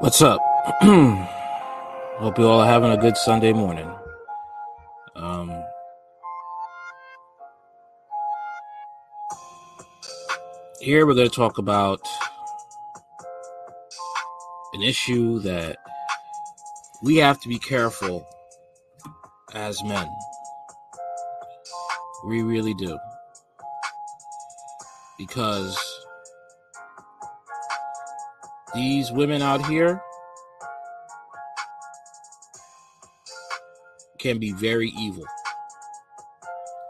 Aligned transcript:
What's 0.00 0.22
up? 0.22 0.40
Hope 0.80 2.38
you 2.38 2.46
all 2.46 2.60
are 2.60 2.66
having 2.68 2.92
a 2.92 2.96
good 2.96 3.16
Sunday 3.16 3.52
morning. 3.52 3.92
Um, 5.16 5.50
here 10.80 11.04
we're 11.04 11.14
going 11.14 11.28
to 11.28 11.34
talk 11.34 11.58
about 11.58 12.00
an 14.74 14.82
issue 14.84 15.40
that 15.40 15.78
we 17.02 17.16
have 17.16 17.40
to 17.40 17.48
be 17.48 17.58
careful 17.58 18.24
as 19.52 19.82
men. 19.82 20.08
We 22.24 22.42
really 22.42 22.74
do. 22.74 22.96
Because 25.18 25.76
these 28.78 29.10
women 29.10 29.42
out 29.42 29.66
here 29.66 30.00
can 34.20 34.38
be 34.38 34.52
very 34.52 34.90
evil, 34.96 35.24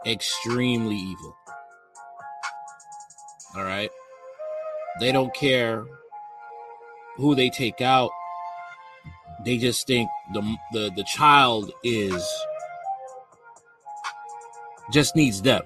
extremely 0.05 0.95
evil. 0.95 1.35
All 3.55 3.63
right. 3.63 3.89
They 4.99 5.11
don't 5.11 5.33
care 5.33 5.83
who 7.15 7.33
they 7.33 7.49
take 7.49 7.81
out. 7.81 8.11
They 9.43 9.57
just 9.57 9.87
think 9.87 10.09
the 10.33 10.41
the 10.73 10.91
the 10.95 11.03
child 11.05 11.71
is 11.83 12.23
just 14.91 15.15
needs 15.15 15.41
them. 15.41 15.63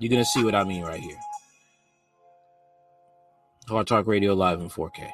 You're 0.00 0.10
gonna 0.10 0.24
see 0.24 0.42
what 0.42 0.56
I 0.56 0.64
mean 0.64 0.82
right 0.82 1.00
here. 1.00 1.18
Hard 3.68 3.86
Talk 3.86 4.06
Radio 4.06 4.34
live 4.34 4.60
in 4.60 4.68
4K. 4.68 5.08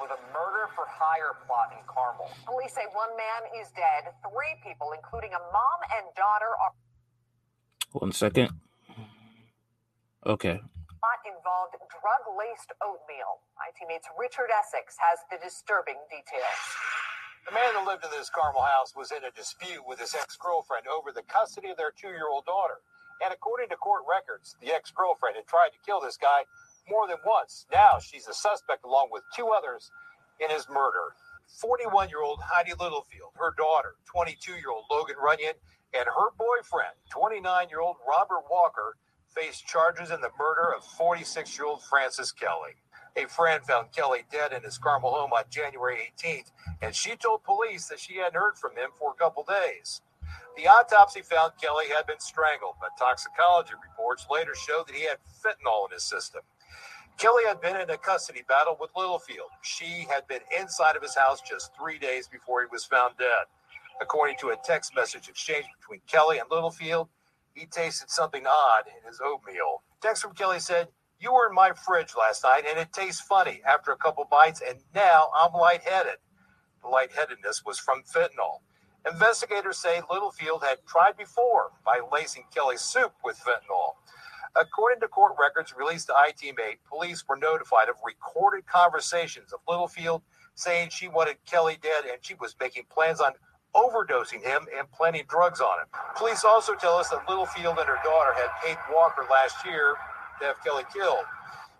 with 0.00 0.14
a 0.14 0.22
murder 0.30 0.70
for 0.78 0.86
hire 0.86 1.34
plot 1.46 1.74
in 1.74 1.82
Carmel. 1.90 2.30
Police 2.46 2.74
say 2.74 2.86
one 2.94 3.10
man 3.18 3.42
is 3.58 3.66
dead. 3.74 4.14
Three 4.22 4.54
people, 4.62 4.94
including 4.94 5.34
a 5.34 5.42
mom 5.50 5.78
and 5.98 6.06
daughter, 6.14 6.54
are 6.54 6.70
One 7.90 8.12
second. 8.12 8.50
Okay. 10.22 10.62
not 11.02 11.20
involved 11.26 11.74
drug-laced 11.90 12.70
oatmeal. 12.78 13.42
I-Team 13.58 13.90
8's 13.90 14.06
Richard 14.14 14.54
Essex 14.54 14.94
has 15.02 15.18
the 15.30 15.42
disturbing 15.42 15.98
details. 16.06 16.62
The 17.46 17.50
man 17.52 17.74
who 17.74 17.86
lived 17.86 18.04
in 18.04 18.10
this 18.10 18.30
Carmel 18.30 18.62
house 18.62 18.94
was 18.94 19.10
in 19.10 19.24
a 19.24 19.34
dispute 19.34 19.82
with 19.86 19.98
his 19.98 20.14
ex-girlfriend 20.14 20.86
over 20.86 21.10
the 21.10 21.26
custody 21.26 21.70
of 21.70 21.76
their 21.76 21.90
two-year-old 21.90 22.46
daughter. 22.46 22.80
And 23.18 23.34
according 23.34 23.68
to 23.70 23.76
court 23.76 24.02
records, 24.06 24.54
the 24.62 24.72
ex-girlfriend 24.72 25.34
had 25.36 25.46
tried 25.46 25.74
to 25.74 25.84
kill 25.84 26.00
this 26.00 26.16
guy 26.16 26.46
more 26.88 27.06
than 27.06 27.18
once. 27.26 27.66
Now 27.72 27.98
she's 27.98 28.28
a 28.28 28.34
suspect 28.34 28.84
along 28.84 29.08
with 29.10 29.22
two 29.34 29.48
others 29.50 29.90
in 30.38 30.50
his 30.50 30.68
murder. 30.68 31.18
41-year-old 31.58 32.40
Heidi 32.46 32.72
Littlefield, 32.78 33.34
her 33.34 33.52
daughter, 33.58 33.96
22-year-old 34.06 34.84
Logan 34.90 35.16
Runyon, 35.18 35.54
and 35.92 36.06
her 36.06 36.30
boyfriend, 36.38 36.94
29-year-old 37.10 37.96
Robert 38.08 38.44
Walker, 38.50 38.96
faced 39.34 39.66
charges 39.66 40.10
in 40.10 40.20
the 40.20 40.30
murder 40.38 40.72
of 40.72 40.84
46-year-old 40.84 41.82
Francis 41.82 42.32
Kelly. 42.32 42.78
A 43.14 43.26
friend 43.26 43.62
found 43.64 43.92
Kelly 43.92 44.24
dead 44.30 44.52
in 44.52 44.62
his 44.62 44.78
Carmel 44.78 45.12
home 45.12 45.32
on 45.32 45.44
January 45.50 46.12
18th, 46.18 46.50
and 46.80 46.94
she 46.94 47.14
told 47.16 47.44
police 47.44 47.86
that 47.88 48.00
she 48.00 48.16
hadn't 48.16 48.40
heard 48.40 48.56
from 48.56 48.74
him 48.76 48.90
for 48.98 49.10
a 49.10 49.14
couple 49.14 49.44
days. 49.44 50.00
The 50.56 50.66
autopsy 50.66 51.20
found 51.20 51.52
Kelly 51.60 51.86
had 51.94 52.06
been 52.06 52.20
strangled, 52.20 52.76
but 52.80 52.96
toxicology 52.98 53.74
reports 53.82 54.26
later 54.30 54.54
showed 54.54 54.88
that 54.88 54.96
he 54.96 55.04
had 55.04 55.18
fentanyl 55.44 55.86
in 55.86 55.92
his 55.92 56.04
system. 56.04 56.40
Kelly 57.18 57.44
had 57.46 57.60
been 57.60 57.76
in 57.76 57.90
a 57.90 57.98
custody 57.98 58.42
battle 58.48 58.76
with 58.80 58.90
Littlefield. 58.96 59.50
She 59.60 60.06
had 60.08 60.26
been 60.26 60.40
inside 60.58 60.96
of 60.96 61.02
his 61.02 61.14
house 61.14 61.40
just 61.42 61.76
three 61.76 61.98
days 61.98 62.28
before 62.28 62.62
he 62.62 62.68
was 62.70 62.84
found 62.84 63.16
dead. 63.18 63.44
According 64.00 64.36
to 64.38 64.50
a 64.50 64.56
text 64.64 64.94
message 64.96 65.28
exchange 65.28 65.66
between 65.78 66.00
Kelly 66.06 66.38
and 66.38 66.50
Littlefield, 66.50 67.08
he 67.54 67.66
tasted 67.66 68.10
something 68.10 68.46
odd 68.46 68.84
in 68.86 69.06
his 69.06 69.20
oatmeal. 69.22 69.82
Text 70.00 70.22
from 70.22 70.34
Kelly 70.34 70.58
said, 70.58 70.88
You 71.22 71.32
were 71.32 71.48
in 71.48 71.54
my 71.54 71.70
fridge 71.70 72.14
last 72.18 72.42
night 72.42 72.64
and 72.68 72.80
it 72.80 72.92
tastes 72.92 73.20
funny 73.20 73.62
after 73.64 73.92
a 73.92 73.96
couple 73.96 74.26
bites, 74.28 74.60
and 74.60 74.80
now 74.92 75.28
I'm 75.38 75.52
lightheaded. 75.52 76.18
The 76.82 76.88
lightheadedness 76.88 77.62
was 77.64 77.78
from 77.78 78.02
fentanyl. 78.02 78.62
Investigators 79.08 79.78
say 79.78 80.02
Littlefield 80.10 80.64
had 80.64 80.78
tried 80.84 81.16
before 81.16 81.70
by 81.86 82.00
lacing 82.12 82.46
Kelly's 82.52 82.80
soup 82.80 83.12
with 83.24 83.38
fentanyl. 83.38 83.94
According 84.56 84.98
to 85.00 85.06
court 85.06 85.34
records 85.38 85.72
released 85.78 86.08
to 86.08 86.14
I-Team 86.14 86.56
8, 86.58 86.78
police 86.88 87.24
were 87.28 87.36
notified 87.36 87.88
of 87.88 87.94
recorded 88.04 88.66
conversations 88.66 89.52
of 89.52 89.60
Littlefield 89.68 90.22
saying 90.56 90.90
she 90.90 91.06
wanted 91.06 91.36
Kelly 91.46 91.78
dead 91.80 92.02
and 92.04 92.18
she 92.20 92.34
was 92.34 92.56
making 92.60 92.86
plans 92.90 93.20
on 93.20 93.32
overdosing 93.76 94.42
him 94.42 94.66
and 94.76 94.90
planting 94.90 95.24
drugs 95.28 95.60
on 95.60 95.80
him. 95.80 95.86
Police 96.16 96.44
also 96.44 96.74
tell 96.74 96.96
us 96.96 97.08
that 97.10 97.28
Littlefield 97.28 97.78
and 97.78 97.88
her 97.88 98.00
daughter 98.02 98.34
had 98.34 98.50
paid 98.62 98.76
Walker 98.92 99.24
last 99.30 99.64
year 99.64 99.94
have 100.42 100.62
Kelly 100.64 100.84
killed. 100.92 101.24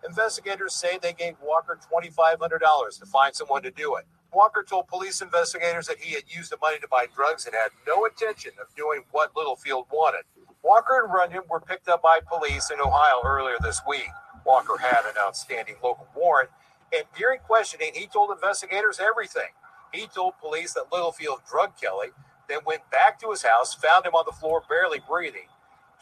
Investigators 0.06 0.75
say 0.75 0.99
they 1.00 1.12
gave 1.12 1.37
Walker 1.43 1.78
$2,500 1.93 2.99
to 2.99 3.06
find 3.06 3.34
someone 3.34 3.62
to 3.62 3.71
do 3.71 3.97
it. 3.97 4.05
Walker 4.33 4.65
told 4.67 4.89
police 4.89 5.21
investigators 5.21 5.87
that 5.87 5.99
he 5.99 6.15
had 6.15 6.25
used 6.27 6.50
the 6.50 6.56
money 6.61 6.78
to 6.78 6.89
buy 6.89 7.06
drugs 7.15 7.47
and 7.47 7.55
had 7.55 7.71
no 7.87 8.05
intention 8.05 8.53
of 8.61 8.75
doing 8.75 9.03
what 9.12 9.37
Littlefield 9.37 9.87
wanted. 9.93 10.25
Walker 10.62 11.03
and 11.05 11.12
Runyon 11.12 11.43
were 11.50 11.61
picked 11.61 11.89
up 11.89 12.03
by 12.03 12.21
police 12.27 12.71
in 12.71 12.81
Ohio 12.81 13.21
earlier 13.25 13.56
this 13.61 13.83
week. 13.87 14.09
Walker 14.45 14.79
had 14.79 15.05
an 15.05 15.15
outstanding 15.21 15.77
local 15.83 16.09
warrant, 16.17 16.50
and 16.93 17.05
during 17.17 17.41
questioning, 17.41 17.93
he 17.94 18.06
told 18.06 18.31
investigators 18.31 19.00
everything. 19.00 19.50
He 19.93 20.06
told 20.06 20.34
police 20.41 20.73
that 20.75 20.93
Littlefield 20.93 21.41
drugged 21.49 21.81
Kelly, 21.81 22.09
then 22.49 22.61
went 22.67 22.91
back 22.91 23.21
to 23.21 23.31
his 23.31 23.43
house, 23.43 23.75
found 23.75 24.06
him 24.06 24.15
on 24.15 24.25
the 24.27 24.33
floor, 24.33 24.62
barely 24.69 25.00
breathing. 25.06 25.49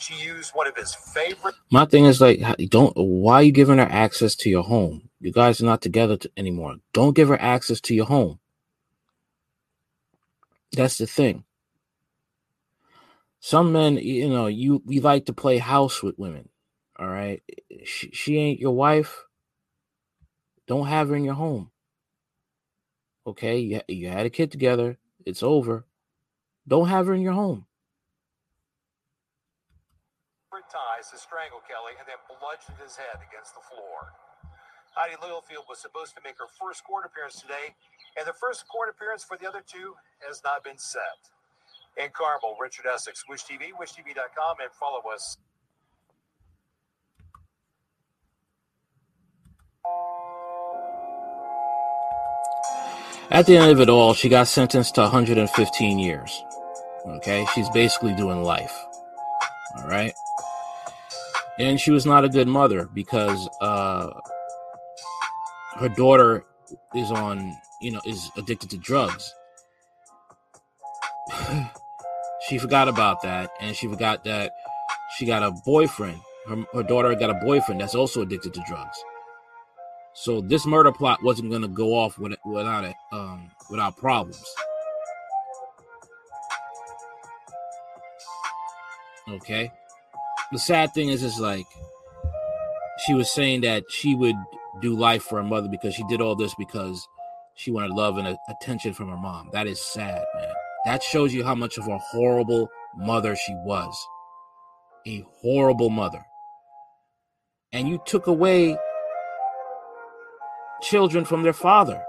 She 0.00 0.14
used 0.16 0.52
one 0.54 0.68
of 0.68 0.76
his 0.76 0.94
favorite 0.94 1.56
My 1.70 1.86
thing 1.86 2.06
is 2.06 2.20
like, 2.20 2.40
don't. 2.70 2.94
Why 2.96 3.36
are 3.36 3.44
you 3.44 3.52
giving 3.52 3.78
her 3.78 3.88
access 3.90 4.36
to 4.36 4.50
your 4.50 4.64
home? 4.64 5.10
You 5.20 5.32
guys 5.32 5.62
are 5.62 5.66
not 5.66 5.82
together 5.82 6.16
t- 6.18 6.30
anymore. 6.36 6.76
Don't 6.94 7.16
give 7.16 7.28
her 7.28 7.40
access 7.40 7.80
to 7.82 7.94
your 7.94 8.06
home. 8.06 8.40
That's 10.72 10.98
the 10.98 11.06
thing. 11.06 11.44
Some 13.40 13.72
men, 13.72 13.98
you 13.98 14.28
know, 14.28 14.46
you 14.48 14.82
we 14.86 15.00
like 15.00 15.26
to 15.26 15.32
play 15.32 15.58
house 15.58 16.02
with 16.02 16.18
women. 16.18 16.48
All 16.98 17.08
right, 17.08 17.42
she, 17.84 18.10
she 18.12 18.38
ain't 18.38 18.60
your 18.60 18.74
wife. 18.74 19.24
Don't 20.66 20.86
have 20.88 21.10
her 21.10 21.16
in 21.16 21.24
your 21.24 21.34
home. 21.34 21.70
Okay, 23.26 23.58
you, 23.60 23.82
you 23.88 24.08
had 24.08 24.26
a 24.26 24.30
kid 24.30 24.52
together. 24.52 24.98
It's 25.26 25.42
over. 25.42 25.86
Don't 26.68 26.88
have 26.88 27.06
her 27.06 27.14
in 27.14 27.22
your 27.22 27.34
home. 27.34 27.66
Ties 30.70 31.10
to 31.10 31.18
strangle 31.18 31.60
Kelly 31.66 31.98
and 31.98 32.06
then 32.06 32.22
bludgeoned 32.30 32.78
his 32.78 32.94
head 32.94 33.18
against 33.18 33.58
the 33.58 33.64
floor. 33.66 34.14
Heidi 34.94 35.14
Littlefield 35.22 35.66
was 35.68 35.78
supposed 35.78 36.14
to 36.14 36.22
make 36.22 36.38
her 36.38 36.50
first 36.58 36.82
court 36.86 37.06
appearance 37.06 37.42
today, 37.42 37.74
and 38.18 38.26
the 38.26 38.34
first 38.34 38.66
court 38.66 38.88
appearance 38.90 39.22
for 39.22 39.36
the 39.36 39.46
other 39.46 39.62
two 39.66 39.94
has 40.26 40.42
not 40.42 40.62
been 40.62 40.78
set. 40.78 41.30
In 41.98 42.10
Carmel, 42.14 42.56
Richard 42.60 42.86
Essex, 42.86 43.22
Wish 43.28 43.42
TV, 43.44 43.74
WishTV.com, 43.74 44.56
and 44.62 44.70
follow 44.72 45.02
us. 45.12 45.38
At 53.30 53.46
the 53.46 53.56
end 53.56 53.70
of 53.70 53.80
it 53.80 53.88
all, 53.88 54.14
she 54.14 54.28
got 54.28 54.48
sentenced 54.48 54.96
to 54.96 55.02
115 55.02 55.98
years. 55.98 56.42
Okay, 57.06 57.46
she's 57.54 57.68
basically 57.70 58.12
doing 58.14 58.42
life. 58.42 58.76
All 59.78 59.88
right, 59.88 60.12
and 61.58 61.80
she 61.80 61.90
was 61.90 62.06
not 62.06 62.24
a 62.24 62.28
good 62.28 62.48
mother 62.48 62.88
because 62.94 63.48
uh, 63.60 64.10
her 65.76 65.88
daughter 65.88 66.44
is 66.94 67.10
on, 67.10 67.56
you 67.80 67.90
know, 67.90 68.00
is 68.06 68.30
addicted 68.36 68.70
to 68.70 68.78
drugs. 68.78 69.34
she 72.48 72.58
forgot 72.58 72.88
about 72.88 73.22
that, 73.22 73.50
and 73.60 73.74
she 73.76 73.86
forgot 73.86 74.24
that 74.24 74.52
she 75.16 75.26
got 75.26 75.42
a 75.42 75.52
boyfriend. 75.64 76.20
Her, 76.46 76.64
her 76.72 76.82
daughter 76.82 77.14
got 77.14 77.30
a 77.30 77.34
boyfriend 77.44 77.80
that's 77.80 77.94
also 77.94 78.22
addicted 78.22 78.54
to 78.54 78.62
drugs. 78.66 78.96
So 80.12 80.40
this 80.40 80.66
murder 80.66 80.92
plot 80.92 81.22
wasn't 81.22 81.50
going 81.50 81.62
to 81.62 81.68
go 81.68 81.94
off 81.94 82.18
with, 82.18 82.34
without 82.44 82.84
it, 82.84 82.96
um, 83.12 83.50
without 83.70 83.96
problems. 83.96 84.42
Okay. 89.28 89.70
The 90.52 90.58
sad 90.58 90.94
thing 90.94 91.08
is, 91.10 91.22
is 91.22 91.38
like 91.38 91.66
she 93.06 93.14
was 93.14 93.30
saying 93.30 93.62
that 93.62 93.84
she 93.90 94.14
would 94.14 94.36
do 94.80 94.96
life 94.96 95.22
for 95.22 95.38
her 95.38 95.44
mother 95.44 95.68
because 95.68 95.94
she 95.94 96.04
did 96.08 96.20
all 96.20 96.36
this 96.36 96.54
because 96.56 97.06
she 97.54 97.70
wanted 97.70 97.90
love 97.92 98.18
and 98.18 98.36
attention 98.48 98.94
from 98.94 99.08
her 99.10 99.16
mom. 99.16 99.50
That 99.52 99.66
is 99.66 99.80
sad, 99.80 100.24
man. 100.34 100.52
That 100.86 101.02
shows 101.02 101.34
you 101.34 101.44
how 101.44 101.54
much 101.54 101.78
of 101.78 101.88
a 101.88 101.98
horrible 101.98 102.68
mother 102.96 103.36
she 103.36 103.54
was. 103.64 103.94
a 105.06 105.24
horrible 105.42 105.90
mother. 105.90 106.24
And 107.72 107.88
you 107.88 108.00
took 108.06 108.26
away 108.26 108.76
children 110.82 111.24
from 111.24 111.42
their 111.42 111.52
father. 111.52 112.02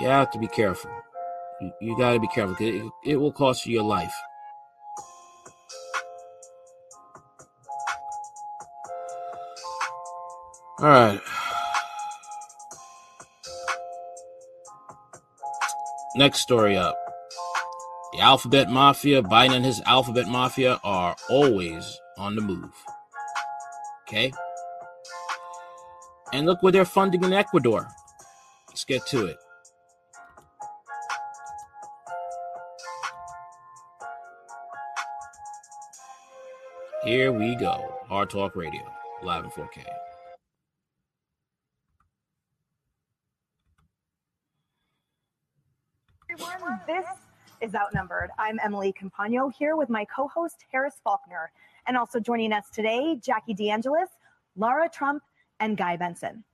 You 0.00 0.06
have 0.06 0.30
to 0.32 0.38
be 0.38 0.48
careful. 0.48 0.90
You, 1.60 1.72
you 1.80 1.96
got 1.98 2.14
to 2.14 2.20
be 2.20 2.28
careful. 2.28 2.56
It, 2.58 2.90
it 3.04 3.16
will 3.16 3.32
cost 3.32 3.66
you 3.66 3.74
your 3.74 3.84
life. 3.84 4.14
All 10.78 10.88
right. 10.88 11.20
Next 16.16 16.40
story 16.40 16.76
up. 16.76 16.96
The 18.14 18.20
Alphabet 18.20 18.70
Mafia, 18.70 19.22
Biden 19.22 19.52
and 19.52 19.64
his 19.64 19.80
Alphabet 19.86 20.26
Mafia 20.26 20.80
are 20.82 21.14
always 21.28 22.00
on 22.18 22.34
the 22.34 22.40
move. 22.40 22.72
Okay? 24.08 24.32
And 26.32 26.46
look 26.46 26.62
where 26.62 26.72
they're 26.72 26.84
funding 26.84 27.22
in 27.22 27.32
Ecuador. 27.32 27.86
Let's 28.68 28.84
get 28.84 29.06
to 29.08 29.26
it. 29.26 29.36
Here 37.10 37.32
we 37.32 37.56
go. 37.56 37.92
Hard 38.06 38.30
Talk 38.30 38.54
Radio, 38.54 38.82
live 39.24 39.42
in 39.42 39.50
4K. 39.50 39.84
Everyone, 46.30 46.80
this 46.86 47.04
is 47.60 47.74
Outnumbered. 47.74 48.30
I'm 48.38 48.60
Emily 48.62 48.92
Compagno 48.92 49.52
here 49.52 49.74
with 49.74 49.88
my 49.88 50.04
co 50.04 50.28
host, 50.28 50.64
Harris 50.70 51.00
Faulkner. 51.02 51.50
And 51.88 51.96
also 51.96 52.20
joining 52.20 52.52
us 52.52 52.66
today, 52.72 53.18
Jackie 53.20 53.56
DeAngelis, 53.56 54.06
Lara 54.54 54.88
Trump, 54.88 55.24
and 55.58 55.76
Guy 55.76 55.96
Benson. 55.96 56.44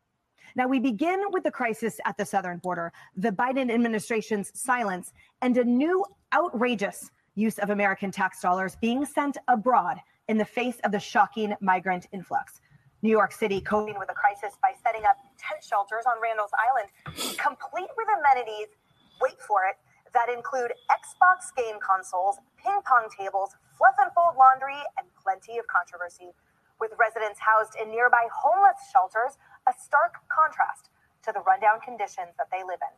Now, 0.54 0.68
we 0.68 0.80
begin 0.80 1.22
with 1.32 1.44
the 1.44 1.50
crisis 1.50 2.00
at 2.06 2.16
the 2.16 2.24
southern 2.24 2.60
border, 2.60 2.94
the 3.14 3.30
Biden 3.30 3.70
administration's 3.70 4.58
silence, 4.58 5.12
and 5.42 5.54
a 5.58 5.64
new 5.64 6.02
outrageous 6.32 7.10
use 7.34 7.58
of 7.58 7.68
American 7.68 8.10
tax 8.10 8.40
dollars 8.40 8.78
being 8.80 9.04
sent 9.04 9.36
abroad 9.48 9.98
in 10.28 10.38
the 10.38 10.44
face 10.44 10.78
of 10.84 10.92
the 10.92 11.00
shocking 11.00 11.54
migrant 11.60 12.06
influx. 12.12 12.60
New 13.02 13.10
York 13.10 13.32
City 13.32 13.60
coping 13.60 13.98
with 13.98 14.08
the 14.08 14.18
crisis 14.18 14.58
by 14.62 14.72
setting 14.82 15.04
up 15.04 15.16
tent 15.38 15.62
shelters 15.62 16.04
on 16.08 16.18
Randall's 16.20 16.54
Island, 16.58 16.90
complete 17.38 17.90
with 17.96 18.08
amenities, 18.18 18.74
wait 19.20 19.38
for 19.46 19.62
it, 19.68 19.76
that 20.14 20.32
include 20.32 20.72
Xbox 20.90 21.52
game 21.54 21.76
consoles, 21.78 22.40
ping 22.56 22.80
pong 22.88 23.06
tables, 23.12 23.54
fluff 23.76 23.94
and 24.00 24.10
fold 24.16 24.34
laundry, 24.34 24.80
and 24.98 25.06
plenty 25.14 25.58
of 25.60 25.68
controversy. 25.68 26.32
With 26.80 26.96
residents 26.98 27.38
housed 27.38 27.76
in 27.76 27.92
nearby 27.92 28.26
homeless 28.32 28.80
shelters, 28.90 29.38
a 29.68 29.72
stark 29.76 30.24
contrast 30.32 30.88
to 31.28 31.32
the 31.36 31.44
rundown 31.44 31.84
conditions 31.84 32.32
that 32.40 32.48
they 32.50 32.64
live 32.64 32.80
in. 32.80 32.94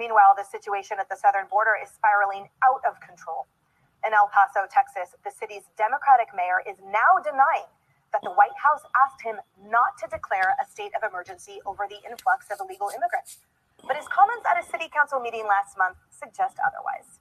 Meanwhile, 0.00 0.32
the 0.34 0.48
situation 0.48 0.96
at 0.98 1.12
the 1.12 1.16
southern 1.16 1.46
border 1.52 1.76
is 1.76 1.92
spiraling 1.92 2.48
out 2.64 2.80
of 2.88 2.96
control. 3.04 3.46
In 4.00 4.16
El 4.16 4.32
Paso, 4.32 4.64
Texas, 4.72 5.12
the 5.24 5.30
city's 5.30 5.68
Democratic 5.76 6.32
mayor 6.32 6.64
is 6.64 6.80
now 6.88 7.20
denying 7.20 7.68
that 8.16 8.24
the 8.24 8.32
White 8.32 8.56
House 8.56 8.80
asked 8.96 9.20
him 9.20 9.36
not 9.68 10.00
to 10.00 10.08
declare 10.08 10.56
a 10.56 10.64
state 10.64 10.96
of 10.96 11.04
emergency 11.04 11.60
over 11.68 11.84
the 11.84 12.00
influx 12.08 12.48
of 12.48 12.58
illegal 12.64 12.88
immigrants. 12.88 13.44
But 13.84 14.00
his 14.00 14.08
comments 14.08 14.48
at 14.48 14.56
a 14.56 14.64
city 14.64 14.88
council 14.88 15.20
meeting 15.20 15.44
last 15.44 15.76
month 15.76 16.00
suggest 16.08 16.56
otherwise. 16.64 17.20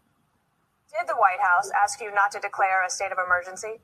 Did 0.89 1.05
the 1.05 1.19
White 1.19 1.43
House 1.43 1.69
ask 1.75 1.99
you 1.99 2.15
not 2.15 2.31
to 2.33 2.39
declare 2.39 2.81
a 2.81 2.89
state 2.89 3.11
of 3.11 3.19
emergency? 3.19 3.83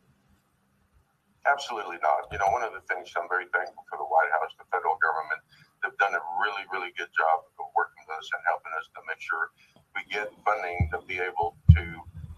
Absolutely 1.46 2.02
not. 2.02 2.26
You 2.34 2.42
know, 2.42 2.50
one 2.50 2.66
of 2.66 2.74
the 2.74 2.82
things 2.90 3.14
I'm 3.14 3.30
very 3.30 3.46
thankful 3.54 3.86
for 3.86 4.02
the 4.02 4.10
White 4.10 4.32
House, 4.42 4.56
the 4.58 4.66
federal 4.74 4.98
government, 4.98 5.44
they've 5.84 6.00
done 6.02 6.18
a 6.18 6.24
really, 6.42 6.66
really 6.74 6.90
good 6.98 7.12
job 7.14 7.46
of 7.62 7.70
working 7.78 8.02
with 8.08 8.18
us 8.18 8.28
and 8.34 8.42
helping 8.50 8.74
us 8.74 8.90
to 8.98 9.00
make 9.06 9.22
sure 9.22 9.54
we 9.94 10.02
get 10.10 10.34
funding 10.42 10.90
to 10.90 10.98
be 11.06 11.22
able 11.22 11.54
to 11.78 11.84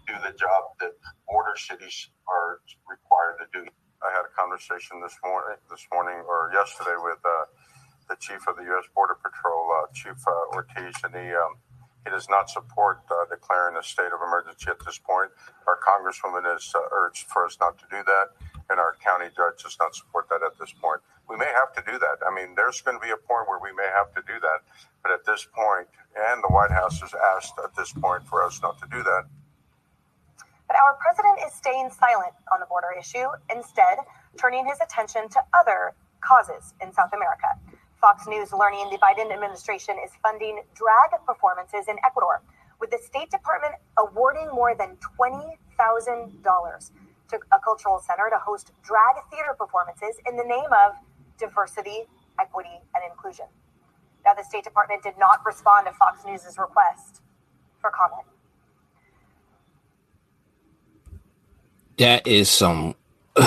do 0.08 0.16
the 0.24 0.34
job 0.38 0.76
that 0.80 0.96
border 1.28 1.56
cities 1.56 2.10
are 2.28 2.62
required 2.88 3.44
to 3.44 3.48
do. 3.52 3.64
I 4.02 4.10
had 4.16 4.24
a 4.24 4.34
conversation 4.34 5.02
this 5.04 5.18
morning, 5.24 5.58
this 5.70 5.86
morning 5.92 6.24
or 6.28 6.52
yesterday 6.54 6.96
with 7.02 7.20
uh, 7.26 7.46
the 8.10 8.16
chief 8.20 8.48
of 8.48 8.56
the 8.56 8.64
U.S. 8.72 8.88
Border 8.96 9.18
Patrol, 9.20 9.68
uh, 9.76 9.88
Chief 9.94 10.18
uh, 10.28 10.56
Ortiz, 10.56 10.96
and 11.04 11.14
he 11.14 11.28
um, 11.36 11.60
he 12.06 12.12
does 12.12 12.30
not 12.30 12.50
support 12.50 13.04
uh, 13.12 13.28
declaring 13.30 13.76
a 13.76 13.84
state 13.84 14.16
of 14.16 14.24
emergency 14.24 14.72
at 14.72 14.80
this 14.86 14.98
point. 14.98 15.32
Our 15.68 15.80
congresswoman 15.84 16.48
has 16.48 16.72
uh, 16.74 16.80
urged 16.92 17.28
for 17.28 17.46
us 17.46 17.58
not 17.60 17.78
to 17.80 17.86
do 17.92 18.00
that, 18.00 18.28
and 18.70 18.80
our 18.80 18.96
county 19.04 19.28
judge 19.36 19.64
does 19.64 19.76
not 19.80 19.96
support 19.96 20.30
that 20.30 20.40
at 20.40 20.56
this 20.60 20.72
point. 20.72 21.02
We 21.28 21.36
may 21.36 21.52
have 21.52 21.76
to 21.76 21.84
do 21.84 22.00
that. 22.00 22.24
I 22.24 22.32
mean, 22.34 22.56
there's 22.56 22.80
going 22.80 22.96
to 22.96 23.04
be 23.04 23.12
a 23.12 23.20
point 23.20 23.52
where 23.52 23.60
we 23.60 23.76
may 23.76 23.92
have 23.92 24.16
to 24.16 24.24
do 24.24 24.40
that, 24.40 24.64
but 25.04 25.12
at 25.12 25.26
this 25.28 25.48
point, 25.52 25.92
and 26.16 26.40
the 26.44 26.48
White 26.48 26.72
House 26.72 27.02
has 27.02 27.12
asked 27.36 27.60
at 27.60 27.76
this 27.76 27.92
point 27.92 28.24
for 28.24 28.42
us 28.44 28.62
not 28.64 28.80
to 28.80 28.88
do 28.88 29.04
that. 29.04 29.28
But 30.68 30.76
our 30.84 31.00
president 31.00 31.40
is 31.48 31.54
staying 31.54 31.90
silent 31.92 32.36
on 32.52 32.60
the 32.60 32.68
border 32.68 32.92
issue, 33.00 33.28
instead, 33.50 34.00
turning 34.38 34.66
his 34.66 34.80
attention 34.84 35.30
to 35.30 35.40
other 35.58 35.96
causes 36.22 36.74
in 36.82 36.92
South 36.94 37.14
America. 37.14 37.48
Fox 38.00 38.28
News 38.28 38.54
learning 38.54 38.90
the 38.92 38.98
Biden 39.00 39.32
administration 39.34 39.96
is 40.04 40.12
funding 40.22 40.62
drag 40.76 41.18
performances 41.26 41.88
in 41.88 41.96
Ecuador, 42.06 42.44
with 42.80 42.92
the 42.92 43.00
State 43.00 43.32
Department 43.32 43.74
awarding 43.98 44.48
more 44.54 44.76
than 44.76 44.98
$20,000 45.20 46.92
to 47.30 47.40
a 47.52 47.60
cultural 47.60 48.00
center 48.00 48.30
to 48.30 48.38
host 48.38 48.72
drag 48.84 49.16
theater 49.32 49.56
performances 49.58 50.20
in 50.28 50.38
the 50.38 50.44
name 50.44 50.70
of 50.72 50.94
diversity, 51.40 52.06
equity, 52.40 52.82
and 52.94 53.04
inclusion. 53.10 53.46
Now, 54.24 54.34
the 54.34 54.44
State 54.44 54.64
Department 54.64 55.02
did 55.02 55.18
not 55.18 55.40
respond 55.46 55.88
to 55.88 55.94
Fox 55.94 56.24
News' 56.26 56.58
request 56.60 57.22
for 57.80 57.90
comment. 57.90 58.28
That 61.98 62.28
is 62.28 62.50
some. 62.50 62.96
to 63.36 63.46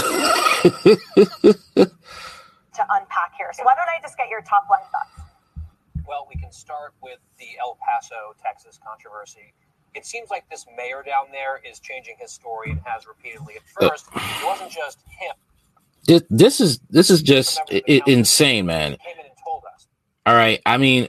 unpack 2.90 3.32
here. 3.38 3.50
So, 3.52 3.64
why 3.64 3.74
don't 3.74 3.88
I 3.88 4.00
just 4.02 4.16
get 4.16 4.28
your 4.28 4.42
top 4.42 4.66
line 4.70 4.80
thoughts? 4.90 5.28
Well, 6.06 6.26
we 6.32 6.40
can 6.40 6.50
start 6.52 6.94
with 7.02 7.18
the 7.38 7.46
El 7.60 7.78
Paso, 7.86 8.34
Texas 8.44 8.78
controversy. 8.84 9.52
It 9.94 10.06
seems 10.06 10.30
like 10.30 10.48
this 10.50 10.66
mayor 10.76 11.02
down 11.04 11.26
there 11.32 11.60
is 11.68 11.80
changing 11.80 12.14
his 12.18 12.30
story 12.32 12.70
and 12.70 12.80
has 12.84 13.06
repeatedly. 13.06 13.54
At 13.56 13.62
first, 13.68 14.06
it 14.14 14.44
wasn't 14.46 14.70
just 14.70 14.98
him. 15.18 15.34
This, 16.04 16.22
this 16.30 16.60
is 16.60 16.80
this 16.90 17.10
is 17.10 17.22
just 17.22 17.60
i- 17.70 17.82
i- 17.88 18.02
insane, 18.06 18.66
man. 18.66 18.96
Came 19.04 19.18
in 19.18 19.26
and 19.26 19.34
told 19.44 19.62
us. 19.74 19.86
All 20.26 20.34
right, 20.34 20.60
I 20.64 20.76
mean, 20.78 21.08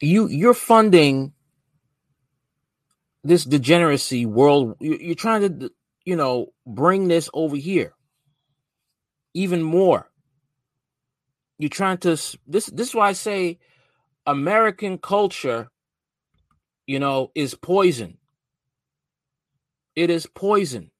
you 0.00 0.26
you're 0.28 0.54
funding 0.54 1.32
this 3.28 3.44
degeneracy 3.44 4.26
world. 4.26 4.76
you- 4.80 4.98
You're 5.00 5.16
trying 5.16 5.60
to, 5.60 5.72
you 6.06 6.16
know, 6.16 6.48
bring 6.66 7.08
this 7.08 7.30
over 7.34 7.56
here 7.56 7.94
even 9.34 9.62
more. 9.62 10.10
You're 11.58 11.70
trying 11.70 11.98
to 12.00 12.10
this. 12.46 12.66
This 12.68 12.90
is 12.90 12.94
why 12.96 13.10
I 13.10 13.14
say 13.14 13.58
American 14.26 14.98
culture, 14.98 15.70
you 16.86 16.98
know, 17.00 17.32
is 17.34 17.54
poison. 17.54 18.18
It 19.96 20.10
is 20.10 20.26
poison. 20.26 20.92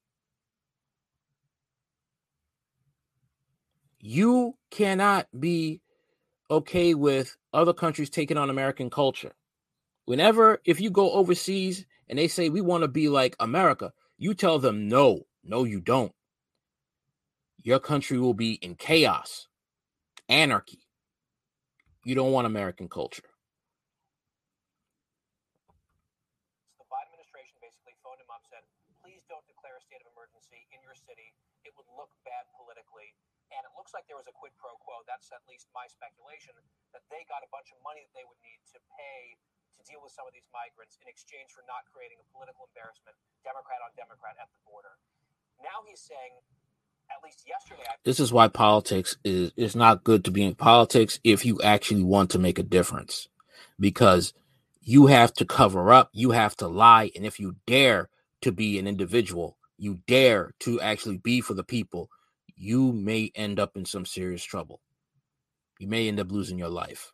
You 3.99 4.57
cannot 4.71 5.27
be 5.39 5.81
okay 6.51 6.93
with 6.95 7.37
other 7.53 7.73
countries 7.73 8.09
taking 8.09 8.37
on 8.37 8.49
American 8.49 8.89
culture. 8.89 9.33
Whenever, 10.05 10.61
if 10.65 10.81
you 10.81 10.91
go 10.91 11.11
overseas 11.13 11.85
and 12.09 12.17
they 12.17 12.27
say 12.27 12.49
we 12.49 12.61
want 12.61 12.81
to 12.81 12.87
be 12.87 13.07
like 13.07 13.35
America, 13.39 13.93
you 14.17 14.33
tell 14.33 14.57
them 14.57 14.89
no, 14.89 15.27
no, 15.43 15.63
you 15.63 15.79
don't. 15.79 16.11
Your 17.61 17.79
country 17.79 18.17
will 18.17 18.33
be 18.33 18.53
in 18.65 18.75
chaos, 18.75 19.47
anarchy. 20.27 20.81
You 22.03 22.15
don't 22.15 22.31
want 22.31 22.47
American 22.47 22.89
culture. 22.89 23.29
The 26.79 26.87
Biden 26.89 27.13
administration 27.13 27.59
basically 27.61 27.93
phoned 28.01 28.23
him 28.23 28.31
up, 28.31 28.41
said, 28.49 28.63
"Please 29.03 29.21
don't 29.29 29.45
declare 29.45 29.77
a 29.77 29.83
state 29.83 30.01
of 30.01 30.07
emergency 30.15 30.65
in 30.71 30.81
your 30.81 30.95
city. 30.95 31.35
It 31.67 31.75
would 31.77 31.85
look 31.93 32.09
bad 32.25 32.47
politically." 32.55 33.13
And 33.51 33.61
it 33.67 33.73
looks 33.75 33.93
like 33.93 34.07
there 34.07 34.17
was 34.17 34.29
a 34.31 34.33
quid 34.33 34.55
pro 34.55 34.73
quo. 34.79 35.03
That's 35.05 35.29
at 35.35 35.43
least 35.49 35.67
my 35.75 35.85
speculation 35.91 36.55
that 36.95 37.03
they 37.11 37.27
got 37.27 37.43
a 37.43 37.49
bunch 37.51 37.69
of 37.75 37.77
money 37.83 38.07
that 38.07 38.13
they 38.15 38.23
would 38.23 38.39
need 38.41 38.61
to 38.73 38.79
pay 38.95 39.35
to 39.79 39.85
deal 39.87 40.03
with 40.03 40.11
some 40.13 40.27
of 40.27 40.35
these 40.35 40.47
migrants 40.51 40.99
in 40.99 41.07
exchange 41.07 41.55
for 41.55 41.63
not 41.65 41.87
creating 41.89 42.19
a 42.19 42.27
political 42.35 42.67
embarrassment, 42.69 43.15
Democrat 43.47 43.79
on 43.81 43.95
Democrat 43.95 44.35
at 44.37 44.51
the 44.51 44.61
border. 44.67 44.99
Now 45.63 45.83
he's 45.87 46.01
saying, 46.03 46.35
at 47.11 47.23
least 47.23 47.43
yesterday. 47.47 47.83
I- 47.87 47.97
This 48.03 48.19
is 48.19 48.33
why 48.33 48.47
politics 48.49 49.17
is 49.23 49.51
is 49.57 49.75
not 49.75 50.03
good 50.03 50.25
to 50.25 50.31
be 50.31 50.43
in 50.43 50.55
politics 50.55 51.19
if 51.23 51.45
you 51.45 51.61
actually 51.61 52.03
want 52.03 52.31
to 52.31 52.39
make 52.39 52.59
a 52.59 52.63
difference, 52.63 53.29
because 53.79 54.33
you 54.81 55.07
have 55.07 55.33
to 55.35 55.45
cover 55.45 55.91
up, 55.93 56.09
you 56.13 56.31
have 56.31 56.55
to 56.57 56.67
lie, 56.67 57.11
and 57.15 57.25
if 57.25 57.39
you 57.39 57.57
dare 57.67 58.09
to 58.41 58.51
be 58.51 58.79
an 58.79 58.87
individual, 58.87 59.57
you 59.77 60.01
dare 60.07 60.53
to 60.61 60.81
actually 60.81 61.17
be 61.17 61.41
for 61.41 61.55
the 61.55 61.63
people, 61.65 62.09
you 62.55 62.93
may 62.93 63.31
end 63.35 63.59
up 63.59 63.77
in 63.77 63.85
some 63.85 64.05
serious 64.05 64.43
trouble. 64.43 64.81
You 65.79 65.87
may 65.87 66.07
end 66.07 66.19
up 66.19 66.31
losing 66.31 66.59
your 66.59 66.69
life. 66.69 67.13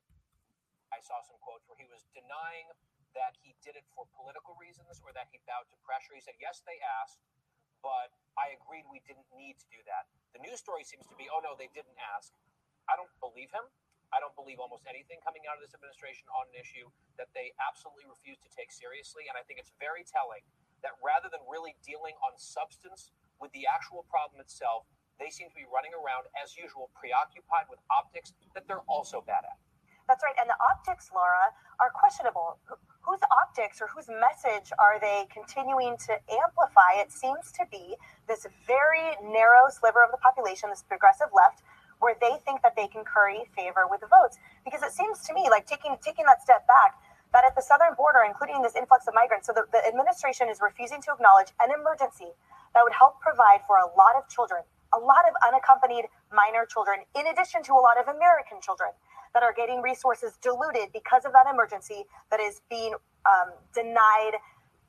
I 0.93 1.00
saw 1.03 1.22
some 1.25 1.38
quotes 1.43 1.65
where 1.69 1.77
he 1.79 1.88
was 1.91 2.03
denying 2.15 2.67
that 3.15 3.38
he 3.43 3.53
did 3.65 3.75
it 3.77 3.86
for 3.95 4.07
political 4.17 4.55
reasons 4.57 5.01
or 5.05 5.13
that 5.13 5.29
he 5.31 5.39
bowed 5.46 5.67
to 5.69 5.75
pressure. 5.86 6.18
He 6.18 6.24
said, 6.25 6.36
yes, 6.42 6.65
they 6.65 6.82
asked, 7.01 7.22
but 7.86 8.12
I 8.36 8.58
agreed 8.58 8.84
we 8.89 9.00
didn't 9.06 9.30
need 9.38 9.62
to 9.62 9.68
do 9.70 9.80
that. 9.86 10.10
The 10.34 10.42
news 10.44 10.60
story 10.60 10.84
seems 10.84 11.06
to 11.08 11.15
be, 11.15 11.30
oh 11.32 11.39
no, 11.39 11.56
they 11.56 11.72
didn't 11.72 11.96
ask. 12.18 12.34
I 12.89 12.98
don't 13.00 13.13
believe 13.24 13.54
him. 13.54 13.70
I 14.13 14.22
don't 14.22 14.36
believe 14.38 14.62
almost 14.62 14.86
anything 14.86 15.18
coming 15.25 15.46
out 15.50 15.58
of 15.58 15.63
this 15.65 15.74
administration 15.74 16.30
on 16.36 16.46
an 16.51 16.56
issue 16.58 16.88
that 17.18 17.32
they 17.34 17.56
absolutely 17.58 18.06
refuse 18.06 18.38
to 18.46 18.50
take 18.54 18.70
seriously. 18.70 19.25
And 19.32 19.36
I 19.36 19.44
think 19.48 19.58
it's 19.58 19.74
very 19.82 20.06
telling 20.06 20.46
that 20.86 20.94
rather 21.01 21.32
than 21.32 21.42
really 21.50 21.74
dealing 21.82 22.13
on 22.22 22.38
substance 22.38 23.15
with 23.42 23.50
the 23.58 23.65
actual 23.65 24.06
problem 24.06 24.38
itself, 24.39 24.86
they 25.18 25.32
seem 25.32 25.50
to 25.50 25.58
be 25.58 25.65
running 25.72 25.96
around 25.96 26.27
as 26.38 26.54
usual, 26.54 26.92
preoccupied 26.94 27.72
with 27.72 27.80
optics 27.88 28.36
that 28.54 28.68
they're 28.68 28.86
also 28.86 29.24
bad 29.24 29.48
at. 29.48 29.58
That's 30.06 30.22
right. 30.22 30.38
And 30.38 30.46
the 30.46 30.60
optics, 30.62 31.10
Lara, 31.10 31.50
are 31.82 31.89
questionable. 31.89 32.62
Wh- 33.05 33.12
Whose 33.15 33.19
optics 33.31 33.81
or 33.81 33.88
whose 33.88 34.07
message 34.09 34.71
are 34.79 35.00
they 35.00 35.27
continuing 35.31 35.97
to 36.07 36.13
amplify? 36.29 36.97
It 36.97 37.12
seems 37.12 37.51
to 37.53 37.65
be 37.71 37.95
this 38.27 38.45
very 38.67 39.15
narrow 39.24 39.69
sliver 39.69 40.03
of 40.03 40.12
the 40.12 40.17
population, 40.17 40.69
this 40.69 40.83
progressive 40.83 41.27
left, 41.33 41.63
where 42.00 42.15
they 42.19 42.38
think 42.45 42.62
that 42.62 42.75
they 42.75 42.88
can 42.88 43.03
curry 43.05 43.45
favor 43.55 43.88
with 43.89 44.01
the 44.01 44.07
votes. 44.07 44.38
Because 44.65 44.83
it 44.83 44.91
seems 44.91 45.21
to 45.27 45.33
me 45.33 45.50
like 45.50 45.67
taking 45.67 45.95
taking 46.03 46.25
that 46.25 46.41
step 46.41 46.67
back, 46.67 47.00
that 47.33 47.45
at 47.45 47.55
the 47.55 47.62
southern 47.62 47.93
border, 47.95 48.24
including 48.25 48.62
this 48.62 48.75
influx 48.75 49.07
of 49.07 49.13
migrants, 49.13 49.47
so 49.47 49.53
the, 49.53 49.65
the 49.71 49.85
administration 49.88 50.50
is 50.50 50.59
refusing 50.62 51.01
to 51.03 51.12
acknowledge 51.13 51.51
an 51.62 51.71
emergency 51.71 52.31
that 52.74 52.83
would 52.83 52.93
help 52.93 53.21
provide 53.21 53.62
for 53.67 53.77
a 53.77 53.88
lot 53.95 54.15
of 54.17 54.27
children, 54.27 54.63
a 54.93 55.00
lot 55.00 55.24
of 55.27 55.35
unaccompanied 55.47 56.05
minor 56.33 56.65
children, 56.67 57.03
in 57.15 57.27
addition 57.27 57.63
to 57.63 57.74
a 57.74 57.81
lot 57.83 58.00
of 58.00 58.07
American 58.07 58.59
children 58.59 58.91
that 59.36 59.44
are 59.44 59.54
getting 59.54 59.84
resources 59.84 60.39
diluted 60.42 60.89
because 60.96 61.27
of 61.27 61.34
that 61.36 61.46
emergency 61.51 62.08
that 62.32 62.39
is 62.39 62.62
being 62.72 62.96
um, 63.27 63.51
denied 63.75 64.39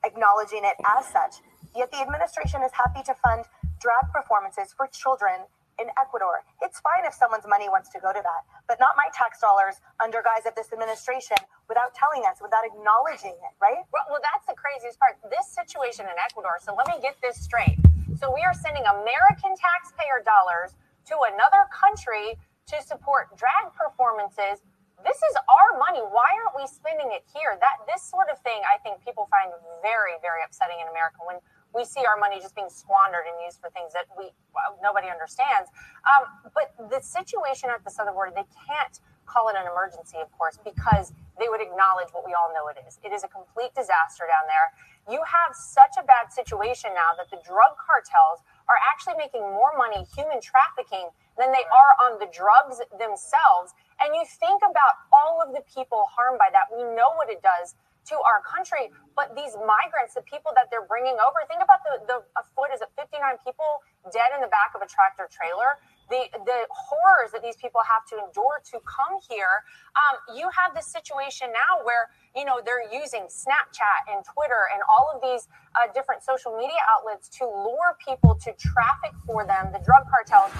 acknowledging 0.06 0.62
it 0.62 0.78
as 0.96 1.04
such. 1.10 1.42
Yet 1.74 1.90
the 1.90 1.98
administration 1.98 2.62
is 2.62 2.70
happy 2.72 3.02
to 3.04 3.14
fund 3.20 3.44
drag 3.82 4.06
performances 4.14 4.72
for 4.72 4.86
children 4.86 5.44
in 5.76 5.92
Ecuador. 6.00 6.40
It's 6.62 6.80
fine 6.80 7.04
if 7.04 7.12
someone's 7.12 7.44
money 7.44 7.68
wants 7.68 7.92
to 7.92 8.00
go 8.00 8.08
to 8.14 8.22
that, 8.22 8.42
but 8.64 8.80
not 8.80 8.96
my 8.96 9.12
tax 9.12 9.44
dollars 9.44 9.76
under 10.00 10.24
guise 10.24 10.48
of 10.48 10.56
this 10.56 10.72
administration 10.72 11.36
without 11.68 11.92
telling 11.92 12.24
us, 12.24 12.40
without 12.40 12.64
acknowledging 12.64 13.36
it, 13.36 13.52
right? 13.60 13.84
Well, 13.92 14.06
well, 14.08 14.22
that's 14.24 14.48
the 14.48 14.56
craziest 14.56 14.96
part. 14.96 15.20
This 15.28 15.44
situation 15.52 16.08
in 16.08 16.16
Ecuador. 16.16 16.56
So 16.64 16.72
let 16.72 16.88
me 16.88 16.96
get 17.02 17.20
this 17.20 17.36
straight. 17.36 17.76
So 18.16 18.32
we 18.32 18.40
are 18.46 18.56
sending 18.56 18.88
American 18.88 19.52
taxpayer 19.52 20.24
dollars 20.24 20.72
to 21.12 21.14
another 21.28 21.68
country 21.68 22.40
to 22.66 22.82
support 22.82 23.30
drag 23.38 23.70
performances. 23.74 24.62
This 25.04 25.18
is 25.22 25.34
our 25.46 25.78
money. 25.78 26.02
Why 26.02 26.26
aren't 26.42 26.58
we 26.58 26.66
spending 26.66 27.14
it 27.14 27.22
here? 27.30 27.54
That 27.62 27.86
this 27.86 28.02
sort 28.02 28.26
of 28.26 28.42
thing, 28.42 28.58
I 28.66 28.82
think 28.82 28.98
people 29.06 29.30
find 29.30 29.54
very, 29.78 30.18
very 30.18 30.42
upsetting 30.42 30.82
in 30.82 30.90
America 30.90 31.22
when 31.22 31.38
we 31.70 31.86
see 31.86 32.02
our 32.02 32.18
money 32.18 32.42
just 32.42 32.58
being 32.58 32.72
squandered 32.72 33.28
and 33.28 33.36
used 33.44 33.62
for 33.62 33.70
things 33.70 33.92
that 33.94 34.10
we 34.18 34.34
well, 34.50 34.74
nobody 34.82 35.06
understands. 35.06 35.70
Um, 36.08 36.50
but 36.56 36.74
the 36.90 36.98
situation 37.04 37.70
at 37.70 37.84
the 37.84 37.92
southern 37.92 38.18
border, 38.18 38.34
they 38.34 38.48
can't 38.66 38.98
call 39.28 39.50
it 39.52 39.56
an 39.58 39.66
emergency, 39.68 40.18
of 40.22 40.30
course, 40.32 40.58
because 40.62 41.12
they 41.38 41.50
would 41.50 41.60
acknowledge 41.60 42.08
what 42.14 42.24
we 42.24 42.32
all 42.32 42.50
know 42.54 42.66
it 42.72 42.78
is. 42.86 42.98
It 43.04 43.12
is 43.12 43.22
a 43.22 43.30
complete 43.30 43.74
disaster 43.76 44.24
down 44.24 44.48
there. 44.48 44.72
You 45.12 45.20
have 45.22 45.54
such 45.54 45.98
a 46.00 46.04
bad 46.06 46.32
situation 46.32 46.90
now 46.94 47.12
that 47.18 47.28
the 47.28 47.38
drug 47.44 47.76
cartels 47.76 48.42
are 48.68 48.80
actually 48.82 49.14
making 49.18 49.42
more 49.42 49.74
money 49.78 50.04
human 50.14 50.40
trafficking 50.42 51.08
than 51.38 51.52
they 51.52 51.64
are 51.70 51.92
on 52.02 52.18
the 52.18 52.28
drugs 52.32 52.82
themselves. 52.98 53.76
And 54.02 54.14
you 54.14 54.24
think 54.26 54.62
about 54.64 55.06
all 55.12 55.38
of 55.40 55.54
the 55.54 55.62
people 55.70 56.08
harmed 56.10 56.38
by 56.38 56.50
that. 56.50 56.72
We 56.72 56.82
know 56.96 57.14
what 57.14 57.30
it 57.30 57.42
does 57.42 57.76
to 58.10 58.16
our 58.22 58.38
country, 58.46 58.90
but 59.18 59.34
these 59.34 59.58
migrants, 59.66 60.14
the 60.14 60.22
people 60.22 60.54
that 60.54 60.70
they're 60.70 60.86
bringing 60.86 61.18
over, 61.18 61.42
think 61.50 61.58
about 61.58 61.82
the, 61.82 61.98
the 62.06 62.18
foot 62.54 62.70
is 62.70 62.78
it 62.78 62.90
59 62.94 63.18
people 63.42 63.82
dead 64.14 64.30
in 64.34 64.40
the 64.40 64.50
back 64.50 64.78
of 64.78 64.82
a 64.82 64.86
tractor 64.86 65.26
trailer. 65.26 65.82
The, 66.10 66.30
the 66.44 66.60
horrors 66.70 67.32
that 67.32 67.42
these 67.42 67.56
people 67.56 67.80
have 67.82 68.06
to 68.10 68.24
endure 68.24 68.62
to 68.72 68.78
come 68.86 69.18
here. 69.28 69.64
Um, 69.96 70.36
you 70.36 70.48
have 70.54 70.74
this 70.74 70.86
situation 70.86 71.48
now 71.50 71.82
where 71.84 72.10
you 72.34 72.44
know 72.44 72.60
they're 72.64 72.86
using 72.92 73.26
Snapchat 73.26 74.00
and 74.12 74.24
Twitter 74.24 74.70
and 74.72 74.82
all 74.86 75.10
of 75.14 75.20
these 75.20 75.48
uh, 75.74 75.90
different 75.92 76.22
social 76.22 76.56
media 76.56 76.78
outlets 76.88 77.28
to 77.40 77.44
lure 77.44 77.96
people 77.98 78.34
to 78.44 78.52
traffic 78.58 79.12
for 79.26 79.44
them. 79.46 79.72
The 79.72 79.82
drug 79.82 80.06
cartels. 80.08 80.52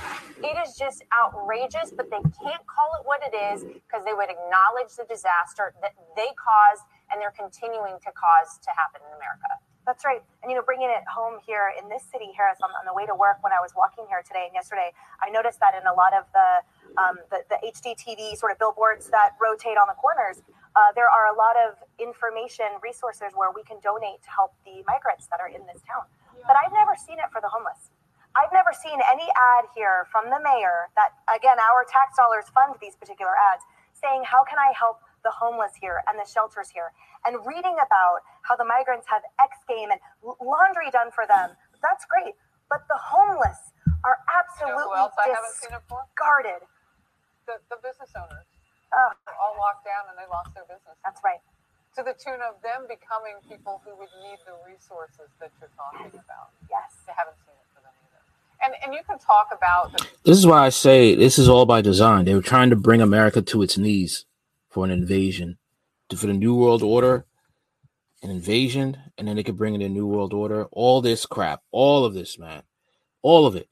It 0.43 0.57
is 0.61 0.77
just 0.77 1.05
outrageous, 1.15 1.93
but 1.95 2.11
they 2.11 2.21
can't 2.21 2.65
call 2.67 2.91
it 3.01 3.07
what 3.07 3.23
it 3.25 3.35
is 3.35 3.65
because 3.65 4.05
they 4.05 4.13
would 4.13 4.29
acknowledge 4.29 4.93
the 4.99 5.07
disaster 5.09 5.73
that 5.81 5.95
they 6.17 6.31
caused 6.37 6.85
and 7.11 7.21
they're 7.21 7.35
continuing 7.35 7.97
to 8.03 8.11
cause 8.13 8.59
to 8.63 8.71
happen 8.75 9.01
in 9.07 9.13
America. 9.17 9.49
That's 9.87 10.03
right. 10.03 10.19
And, 10.43 10.51
you 10.51 10.59
know, 10.59 10.67
bringing 10.67 10.91
it 10.91 11.07
home 11.07 11.39
here 11.47 11.71
in 11.79 11.87
this 11.87 12.03
city, 12.11 12.35
Harris, 12.35 12.59
on, 12.59 12.75
on 12.75 12.83
the 12.91 12.93
way 12.93 13.07
to 13.07 13.15
work 13.15 13.39
when 13.47 13.55
I 13.55 13.63
was 13.63 13.71
walking 13.79 14.03
here 14.11 14.19
today 14.27 14.51
and 14.51 14.55
yesterday, 14.55 14.91
I 15.23 15.31
noticed 15.31 15.63
that 15.63 15.79
in 15.79 15.87
a 15.87 15.95
lot 15.95 16.11
of 16.11 16.27
the, 16.35 16.49
um, 16.99 17.23
the, 17.31 17.47
the 17.47 17.59
HD 17.63 17.95
TV 17.95 18.35
sort 18.35 18.51
of 18.51 18.59
billboards 18.59 19.07
that 19.15 19.39
rotate 19.39 19.79
on 19.79 19.87
the 19.87 19.95
corners, 19.95 20.43
uh, 20.75 20.91
there 20.99 21.07
are 21.07 21.31
a 21.31 21.37
lot 21.39 21.55
of 21.55 21.79
information 22.03 22.67
resources 22.83 23.31
where 23.39 23.55
we 23.55 23.63
can 23.63 23.79
donate 23.79 24.27
to 24.27 24.31
help 24.35 24.59
the 24.67 24.83
migrants 24.91 25.31
that 25.31 25.39
are 25.39 25.49
in 25.49 25.63
this 25.71 25.79
town. 25.87 26.03
But 26.51 26.59
I've 26.59 26.75
never 26.75 26.99
seen 26.99 27.23
it 27.23 27.31
for 27.31 27.39
the 27.39 27.49
homeless. 27.49 27.95
I've 28.35 28.51
never 28.53 28.75
seen 28.75 28.99
any 29.07 29.31
ad 29.39 29.71
here 29.71 30.11
from 30.11 30.29
the 30.35 30.43
mayor 30.43 30.91
that, 30.99 31.15
again, 31.31 31.63
our 31.63 31.87
tax 31.87 32.19
dollars 32.19 32.51
fund 32.51 32.75
these 32.83 32.99
particular 32.99 33.33
ads 33.55 33.63
saying, 33.95 34.27
how 34.27 34.43
can 34.45 34.59
I 34.59 34.75
help 34.77 35.01
the 35.27 35.35
homeless 35.35 35.75
here 35.83 36.01
and 36.07 36.15
the 36.15 36.29
shelters 36.31 36.71
here? 36.71 36.95
And 37.27 37.43
reading 37.43 37.75
about 37.83 38.23
how 38.47 38.55
the 38.55 38.65
migrants 38.65 39.11
have 39.11 39.27
X 39.43 39.59
game 39.67 39.91
and 39.91 39.99
laundry 40.39 40.95
done 40.95 41.11
for 41.11 41.27
them. 41.27 41.59
That's 41.83 42.07
great. 42.07 42.39
But 42.71 42.87
the 42.87 42.99
homeless 42.99 43.75
are 44.07 44.19
You 44.23 44.71
know 44.71 44.79
absolutely 44.79 44.87
who 44.95 44.95
else 45.03 45.15
I 45.19 45.27
haven't 45.35 45.57
seen 45.59 45.75
it 45.75 45.83
for? 45.91 45.99
discarded. 46.07 46.63
The, 47.51 47.59
the 47.71 47.79
business 47.83 48.15
owners. 48.17 48.47
Ugh, 48.95 49.15
They're 49.27 49.39
all 49.43 49.59
locked 49.59 49.85
down 49.87 50.07
and 50.11 50.17
they 50.19 50.27
lost 50.31 50.55
their 50.55 50.67
business. 50.71 50.97
that's 51.05 51.23
right. 51.27 51.43
To 51.99 52.03
the 52.07 52.15
tune 52.15 52.43
of 52.45 52.63
them 52.63 52.87
becoming 52.91 53.39
people 53.49 53.83
who 53.87 53.95
would 53.99 54.13
need 54.23 54.39
the 54.47 54.55
resources 54.67 55.31
that 55.41 55.51
you're 55.61 55.73
talking 55.79 56.13
about. 56.15 56.55
Yes. 56.71 56.95
They 57.07 57.15
haven't 57.17 57.39
seen 57.47 57.57
it 57.59 57.69
for 57.75 57.83
them 57.83 57.95
either. 58.05 58.23
And 58.67 58.75
and 58.85 58.91
you 58.95 59.03
can 59.09 59.19
talk 59.19 59.49
about 59.57 59.93
the 59.97 60.05
This 60.25 60.39
is 60.39 60.47
why 60.47 60.67
I 60.67 60.71
say 60.71 61.15
this 61.17 61.39
is 61.39 61.49
all 61.49 61.67
by 61.67 61.81
design. 61.83 62.27
They 62.27 62.35
were 62.37 62.43
trying 62.43 62.71
to 62.71 62.77
bring 62.77 63.01
America 63.03 63.43
to 63.43 63.63
its 63.63 63.79
knees 63.79 64.26
for 64.77 64.85
an 64.85 64.91
invasion, 64.91 65.57
for 66.15 66.27
the 66.27 66.35
New 66.35 66.55
World 66.55 66.83
Order, 66.83 67.25
an 68.23 68.29
invasion, 68.29 68.99
and 69.17 69.27
then 69.27 69.37
they 69.37 69.43
could 69.43 69.57
bring 69.57 69.75
in 69.75 69.81
a 69.81 69.89
New 69.89 70.07
World 70.07 70.35
Order. 70.35 70.67
All 70.71 71.01
this 71.01 71.25
crap, 71.25 71.63
all 71.71 72.05
of 72.05 72.13
this, 72.13 72.39
man, 72.39 72.63
all 73.23 73.47
of 73.47 73.57
it. 73.57 73.71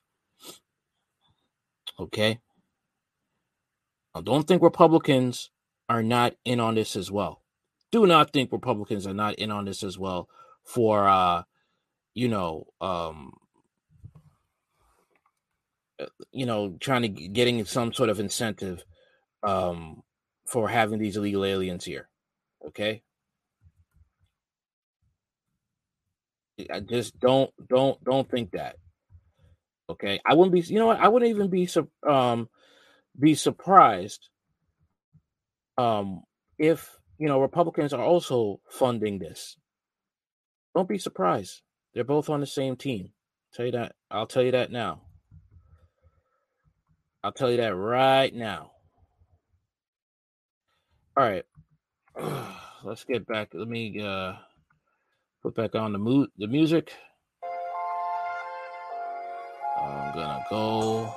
Okay. 2.01 2.41
Now, 4.15 4.23
don't 4.23 4.49
think 4.49 4.63
Republicans 4.63 5.51
are 5.91 6.03
not 6.03 6.37
in 6.47 6.59
on 6.59 6.75
this 6.75 6.97
as 6.97 7.11
well. 7.11 7.43
Do 7.93 8.07
not 8.07 8.33
think 8.33 8.51
Republicans 8.51 9.07
are 9.07 9.13
not 9.13 9.35
in 9.35 9.51
on 9.51 9.67
this 9.67 9.83
as 9.83 9.99
well 9.99 10.31
for, 10.63 11.07
uh, 11.07 11.43
you 12.15 12.29
know, 12.29 12.69
um, 12.81 13.35
you 16.33 16.47
know, 16.47 16.79
trying 16.81 17.03
to 17.03 17.09
getting 17.09 17.63
some 17.67 17.93
sort 17.93 18.09
of 18.09 18.21
incentive 18.21 18.83
um 19.43 20.03
for 20.47 20.69
having 20.69 20.99
these 20.99 21.17
illegal 21.17 21.45
aliens 21.45 21.85
here. 21.85 22.09
Okay? 22.67 23.03
I 26.73 26.81
just 26.81 27.19
don't 27.19 27.51
don't 27.69 28.03
don't 28.05 28.31
think 28.31 28.53
that. 28.53 28.77
Okay? 29.91 30.21
I 30.25 30.35
wouldn't 30.35 30.53
be 30.53 30.61
you 30.61 30.79
know 30.79 30.87
what? 30.87 31.01
I 31.01 31.09
wouldn't 31.09 31.31
even 31.31 31.49
be 31.49 31.69
um 32.09 32.49
be 33.19 33.35
surprised 33.35 34.29
um 35.79 36.23
if, 36.59 36.97
you 37.19 37.27
know, 37.27 37.41
Republicans 37.41 37.93
are 37.93 38.05
also 38.05 38.61
funding 38.71 39.19
this. 39.19 39.57
Don't 40.75 40.89
be 40.89 40.99
surprised. 40.99 41.63
They're 41.95 42.05
both 42.05 42.31
on 42.31 42.41
the 42.41 42.47
same 42.47 42.77
team. 42.77 43.11
Tell 43.53 43.67
you 43.67 43.73
that. 43.73 43.95
I'll 44.11 44.27
tell 44.27 44.43
you 44.43 44.53
that 44.53 44.71
now. 44.71 45.03
I'll 47.23 47.33
tell 47.33 47.51
you 47.51 47.57
that 47.59 47.75
right 47.75 48.35
now. 48.35 48.74
All 51.17 51.25
right. 51.25 51.45
Let's 52.85 53.05
get 53.05 53.25
back. 53.27 53.51
Let 53.55 53.69
me 53.69 54.01
uh 54.03 54.35
put 55.43 55.55
back 55.55 55.77
on 55.77 55.93
the 55.93 55.99
mood 55.99 56.31
the 56.39 56.49
music. 56.49 56.93
I'm 59.79 60.15
gonna 60.15 60.45
go 60.51 61.15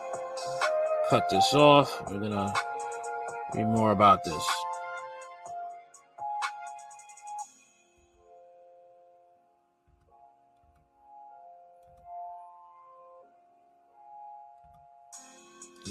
cut 1.09 1.27
this 1.31 1.51
off. 1.55 2.11
We're 2.11 2.19
gonna 2.19 2.53
read 3.55 3.65
more 3.65 3.91
about 3.91 4.23
this. 4.23 4.47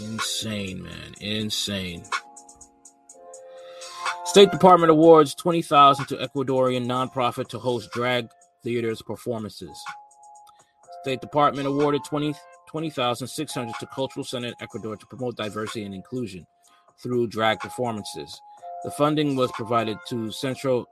Insane, 0.01 0.83
man. 0.83 1.15
Insane. 1.21 2.05
State 4.37 4.51
Department 4.51 4.91
awards 4.91 5.35
20000 5.35 6.05
to 6.09 6.17
Ecuadorian 6.17 6.85
nonprofit 6.85 7.49
to 7.49 7.59
host 7.59 7.91
drag 7.91 8.29
theaters 8.63 9.01
performances. 9.01 9.83
State 11.01 11.23
Department 11.23 11.67
awarded 11.67 12.05
20 12.05 12.35
20600 12.71 13.75
to 13.81 13.87
Cultural 13.87 14.25
Center 14.25 14.49
in 14.49 14.55
Ecuador 14.61 14.95
to 14.95 15.07
promote 15.07 15.39
diversity 15.39 15.87
and 15.87 15.95
inclusion 15.95 16.47
through 17.03 17.29
drag 17.29 17.61
performances. 17.61 18.43
The 18.85 18.91
funding 18.91 19.37
was 19.37 19.51
provided 19.53 19.97
to 20.11 20.31
Centro 20.31 20.85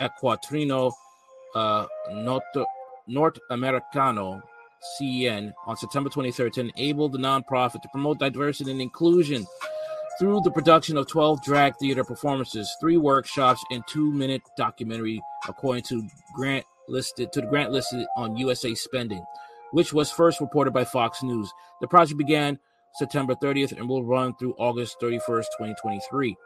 Ecuatoriano 0.00 0.90
uh, 1.54 1.86
Norte, 2.10 3.38
Americano 3.50 4.42
CEN 4.98 5.54
on 5.68 5.76
September 5.76 6.10
23rd 6.10 6.52
to 6.54 6.60
enable 6.62 7.08
the 7.08 7.18
nonprofit 7.18 7.80
to 7.82 7.88
promote 7.92 8.18
diversity 8.18 8.72
and 8.72 8.82
inclusion 8.82 9.46
through 10.22 10.40
the 10.40 10.52
production 10.52 10.96
of 10.96 11.08
12 11.08 11.42
drag 11.42 11.76
theater 11.78 12.04
performances, 12.04 12.76
three 12.78 12.96
workshops, 12.96 13.64
and 13.72 13.82
two-minute 13.88 14.40
documentary, 14.56 15.20
according 15.48 15.82
to 15.82 16.06
grant 16.32 16.64
listed 16.86 17.32
to 17.32 17.40
the 17.40 17.46
grant 17.48 17.72
listed 17.72 18.06
on 18.16 18.36
USA 18.36 18.72
Spending, 18.76 19.24
which 19.72 19.92
was 19.92 20.12
first 20.12 20.40
reported 20.40 20.72
by 20.72 20.84
Fox 20.84 21.24
News. 21.24 21.52
The 21.80 21.88
project 21.88 22.18
began 22.18 22.60
September 22.94 23.34
30th 23.34 23.76
and 23.76 23.88
will 23.88 24.04
run 24.04 24.36
through 24.36 24.54
August 24.60 25.00
31st, 25.00 25.46
2023. 25.58 26.36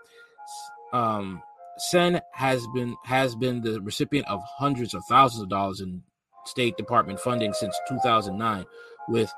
Um, 0.95 1.42
Sen 1.76 2.23
has 2.33 2.66
been 2.73 2.97
has 3.04 3.37
been 3.37 3.61
the 3.61 3.83
recipient 3.83 4.26
of 4.26 4.40
hundreds 4.56 4.95
of 4.95 5.04
thousands 5.04 5.42
of 5.42 5.50
dollars 5.50 5.83
in 5.83 6.02
State 6.47 6.78
Department 6.78 7.21
funding 7.21 7.52
since 7.52 7.78
2009, 7.90 8.64
with 9.11 9.30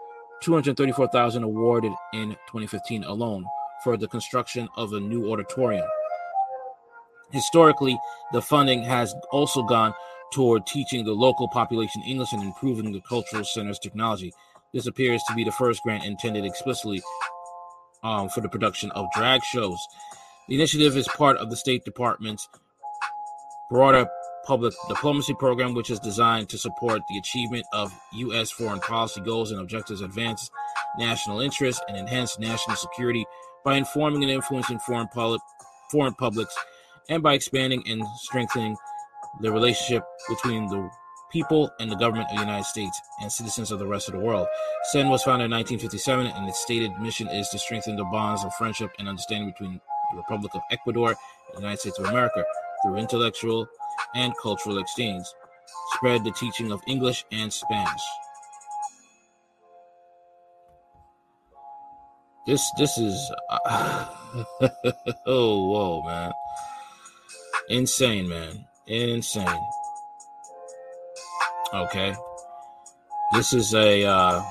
234,000 0.42 1.42
awarded 1.42 1.92
in 2.12 2.30
2015 2.46 3.02
alone 3.02 3.44
for 3.84 3.96
the 3.96 4.08
construction 4.08 4.68
of 4.76 4.92
a 4.92 5.00
new 5.00 5.32
auditorium. 5.32 5.86
Historically, 7.30 7.98
the 8.32 8.40
funding 8.40 8.82
has 8.82 9.14
also 9.30 9.62
gone 9.62 9.92
toward 10.32 10.66
teaching 10.66 11.04
the 11.04 11.12
local 11.12 11.48
population 11.48 12.02
English 12.06 12.32
and 12.32 12.42
improving 12.42 12.92
the 12.92 13.02
cultural 13.08 13.44
center's 13.44 13.78
technology. 13.78 14.32
This 14.72 14.86
appears 14.86 15.22
to 15.28 15.34
be 15.34 15.44
the 15.44 15.52
first 15.52 15.82
grant 15.82 16.04
intended 16.04 16.44
explicitly 16.44 17.02
um, 18.02 18.28
for 18.28 18.40
the 18.40 18.48
production 18.48 18.90
of 18.92 19.06
drag 19.14 19.42
shows. 19.42 19.78
The 20.48 20.54
initiative 20.54 20.96
is 20.96 21.08
part 21.08 21.36
of 21.38 21.50
the 21.50 21.56
State 21.56 21.84
Department's 21.84 22.48
broader 23.70 24.08
public 24.44 24.72
diplomacy 24.88 25.34
program, 25.34 25.74
which 25.74 25.90
is 25.90 26.00
designed 26.00 26.48
to 26.48 26.56
support 26.56 27.02
the 27.08 27.18
achievement 27.18 27.66
of 27.74 27.92
U.S. 28.14 28.50
foreign 28.50 28.80
policy 28.80 29.20
goals 29.20 29.50
and 29.50 29.60
objectives, 29.60 30.00
advance 30.00 30.50
national 30.98 31.40
interests, 31.40 31.82
and 31.86 31.98
enhance 31.98 32.38
national 32.38 32.76
security 32.76 33.26
by 33.68 33.76
informing 33.76 34.22
and 34.22 34.32
influencing 34.32 34.78
foreign, 34.78 35.06
poli- 35.08 35.38
foreign 35.90 36.14
publics 36.14 36.56
and 37.10 37.22
by 37.22 37.34
expanding 37.34 37.82
and 37.86 38.02
strengthening 38.16 38.74
the 39.42 39.52
relationship 39.52 40.02
between 40.26 40.66
the 40.68 40.88
people 41.30 41.70
and 41.78 41.92
the 41.92 41.96
government 41.96 42.26
of 42.30 42.36
the 42.36 42.40
United 42.40 42.64
States 42.64 42.98
and 43.20 43.30
citizens 43.30 43.70
of 43.70 43.78
the 43.78 43.86
rest 43.86 44.08
of 44.08 44.14
the 44.14 44.20
world. 44.20 44.46
SEN 44.84 45.10
was 45.10 45.22
founded 45.22 45.44
in 45.44 45.50
1957, 45.50 46.28
and 46.28 46.48
its 46.48 46.60
stated 46.60 46.98
mission 46.98 47.28
is 47.28 47.50
to 47.50 47.58
strengthen 47.58 47.96
the 47.96 48.04
bonds 48.04 48.42
of 48.42 48.54
friendship 48.54 48.90
and 48.98 49.06
understanding 49.06 49.50
between 49.50 49.78
the 50.12 50.16
Republic 50.16 50.54
of 50.54 50.62
Ecuador 50.70 51.10
and 51.10 51.56
the 51.56 51.60
United 51.60 51.80
States 51.80 51.98
of 51.98 52.06
America 52.06 52.42
through 52.82 52.96
intellectual 52.96 53.68
and 54.14 54.32
cultural 54.42 54.78
exchange, 54.78 55.26
spread 55.92 56.24
the 56.24 56.32
teaching 56.32 56.72
of 56.72 56.80
English 56.86 57.26
and 57.32 57.52
Spanish. 57.52 58.02
This 62.48 62.72
this 62.78 62.96
is 62.96 63.30
uh, 63.50 63.58
oh 65.26 65.68
whoa 65.68 66.02
man, 66.06 66.32
insane 67.68 68.26
man, 68.26 68.64
insane. 68.86 69.60
Okay, 71.74 72.14
this 73.34 73.52
is 73.52 73.74
a 73.74 74.02
uh, 74.02 74.42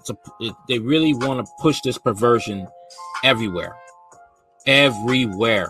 it's 0.00 0.08
a 0.08 0.16
it, 0.40 0.54
they 0.70 0.78
really 0.78 1.12
want 1.12 1.44
to 1.44 1.52
push 1.60 1.82
this 1.82 1.98
perversion 1.98 2.66
everywhere, 3.22 3.76
everywhere. 4.66 5.68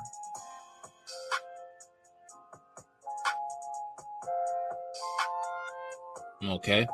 Okay, 6.44 6.86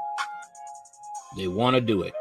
they 1.36 1.48
want 1.48 1.74
to 1.74 1.82
do 1.82 2.00
it. 2.00 2.14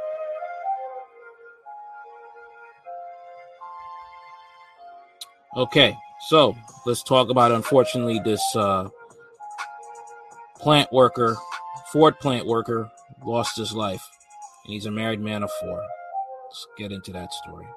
Okay, 5.55 5.95
so 6.29 6.55
let's 6.87 7.03
talk 7.03 7.29
about 7.29 7.51
unfortunately 7.51 8.19
this 8.19 8.41
uh, 8.55 8.89
plant 10.59 10.91
worker, 10.91 11.37
Ford 11.91 12.19
plant 12.19 12.47
worker, 12.47 12.89
lost 13.23 13.57
his 13.57 13.71
life, 13.71 14.01
and 14.65 14.73
he's 14.73 14.87
a 14.87 14.91
married 14.91 15.19
man 15.19 15.43
of 15.43 15.51
four. 15.61 15.83
Let's 16.47 16.67
get 16.75 16.91
into 16.91 17.11
that 17.11 17.31
story. 17.33 17.67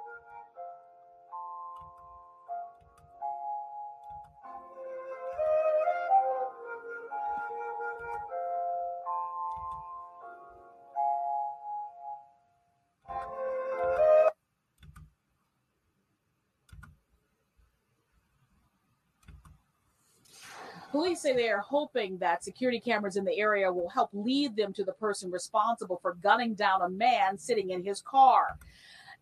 Say 21.27 21.35
they 21.35 21.51
are 21.51 21.61
hoping 21.61 22.19
that 22.19 22.45
security 22.45 22.79
cameras 22.79 23.17
in 23.17 23.25
the 23.25 23.37
area 23.39 23.73
will 23.73 23.89
help 23.89 24.11
lead 24.13 24.55
them 24.55 24.73
to 24.73 24.85
the 24.85 24.93
person 24.93 25.31
responsible 25.31 25.99
for 26.01 26.15
gunning 26.15 26.55
down 26.55 26.83
a 26.83 26.89
man 26.89 27.37
sitting 27.37 27.71
in 27.71 27.83
his 27.83 28.01
car. 28.01 28.59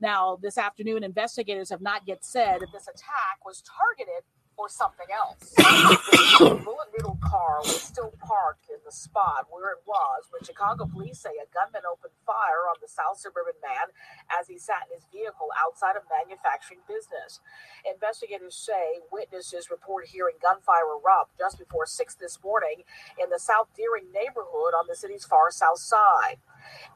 Now, 0.00 0.38
this 0.42 0.58
afternoon, 0.58 1.02
investigators 1.02 1.70
have 1.70 1.80
not 1.80 2.02
yet 2.06 2.22
said 2.22 2.62
if 2.62 2.70
this 2.72 2.88
attack 2.88 3.44
was 3.44 3.62
targeted 3.62 4.22
or 4.56 4.68
something 4.68 5.08
else. 5.12 5.54
the 5.56 6.60
bullet 6.64 6.88
riddled 6.96 7.20
car 7.20 7.60
was 7.64 7.82
still 7.82 8.12
parked 8.22 8.66
in 8.70 8.78
the 8.84 8.92
spot 8.92 9.46
where 9.50 9.72
it 9.72 9.82
was 9.86 10.28
when 10.30 10.42
Chicago 10.44 10.86
police 10.86 11.20
say 11.20 11.34
a 11.42 11.48
gunman 11.52 11.82
opened 11.90 12.14
fire 12.26 12.68
on 12.70 12.76
the 12.82 12.88
South 12.88 13.18
Suburban 13.18 13.58
man 13.62 13.90
as 14.30 14.48
he 14.48 14.58
sat 14.58 14.86
in 14.90 14.96
his 14.96 15.06
vehicle 15.12 15.50
outside 15.58 15.96
a 15.96 16.04
manufacturing 16.10 16.80
business. 16.88 17.40
Investigators 17.84 18.56
say 18.56 19.00
witnesses 19.12 19.70
report 19.70 20.06
hearing 20.06 20.36
gunfire 20.42 20.86
erupt 20.88 21.38
just 21.38 21.58
before 21.58 21.86
6 21.86 22.14
this 22.16 22.38
morning 22.44 22.84
in 23.22 23.30
the 23.30 23.38
South 23.40 23.68
Deering 23.76 24.12
neighborhood 24.14 24.74
on 24.76 24.86
the 24.88 24.96
city's 24.96 25.24
far 25.24 25.50
south 25.50 25.78
side. 25.80 26.38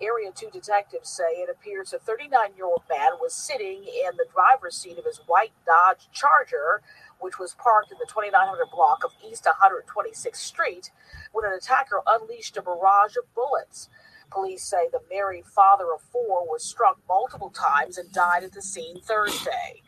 Area 0.02 0.30
2 0.34 0.50
detectives 0.52 1.08
say 1.10 1.40
it 1.42 1.50
appears 1.50 1.92
a 1.92 1.98
39 1.98 2.56
year 2.56 2.66
old 2.66 2.82
man 2.90 3.18
was 3.20 3.34
sitting 3.34 3.84
in 3.84 4.16
the 4.16 4.26
driver's 4.32 4.76
seat 4.76 4.98
of 4.98 5.04
his 5.04 5.20
white 5.26 5.52
Dodge 5.66 6.08
Charger 6.12 6.82
which 7.20 7.38
was 7.38 7.54
parked 7.54 7.92
in 7.92 7.98
the 7.98 8.06
2900 8.06 8.70
block 8.70 9.04
of 9.04 9.12
East 9.26 9.46
126th 9.46 10.36
Street, 10.36 10.90
when 11.32 11.44
an 11.44 11.52
attacker 11.52 12.02
unleashed 12.06 12.56
a 12.56 12.62
barrage 12.62 13.16
of 13.16 13.32
bullets. 13.34 13.88
Police 14.30 14.64
say 14.64 14.88
the 14.90 15.02
married 15.10 15.46
father 15.46 15.92
of 15.92 16.02
four 16.02 16.46
was 16.46 16.62
struck 16.62 16.98
multiple 17.08 17.50
times 17.50 17.96
and 17.98 18.12
died 18.12 18.44
at 18.44 18.52
the 18.52 18.62
scene 18.62 19.00
Thursday. 19.00 19.82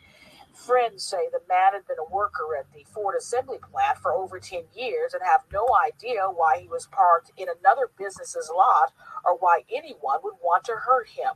Friends 0.54 1.04
say 1.04 1.28
the 1.32 1.40
man 1.48 1.72
had 1.72 1.86
been 1.86 1.98
a 1.98 2.14
worker 2.14 2.56
at 2.58 2.72
the 2.72 2.84
Ford 2.92 3.14
assembly 3.16 3.58
plant 3.58 3.98
for 3.98 4.12
over 4.12 4.38
10 4.38 4.64
years 4.74 5.14
and 5.14 5.22
have 5.24 5.42
no 5.52 5.66
idea 5.86 6.22
why 6.26 6.58
he 6.60 6.68
was 6.68 6.86
parked 6.86 7.32
in 7.36 7.48
another 7.48 7.90
business's 7.98 8.50
lot 8.54 8.92
or 9.24 9.36
why 9.38 9.62
anyone 9.72 10.20
would 10.22 10.34
want 10.42 10.64
to 10.64 10.72
hurt 10.72 11.08
him. 11.08 11.34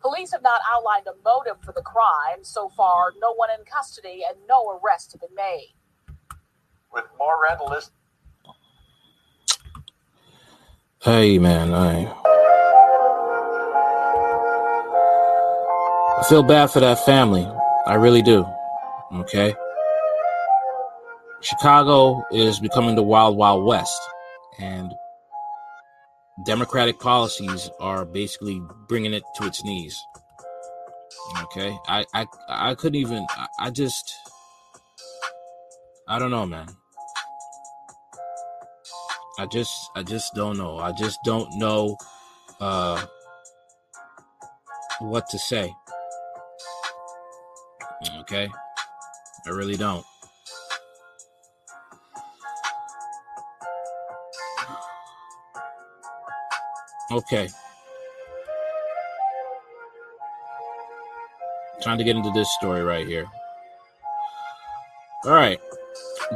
Police 0.00 0.32
have 0.32 0.42
not 0.42 0.60
outlined 0.72 1.06
a 1.06 1.12
motive 1.24 1.62
for 1.62 1.72
the 1.72 1.82
crime. 1.82 2.42
So 2.42 2.68
far, 2.70 3.12
no 3.20 3.34
one 3.34 3.50
in 3.50 3.64
custody 3.64 4.22
and 4.28 4.38
no 4.48 4.78
arrests 4.82 5.12
have 5.12 5.20
been 5.20 5.34
made. 5.34 5.74
With 6.92 7.04
more 7.18 7.36
red 7.42 7.58
list. 7.68 7.92
Hey 11.00 11.38
man, 11.38 11.74
I 11.74 12.12
I 16.18 16.24
feel 16.28 16.44
bad 16.44 16.70
for 16.70 16.78
that 16.80 17.04
family. 17.04 17.44
I 17.86 17.94
really 17.94 18.22
do. 18.22 18.46
Okay. 19.12 19.54
Chicago 21.40 22.24
is 22.30 22.60
becoming 22.60 22.94
the 22.94 23.02
wild 23.02 23.36
wild 23.36 23.64
west 23.64 24.00
and 24.60 24.94
Democratic 26.44 26.98
policies 26.98 27.70
are 27.80 28.04
basically 28.04 28.60
bringing 28.88 29.12
it 29.12 29.22
to 29.36 29.46
its 29.46 29.62
knees. 29.64 30.00
Okay, 31.42 31.76
I 31.86 32.04
I 32.14 32.26
I 32.48 32.74
couldn't 32.74 33.00
even. 33.00 33.26
I, 33.30 33.46
I 33.58 33.70
just. 33.70 34.14
I 36.08 36.18
don't 36.18 36.30
know, 36.30 36.46
man. 36.46 36.68
I 39.38 39.46
just 39.46 39.90
I 39.94 40.02
just 40.02 40.34
don't 40.34 40.58
know. 40.58 40.78
I 40.78 40.92
just 40.92 41.18
don't 41.24 41.48
know 41.58 41.96
uh 42.60 43.06
what 45.00 45.28
to 45.30 45.38
say. 45.38 45.74
Okay? 48.20 48.48
I 49.46 49.50
really 49.50 49.76
don't. 49.76 50.04
Okay. 57.12 57.48
Trying 61.82 61.98
to 61.98 62.04
get 62.04 62.16
into 62.16 62.30
this 62.30 62.50
story 62.54 62.82
right 62.82 63.06
here. 63.06 63.26
All 65.26 65.32
right. 65.32 65.60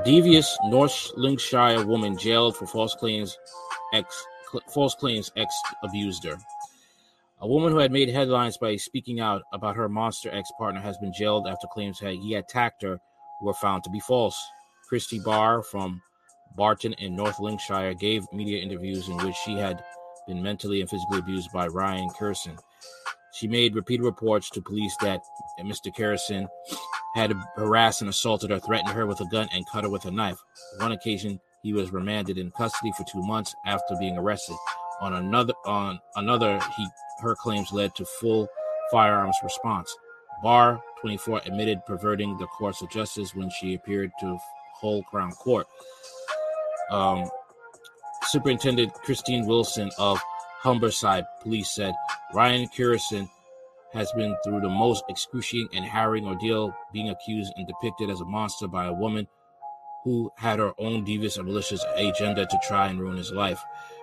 Devious 0.04 0.58
North 0.66 1.12
Lincolnshire 1.16 1.86
woman 1.86 2.18
jailed 2.18 2.56
for 2.56 2.66
false 2.66 2.94
claims 2.94 3.38
ex 3.94 4.26
false 4.68 4.94
claims 4.94 5.32
ex 5.36 5.54
abused 5.82 6.24
her. 6.24 6.36
A 7.40 7.48
woman 7.48 7.72
who 7.72 7.78
had 7.78 7.90
made 7.90 8.10
headlines 8.10 8.58
by 8.58 8.76
speaking 8.76 9.18
out 9.18 9.42
about 9.54 9.76
her 9.76 9.88
monster 9.88 10.30
ex 10.30 10.50
partner 10.58 10.80
has 10.82 10.98
been 10.98 11.12
jailed 11.12 11.46
after 11.46 11.66
claims 11.68 12.00
that 12.00 12.12
he 12.12 12.34
attacked 12.34 12.82
her 12.82 13.00
were 13.40 13.54
found 13.54 13.82
to 13.84 13.90
be 13.90 14.00
false. 14.00 14.38
Christy 14.88 15.20
Barr 15.20 15.62
from 15.62 16.02
Barton 16.54 16.92
in 16.94 17.16
North 17.16 17.40
Lincolnshire 17.40 17.94
gave 17.94 18.30
media 18.30 18.62
interviews 18.62 19.08
in 19.08 19.16
which 19.18 19.36
she 19.36 19.54
had 19.54 19.82
been 20.26 20.42
mentally 20.42 20.80
and 20.80 20.90
physically 20.90 21.18
abused 21.18 21.52
by 21.52 21.66
Ryan 21.66 22.08
Kerrison. 22.10 22.58
She 23.34 23.46
made 23.46 23.74
repeated 23.74 24.04
reports 24.04 24.48
to 24.50 24.62
police 24.62 24.96
that 25.02 25.20
Mr. 25.60 25.94
Kerrison 25.94 26.48
had 27.14 27.34
harassed 27.54 28.00
and 28.00 28.10
assaulted 28.10 28.50
her, 28.50 28.58
threatened 28.58 28.94
her 28.94 29.06
with 29.06 29.20
a 29.20 29.26
gun, 29.26 29.48
and 29.52 29.66
cut 29.68 29.84
her 29.84 29.90
with 29.90 30.04
a 30.06 30.10
knife. 30.10 30.38
On 30.74 30.86
one 30.86 30.92
occasion, 30.92 31.40
he 31.62 31.72
was 31.72 31.92
remanded 31.92 32.38
in 32.38 32.50
custody 32.52 32.92
for 32.96 33.04
two 33.04 33.22
months 33.22 33.54
after 33.66 33.96
being 33.98 34.16
arrested. 34.16 34.56
On 35.00 35.14
another, 35.14 35.52
on 35.66 36.00
another, 36.14 36.58
he 36.76 36.86
her 37.20 37.34
claims 37.34 37.72
led 37.72 37.94
to 37.94 38.04
full 38.04 38.48
firearms 38.90 39.36
response. 39.42 39.94
Barr, 40.42 40.80
24, 41.00 41.42
admitted 41.46 41.84
perverting 41.86 42.36
the 42.36 42.46
course 42.46 42.82
of 42.82 42.90
justice 42.90 43.34
when 43.34 43.50
she 43.50 43.74
appeared 43.74 44.12
to 44.20 44.38
Hull 44.80 45.02
Crown 45.04 45.32
Court. 45.32 45.66
Um, 46.90 47.28
Superintendent 48.28 48.92
Christine 48.92 49.46
Wilson 49.46 49.88
of 49.98 50.20
Humberside 50.62 51.24
Police 51.42 51.70
said 51.70 51.94
Ryan 52.34 52.68
Kerrison 52.68 53.28
has 53.92 54.10
been 54.12 54.36
through 54.42 54.60
the 54.60 54.68
most 54.68 55.04
excruciating 55.08 55.68
and 55.76 55.84
harrowing 55.84 56.26
ordeal, 56.26 56.74
being 56.92 57.10
accused 57.10 57.52
and 57.56 57.68
depicted 57.68 58.10
as 58.10 58.20
a 58.20 58.24
monster 58.24 58.66
by 58.66 58.86
a 58.86 58.92
woman 58.92 59.28
who 60.02 60.32
had 60.36 60.58
her 60.58 60.72
own 60.78 61.04
devious 61.04 61.36
and 61.36 61.46
malicious 61.46 61.84
agenda 61.94 62.46
to 62.46 62.60
try 62.66 62.88
and 62.88 63.00
ruin 63.00 63.16
his 63.16 63.30
life. 63.30 63.62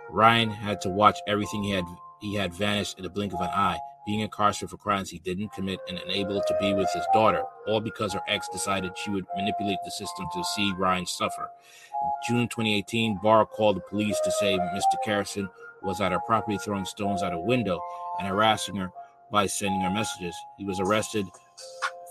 Ryan 0.09 0.49
had 0.49 0.79
to 0.81 0.89
watch 0.89 1.19
everything 1.27 1.61
he 1.63 1.71
had 1.71 1.85
he 2.21 2.35
had 2.35 2.53
vanished 2.53 2.97
in 2.97 3.03
the 3.03 3.09
blink 3.09 3.33
of 3.33 3.41
an 3.41 3.49
eye, 3.49 3.79
being 4.05 4.21
incarcerated 4.21 4.69
for 4.69 4.77
crimes 4.77 5.09
he 5.09 5.19
didn't 5.19 5.53
commit 5.53 5.79
and 5.87 5.97
unable 5.99 6.41
to 6.41 6.57
be 6.59 6.73
with 6.73 6.89
his 6.93 7.05
daughter, 7.13 7.43
all 7.67 7.79
because 7.79 8.13
her 8.13 8.21
ex 8.27 8.47
decided 8.49 8.97
she 8.97 9.09
would 9.09 9.25
manipulate 9.35 9.79
the 9.85 9.91
system 9.91 10.25
to 10.33 10.43
see 10.55 10.73
Ryan 10.77 11.05
suffer. 11.05 11.49
In 12.03 12.11
June 12.27 12.47
2018, 12.47 13.19
Barr 13.23 13.45
called 13.45 13.77
the 13.77 13.81
police 13.81 14.19
to 14.23 14.31
say 14.31 14.57
Mr. 14.57 14.97
Kerrison 15.05 15.49
was 15.81 16.01
at 16.01 16.11
her 16.11 16.19
property 16.19 16.57
throwing 16.57 16.85
stones 16.85 17.23
at 17.23 17.33
a 17.33 17.39
window 17.39 17.79
and 18.19 18.27
harassing 18.27 18.75
her 18.75 18.91
by 19.31 19.45
sending 19.47 19.81
her 19.81 19.89
messages. 19.89 20.35
He 20.57 20.65
was 20.65 20.79
arrested 20.79 21.25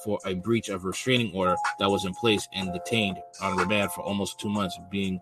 for 0.04 0.18
a 0.26 0.34
breach 0.34 0.68
of 0.68 0.84
restraining 0.84 1.34
order 1.34 1.56
that 1.78 1.90
was 1.90 2.04
in 2.04 2.12
place 2.14 2.48
and 2.52 2.72
detained 2.72 3.18
on 3.40 3.56
remand 3.56 3.92
for 3.92 4.02
almost 4.02 4.40
two 4.40 4.48
months, 4.48 4.78
being 4.90 5.20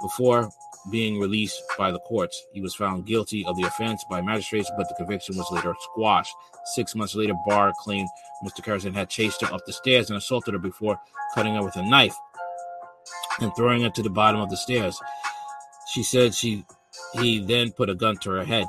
before 0.00 0.50
being 0.90 1.18
released 1.18 1.62
by 1.76 1.90
the 1.90 1.98
courts. 2.00 2.46
He 2.52 2.60
was 2.60 2.74
found 2.74 3.06
guilty 3.06 3.44
of 3.44 3.56
the 3.56 3.64
offense 3.64 4.04
by 4.08 4.20
magistrates, 4.20 4.70
but 4.76 4.88
the 4.88 4.94
conviction 4.94 5.36
was 5.36 5.50
later 5.50 5.74
squashed. 5.80 6.34
Six 6.74 6.94
months 6.94 7.14
later, 7.14 7.34
Barr 7.46 7.72
claimed 7.80 8.08
Mr. 8.44 8.62
Kerrison 8.62 8.94
had 8.94 9.08
chased 9.08 9.40
her 9.40 9.52
up 9.52 9.64
the 9.66 9.72
stairs 9.72 10.10
and 10.10 10.16
assaulted 10.16 10.54
her 10.54 10.60
before 10.60 10.98
cutting 11.34 11.54
her 11.54 11.64
with 11.64 11.76
a 11.76 11.82
knife 11.82 12.16
and 13.40 13.54
throwing 13.56 13.82
her 13.82 13.90
to 13.90 14.02
the 14.02 14.10
bottom 14.10 14.40
of 14.40 14.50
the 14.50 14.56
stairs. 14.56 14.98
She 15.92 16.02
said 16.02 16.34
she 16.34 16.64
he 17.20 17.40
then 17.44 17.72
put 17.72 17.90
a 17.90 17.94
gun 17.94 18.16
to 18.18 18.30
her 18.30 18.44
head. 18.44 18.66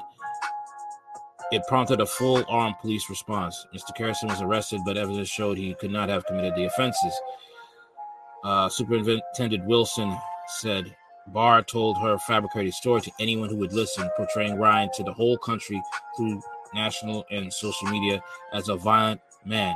It 1.52 1.64
prompted 1.68 2.02
a 2.02 2.06
full 2.06 2.44
armed 2.50 2.76
police 2.82 3.10
response. 3.10 3.66
Mr. 3.74 3.96
Kerrison 3.98 4.30
was 4.30 4.42
arrested, 4.42 4.82
but 4.86 4.98
evidence 4.98 5.30
showed 5.30 5.58
he 5.58 5.74
could 5.76 5.92
not 5.92 6.10
have 6.10 6.26
committed 6.26 6.56
the 6.56 6.66
offenses. 6.66 7.14
Uh, 8.44 8.68
Superintendent 8.68 9.66
Wilson 9.66 10.16
said 10.48 10.94
Barr 11.28 11.62
told 11.62 11.98
her 11.98 12.18
fabricated 12.20 12.74
story 12.74 13.02
to 13.02 13.12
anyone 13.20 13.50
who 13.50 13.58
would 13.58 13.74
listen, 13.74 14.10
portraying 14.16 14.58
Ryan 14.58 14.90
to 14.96 15.04
the 15.04 15.14
whole 15.14 15.38
country 15.38 15.82
through 16.16 16.42
national 16.74 17.26
and 17.32 17.52
social 17.52 17.90
media 17.90 18.22
as 18.54 18.70
a 18.70 18.76
violent 18.76 19.22
man. 19.46 19.76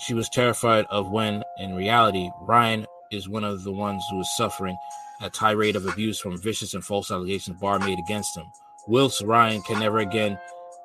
She 0.00 0.14
was 0.14 0.28
terrified 0.28 0.86
of 0.90 1.10
when, 1.10 1.42
in 1.58 1.74
reality, 1.74 2.30
Ryan 2.42 2.86
is 3.10 3.28
one 3.28 3.44
of 3.44 3.64
the 3.64 3.72
ones 3.72 4.04
who 4.10 4.20
is 4.20 4.36
suffering 4.36 4.76
a 5.20 5.28
tirade 5.28 5.76
of 5.76 5.86
abuse 5.86 6.20
from 6.20 6.40
vicious 6.40 6.74
and 6.74 6.84
false 6.84 7.10
allegations 7.10 7.58
Barr 7.60 7.78
made 7.80 7.98
against 7.98 8.36
him. 8.36 8.46
Whilst 8.86 9.22
Ryan 9.22 9.60
can 9.62 9.80
never 9.80 9.98
again, 9.98 10.38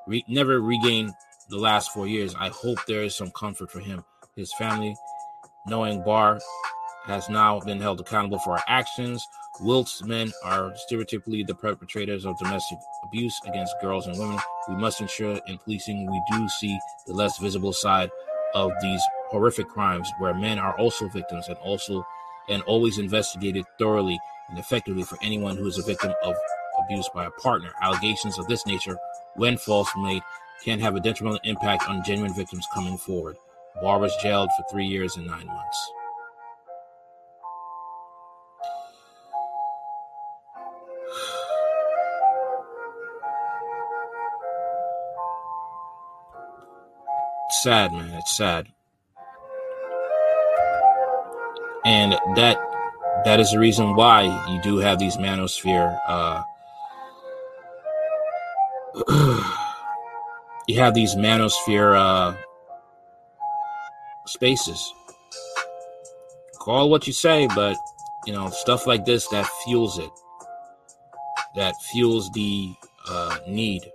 re- 0.08 0.26
never 0.28 0.60
regain 0.60 1.13
the 1.50 1.58
last 1.58 1.91
four 1.91 2.08
years, 2.08 2.34
I 2.36 2.50
hope 2.50 2.80
there 2.88 3.04
is 3.04 3.15
some 3.15 3.32
comfort 3.32 3.72
for 3.72 3.80
him, 3.80 4.04
his 4.36 4.52
family, 4.54 4.96
knowing 5.67 6.04
Barr 6.04 6.39
has 7.05 7.29
now 7.29 7.59
been 7.59 7.81
held 7.81 7.99
accountable 7.99 8.39
for 8.39 8.53
our 8.53 8.63
actions. 8.67 9.27
Whilst 9.59 10.05
men 10.05 10.31
are 10.43 10.73
stereotypically 10.89 11.45
the 11.45 11.55
perpetrators 11.55 12.25
of 12.25 12.37
domestic 12.39 12.79
abuse 13.05 13.39
against 13.45 13.75
girls 13.81 14.07
and 14.07 14.17
women, 14.17 14.39
we 14.69 14.75
must 14.75 15.01
ensure 15.01 15.39
in 15.47 15.57
policing 15.59 16.09
we 16.09 16.21
do 16.31 16.47
see 16.49 16.79
the 17.05 17.13
less 17.13 17.37
visible 17.37 17.73
side 17.73 18.09
of 18.55 18.71
these 18.81 19.01
horrific 19.29 19.67
crimes 19.67 20.09
where 20.19 20.33
men 20.33 20.59
are 20.59 20.77
also 20.77 21.07
victims 21.09 21.47
and 21.47 21.57
also 21.57 22.05
and 22.49 22.61
always 22.63 22.97
investigated 22.97 23.65
thoroughly 23.79 24.19
and 24.49 24.59
effectively 24.59 25.03
for 25.03 25.17
anyone 25.23 25.55
who 25.57 25.65
is 25.67 25.77
a 25.77 25.83
victim 25.83 26.13
of 26.23 26.35
abuse 26.83 27.09
by 27.13 27.25
a 27.25 27.31
partner. 27.31 27.71
Allegations 27.81 28.37
of 28.37 28.47
this 28.47 28.65
nature, 28.65 28.97
when 29.35 29.57
false 29.57 29.89
made, 29.97 30.21
can 30.63 30.79
have 30.79 30.95
a 30.95 30.99
detrimental 30.99 31.39
impact 31.43 31.89
on 31.89 32.03
genuine 32.03 32.33
victims 32.33 32.67
coming 32.73 32.97
forward. 32.97 33.35
Barr 33.81 33.99
was 33.99 34.15
jailed 34.21 34.49
for 34.55 34.63
three 34.71 34.85
years 34.85 35.15
and 35.17 35.25
nine 35.25 35.47
months. 35.47 35.91
Sad, 47.63 47.93
man. 47.93 48.12
It's 48.15 48.36
sad. 48.36 48.67
And 51.86 52.12
that 52.36 52.58
that 53.23 53.39
is 53.39 53.52
the 53.52 53.60
reason 53.60 53.95
why 53.95 54.23
you 54.49 54.62
do 54.62 54.80
have 54.80 54.99
these 54.99 55.15
manosphere 55.15 55.97
uh 56.06 56.43
you 60.67 60.78
have 60.78 60.93
these 60.93 61.15
manosphere 61.15 61.97
uh 61.97 62.36
spaces. 64.26 64.93
Call 66.60 66.89
what 66.89 67.08
you 67.08 67.13
say, 67.13 67.47
but 67.56 67.78
you 68.26 68.34
know, 68.34 68.49
stuff 68.49 68.86
like 68.86 69.06
this 69.06 69.26
that 69.30 69.47
fuels 69.63 69.99
it. 69.99 70.12
That 71.56 71.76
fuels 71.91 72.30
the 72.32 72.73
uh 73.10 73.38
need 73.47 73.92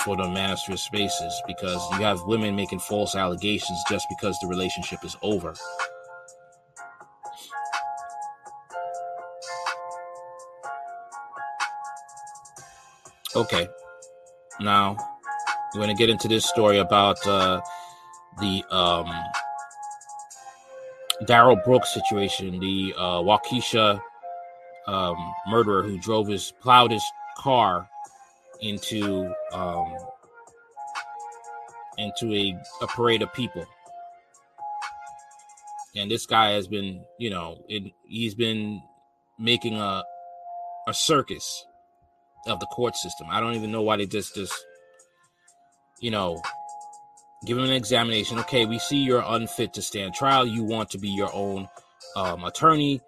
for 0.00 0.16
the 0.16 0.22
manosphere 0.24 0.78
spaces 0.78 1.42
because 1.46 1.80
you 1.92 1.98
have 1.98 2.22
women 2.24 2.54
making 2.54 2.78
false 2.78 3.14
allegations 3.14 3.82
just 3.88 4.06
because 4.08 4.38
the 4.40 4.46
relationship 4.46 5.04
is 5.04 5.16
over. 5.22 5.54
Okay, 13.36 13.68
now 14.60 14.96
we're 15.74 15.82
going 15.82 15.94
to 15.94 16.00
get 16.00 16.08
into 16.08 16.28
this 16.28 16.46
story 16.46 16.78
about 16.78 17.24
uh, 17.26 17.60
the 18.40 18.64
um, 18.70 19.06
Darrell 21.26 21.60
Brooks 21.64 21.92
situation, 21.92 22.58
the 22.58 22.94
uh, 22.96 23.20
Waukesha 23.20 24.00
um, 24.86 25.34
murderer 25.48 25.82
who 25.82 25.98
drove 25.98 26.26
his 26.28 26.52
plowed 26.62 26.90
his 26.90 27.04
car 27.36 27.88
into 28.60 29.32
um, 29.52 29.96
into 31.96 32.34
a, 32.34 32.56
a 32.82 32.86
parade 32.86 33.22
of 33.22 33.32
people. 33.32 33.66
And 35.96 36.10
this 36.10 36.26
guy 36.26 36.52
has 36.52 36.68
been, 36.68 37.04
you 37.18 37.30
know, 37.30 37.58
it, 37.68 37.92
he's 38.06 38.34
been 38.34 38.82
making 39.38 39.76
a 39.76 40.02
a 40.86 40.94
circus 40.94 41.66
of 42.46 42.60
the 42.60 42.66
court 42.66 42.96
system. 42.96 43.26
I 43.30 43.40
don't 43.40 43.54
even 43.54 43.70
know 43.70 43.82
why 43.82 43.96
they 43.96 44.06
just 44.06 44.34
just 44.34 44.54
you 46.00 46.10
know 46.10 46.40
give 47.46 47.58
him 47.58 47.64
an 47.64 47.72
examination. 47.72 48.38
Okay, 48.40 48.64
we 48.64 48.78
see 48.78 48.98
you're 48.98 49.24
unfit 49.26 49.74
to 49.74 49.82
stand 49.82 50.14
trial. 50.14 50.46
You 50.46 50.64
want 50.64 50.90
to 50.90 50.98
be 50.98 51.08
your 51.08 51.30
own 51.34 51.68
um, 52.16 52.44
attorney. 52.44 53.00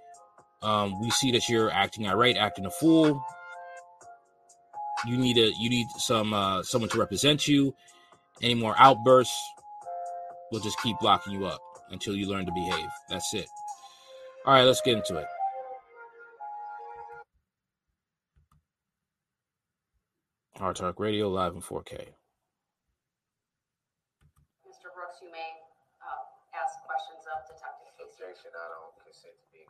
Um, 0.63 1.01
we 1.01 1.11
see 1.11 1.33
that 1.33 1.49
you're 1.49 1.71
acting 1.71 2.07
irate, 2.07 2.37
acting 2.37 2.67
a 2.67 2.71
fool. 2.71 3.25
You 5.07 5.17
need 5.17 5.39
a 5.39 5.53
you 5.59 5.71
need 5.71 5.87
some 5.99 6.35
uh, 6.35 6.63
someone 6.63 6.91
to 6.91 6.99
represent 6.99 7.49
you. 7.49 7.75
Any 8.43 8.55
more 8.55 8.75
outbursts, 8.79 9.37
we'll 10.51 10.61
just 10.61 10.81
keep 10.83 10.99
blocking 10.99 11.33
you 11.33 11.47
up 11.47 11.61
until 11.91 12.15
you 12.15 12.29
learn 12.29 12.47
to 12.47 12.53
behave. 12.53 12.89
That's 13.09 13.33
it. 13.35 13.47
All 14.47 14.55
right, 14.55 14.65
let's 14.65 14.81
get 14.81 14.97
into 14.97 15.17
it. 15.17 15.27
Hard 20.57 20.77
Talk 20.77 21.01
Radio 21.01 21.29
live 21.31 21.55
in 21.55 21.63
4K. 21.63 21.93
Mr. 24.69 24.93
Brooks, 24.95 25.17
you 25.23 25.33
may 25.33 25.57
uh, 26.05 26.25
ask 26.53 26.77
questions 26.85 27.25
of 27.33 27.49
Detective 27.49 27.97
Casey. 27.97 28.25
Objection, 28.25 28.51
I 28.53 28.69
don't 28.69 28.93
consent 29.03 29.35
to 29.41 29.47
being 29.53 29.65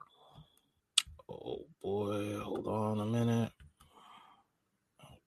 Oh 1.31 1.66
boy, 1.81 2.43
hold 2.43 2.66
on 2.66 3.01
a 3.01 3.07
minute. 3.07 3.53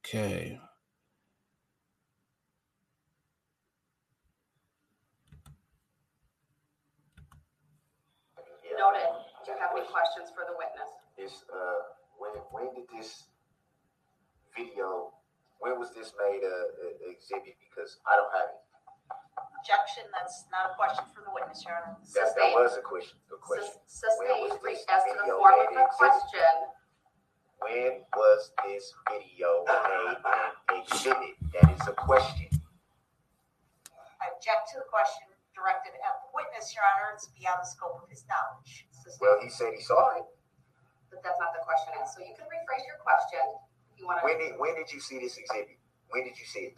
Okay. 0.06 0.60
Noted. 8.74 9.06
Do 9.46 9.52
you 9.54 9.58
have 9.60 9.72
any 9.76 9.86
questions 9.86 10.34
for 10.34 10.44
the 10.50 10.56
witness? 10.58 10.90
Is 11.20 11.46
uh 11.52 11.94
when 12.18 12.34
when 12.52 12.74
did 12.74 12.90
this 12.90 13.30
video 14.58 15.14
when 15.62 15.78
was 15.80 15.94
this 15.94 16.12
made 16.18 16.42
a, 16.44 16.58
a 16.84 16.88
exhibit? 17.12 17.56
Because 17.62 18.00
I 18.10 18.18
don't 18.18 18.32
have 18.34 18.50
it. 18.50 18.60
Objection, 19.64 20.04
that's 20.12 20.44
not 20.52 20.72
a 20.72 20.74
question 20.76 21.08
for 21.16 21.24
the 21.24 21.32
witness, 21.32 21.64
Your 21.64 21.80
Honor. 21.80 21.96
That, 22.20 22.36
that 22.36 22.52
was 22.52 22.76
a 22.76 22.84
question. 22.84 23.16
A 23.32 23.40
question. 23.40 23.72
Sus- 23.88 24.12
When 24.20 24.28
Sustained 24.28 24.44
was 24.52 24.60
re- 24.60 24.76
this 24.76 24.84
as 24.92 25.02
to 25.08 25.12
the 25.16 25.24
video 25.24 25.40
form 25.40 25.56
of 25.56 25.72
made 25.72 25.80
the 25.80 25.88
exhibit? 25.88 26.12
question. 26.20 26.52
When 27.64 28.04
was 28.16 28.52
this 28.68 28.92
video 29.08 29.64
made 29.64 30.20
an 30.20 30.84
exhibit? 30.84 31.36
That 31.56 31.72
is 31.72 31.88
a 31.88 31.96
question. 31.96 32.52
I 34.20 34.26
object 34.36 34.68
to 34.76 34.84
the 34.84 34.88
question 34.92 35.32
directed 35.56 35.96
at 36.04 36.16
the 36.28 36.30
witness, 36.36 36.76
Your 36.76 36.84
Honor. 36.84 37.16
It's 37.16 37.32
beyond 37.32 37.64
the 37.64 37.70
scope 37.70 38.04
of 38.04 38.10
his 38.12 38.28
knowledge. 38.28 38.88
Well, 39.24 39.40
he 39.40 39.48
said 39.48 39.72
he 39.72 39.84
saw 39.84 40.20
it. 40.20 40.28
But 41.08 41.24
that's 41.24 41.40
not 41.40 41.56
the 41.56 41.64
question 41.64 41.96
asked. 41.96 42.20
So 42.20 42.26
you 42.26 42.36
can 42.36 42.50
rephrase 42.52 42.84
your 42.84 43.00
question. 43.00 43.44
You 43.96 44.12
want 44.12 44.20
to, 44.20 44.28
When 44.28 44.38
did 44.42 44.60
when 44.60 44.76
did 44.76 44.92
you 44.92 45.00
see 45.00 45.20
this 45.24 45.40
exhibit? 45.40 45.80
When 46.12 46.28
did 46.28 46.36
you 46.36 46.48
see 46.48 46.74
it? 46.74 46.76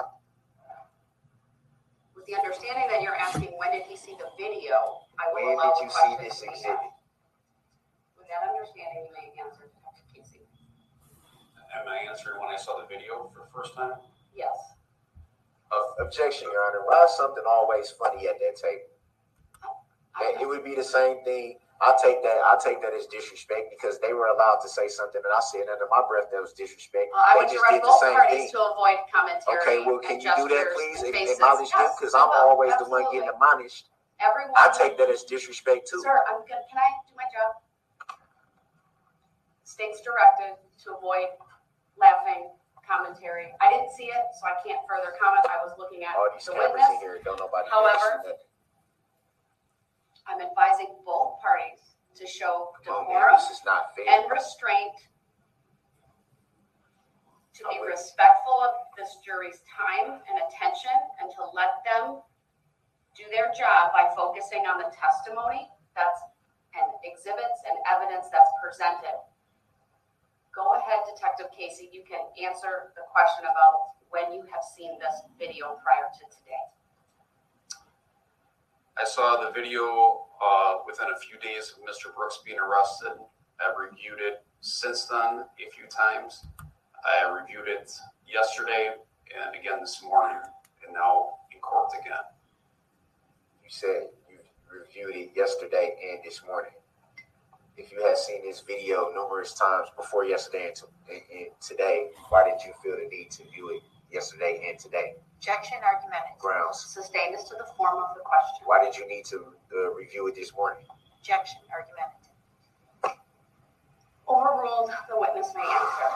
with 2.15 2.33
the 2.33 2.35
understanding 2.41 2.87
that 2.89 3.01
you're 3.03 3.15
asking 3.15 3.53
when 3.59 3.71
did 3.71 3.83
he 3.83 3.95
see 3.95 4.15
the 4.17 4.29
video, 4.39 5.03
I 5.19 5.29
will 5.33 5.45
When 5.45 5.57
did 5.59 5.75
you 5.83 5.89
see 5.91 6.13
this 6.23 6.41
exhibit? 6.41 6.93
With 8.17 8.27
that 8.31 8.41
understanding, 8.49 9.05
you 9.05 9.13
may 9.13 9.29
answer. 9.37 9.64
Am 11.75 11.87
I 11.87 12.07
answering 12.09 12.39
when 12.39 12.49
I 12.49 12.57
saw 12.57 12.79
the 12.79 12.87
video 12.87 13.29
for 13.33 13.43
the 13.45 13.51
first 13.53 13.75
time? 13.75 13.99
Yes. 14.35 14.55
Ob- 15.71 16.07
Objection, 16.07 16.47
Your 16.51 16.63
Honor. 16.65 16.81
Why 16.85 17.03
is 17.05 17.15
something 17.17 17.43
always 17.47 17.89
funny 17.91 18.27
at 18.27 18.39
that 18.39 18.55
table? 18.55 18.87
And 20.15 20.39
it 20.41 20.47
would 20.47 20.63
be 20.63 20.75
the 20.75 20.83
same 20.83 21.19
thing. 21.25 21.59
I 21.83 21.91
take 22.01 22.23
that. 22.23 22.39
I 22.39 22.55
take 22.63 22.79
that 22.81 22.93
as 22.95 23.03
disrespect 23.11 23.67
because 23.67 23.99
they 23.99 24.13
were 24.15 24.27
allowed 24.31 24.63
to 24.63 24.69
say 24.69 24.87
something, 24.87 25.19
and 25.19 25.33
I 25.35 25.43
said 25.43 25.67
under 25.67 25.91
my 25.91 25.99
breath 26.07 26.31
that 26.31 26.39
was 26.39 26.53
disrespect. 26.55 27.11
Well, 27.11 27.19
I 27.19 27.35
they 27.35 27.39
would 27.43 27.51
just 27.51 27.59
direct 27.59 27.73
did 27.75 27.83
the 27.83 27.91
both 27.91 27.99
same 27.99 28.15
parties 28.15 28.39
thing. 28.47 28.55
to 28.55 28.59
avoid 28.71 28.99
commentary. 29.11 29.59
Okay, 29.59 29.77
well, 29.83 29.99
and 29.99 30.07
can 30.07 30.23
you 30.23 30.31
do 30.39 30.47
that, 30.55 30.71
please? 30.71 31.03
and 31.03 31.11
Ak- 31.11 31.19
faces. 31.19 31.35
Acknowledge 31.35 31.67
them 31.75 31.91
because 31.99 32.15
I 32.15 32.23
I'm 32.23 32.31
will. 32.31 32.47
always 32.55 32.71
the 32.79 32.87
one 32.87 33.03
getting 33.11 33.27
admonished. 33.27 33.91
Everyone. 34.23 34.55
I 34.55 34.71
take 34.71 34.95
that 35.03 35.11
as 35.11 35.27
disrespect 35.27 35.91
too. 35.91 35.99
Sir, 35.99 36.15
I'm 36.31 36.47
good. 36.47 36.63
Can 36.71 36.79
I 36.79 36.87
do 37.03 37.11
my 37.19 37.27
job? 37.27 37.59
State's 39.67 39.99
directed 39.99 40.55
to 40.55 40.95
avoid 40.95 41.27
laughing 41.99 42.51
commentary. 42.85 43.49
I 43.59 43.73
didn't 43.73 43.89
see 43.97 44.13
it, 44.13 44.25
so 44.37 44.45
I 44.45 44.53
can't 44.61 44.77
further 44.85 45.09
comment. 45.17 45.41
I 45.49 45.57
was 45.65 45.73
looking 45.81 46.05
at 46.05 46.13
oh, 46.13 46.29
All 46.29 46.29
these 46.29 46.45
the 46.45 46.53
cameras 46.53 46.77
witness. 46.77 47.01
in 47.01 47.01
here, 47.01 47.17
don't 47.25 47.39
nobody. 47.41 47.65
However. 47.73 48.21
I'm 50.29 50.41
advising 50.41 50.93
both 51.05 51.37
parties 51.41 51.81
to 52.17 52.25
show 52.25 52.73
Come 52.85 53.05
on, 53.05 53.09
man, 53.09 53.21
decorum 53.21 53.37
this 53.41 53.57
is 53.57 53.61
not 53.65 53.93
fair. 53.97 54.05
and 54.09 54.25
restraint 54.29 54.93
to 57.57 57.61
be 57.69 57.77
with 57.81 57.89
you. 57.89 57.93
respectful 57.93 58.57
of 58.65 58.73
this 58.97 59.17
jury's 59.25 59.61
time 59.69 60.17
and 60.25 60.35
attention 60.49 60.95
and 61.21 61.29
to 61.33 61.41
let 61.53 61.81
them 61.85 62.21
do 63.17 63.23
their 63.33 63.49
job 63.53 63.93
by 63.95 64.11
focusing 64.17 64.65
on 64.67 64.77
the 64.81 64.89
testimony 64.93 65.69
that's 65.97 66.21
and 66.75 66.91
exhibits 67.07 67.59
and 67.71 67.79
evidence 67.87 68.27
that's 68.33 68.51
presented. 68.59 69.15
Go 70.55 70.71
ahead, 70.79 71.03
Detective 71.03 71.47
Casey, 71.51 71.89
you 71.91 72.03
can 72.07 72.23
answer 72.39 72.95
the 72.95 73.03
question 73.11 73.43
about 73.43 73.99
when 74.07 74.31
you 74.31 74.47
have 74.47 74.63
seen 74.63 74.95
this 75.03 75.27
video 75.37 75.75
prior 75.83 76.07
to 76.15 76.23
today. 76.31 76.63
I 78.95 79.03
saw 79.03 79.43
the 79.43 79.51
video 79.51 80.23
uh, 80.39 80.75
within 80.87 81.07
a 81.11 81.19
few 81.19 81.37
days 81.39 81.75
of 81.75 81.83
Mr. 81.83 82.15
Brooks 82.15 82.39
being 82.45 82.57
arrested. 82.57 83.19
I've 83.59 83.75
reviewed 83.75 84.23
it 84.23 84.45
since 84.61 85.05
then 85.07 85.43
a 85.43 85.67
few 85.75 85.91
times. 85.91 86.47
I 87.03 87.29
reviewed 87.29 87.67
it 87.67 87.91
yesterday 88.25 88.95
and 89.35 89.59
again 89.59 89.79
this 89.81 90.01
morning, 90.01 90.39
and 90.85 90.93
now 90.93 91.43
in 91.51 91.59
court 91.59 91.91
again. 91.99 92.23
You 93.61 93.69
said 93.69 94.07
you 94.31 94.39
reviewed 94.71 95.15
it 95.15 95.31
yesterday 95.35 95.97
and 95.99 96.23
this 96.23 96.41
morning. 96.47 96.71
If 97.77 97.91
you 97.91 98.01
had 98.05 98.17
seen 98.17 98.41
this 98.41 98.61
video 98.61 99.11
numerous 99.13 99.53
times 99.53 99.89
before 99.97 100.23
yesterday 100.23 100.67
and, 100.67 100.75
to, 100.77 100.85
and, 101.11 101.21
and 101.27 101.47
today, 101.59 102.07
why 102.29 102.47
did 102.47 102.65
you 102.65 102.71
feel 102.81 102.95
the 102.95 103.09
need 103.13 103.31
to 103.31 103.43
view 103.51 103.75
it 103.75 103.83
yesterday 104.09 104.65
and 104.69 104.79
today? 104.79 105.15
Objection, 105.39 105.77
argumentative. 105.83 106.39
Grounds. 106.39 106.79
Sustained 106.87 107.35
as 107.35 107.43
to 107.49 107.55
the 107.59 107.67
form 107.75 107.99
of 107.99 108.15
the 108.15 108.21
question. 108.23 108.63
Why 108.63 108.81
did 108.83 108.95
you 108.95 109.05
need 109.07 109.25
to 109.25 109.51
uh, 109.75 109.91
review 109.91 110.25
it 110.27 110.35
this 110.35 110.53
morning? 110.53 110.85
Objection, 111.19 111.59
argumentative. 111.67 112.31
Overruled, 114.27 114.91
the 115.09 115.19
witness 115.19 115.51
may 115.53 115.67
answer. 115.67 116.09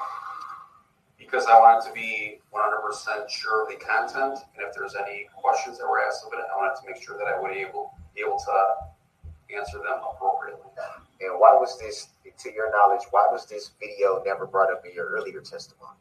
Because 1.19 1.45
I 1.45 1.59
wanted 1.59 1.85
to 1.89 1.93
be 1.93 2.39
100% 2.55 3.29
sure 3.29 3.63
of 3.63 3.69
the 3.69 3.75
content, 3.75 4.39
and 4.55 4.65
if 4.65 4.73
there's 4.73 4.95
any 4.95 5.27
questions 5.35 5.77
that 5.77 5.85
were 5.85 5.99
asked 5.99 6.25
of 6.25 6.31
it, 6.31 6.39
I 6.39 6.57
wanted 6.57 6.79
to 6.81 6.87
make 6.87 7.03
sure 7.03 7.17
that 7.17 7.27
I 7.27 7.37
would 7.37 7.51
able 7.51 7.91
be 8.15 8.21
able 8.21 8.39
to 8.39 9.53
answer 9.53 9.77
them 9.77 9.99
appropriately. 10.09 10.69
And 11.21 11.39
why 11.39 11.53
was 11.53 11.77
this, 11.79 12.07
to 12.37 12.51
your 12.53 12.71
knowledge, 12.71 13.03
why 13.11 13.27
was 13.31 13.45
this 13.45 13.71
video 13.79 14.21
never 14.25 14.45
brought 14.45 14.71
up 14.71 14.85
in 14.85 14.93
your 14.93 15.07
earlier 15.07 15.41
testimony? 15.41 15.97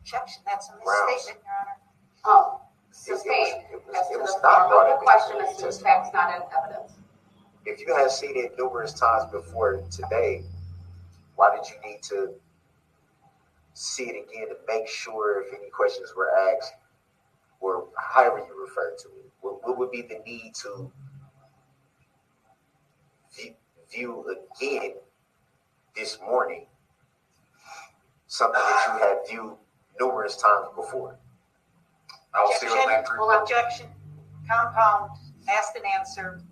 Objection, 0.00 0.42
that's 0.46 0.68
a 0.68 0.72
misstatement, 0.78 1.44
Your 1.44 2.32
Honor. 2.34 2.54
Um, 2.54 2.60
It- 3.06 3.08
it 3.08 3.12
was- 3.12 3.24
it 3.26 3.86
was- 3.86 4.10
it 4.12 4.20
was 4.20 4.42
not 4.42 4.68
brought 4.70 4.88
up 4.88 5.00
the 5.00 5.00
in 5.00 5.06
question 5.06 5.36
your 5.36 5.46
to 5.46 5.56
the 5.56 5.62
testimony. 5.62 5.94
facts 5.94 6.12
not 6.14 6.34
in 6.36 6.42
evidence. 6.56 6.92
If 7.66 7.80
you 7.80 7.92
had 7.94 8.10
seen 8.10 8.36
it 8.36 8.56
numerous 8.56 8.92
times 8.94 9.30
before 9.32 9.78
today, 9.90 10.44
why 11.34 11.54
did 11.56 11.68
you 11.68 11.78
need 11.80 12.02
to 12.04 12.40
see 13.74 14.08
it 14.10 14.28
again 14.28 14.48
to 14.48 14.56
make 14.68 14.86
sure 14.86 15.42
if 15.42 15.52
any 15.52 15.70
questions 15.70 16.14
were 16.14 16.30
asked 16.30 16.74
or 17.60 17.88
however 17.98 18.38
you 18.38 18.54
refer 18.60 18.94
to 18.94 19.08
it? 19.08 19.30
What, 19.40 19.66
what 19.66 19.76
would 19.76 19.90
be 19.90 20.02
the 20.02 20.20
need 20.20 20.54
to 20.56 20.92
view, 23.94 24.24
view 24.24 24.36
again 24.60 24.92
this 25.96 26.18
morning 26.20 26.66
something 28.26 28.60
that 28.60 28.86
you 28.86 28.98
had 28.98 29.18
viewed 29.28 29.56
numerous 30.00 30.36
times 30.36 30.66
before? 30.74 31.16
I'll 32.34 32.52
see 32.52 32.66
what 32.66 32.84
Objection, 32.84 33.16
well, 33.18 33.42
objection, 33.42 33.86
compound, 34.50 35.10
ask 35.48 35.76
and 35.76 35.84
answered, 35.98 36.42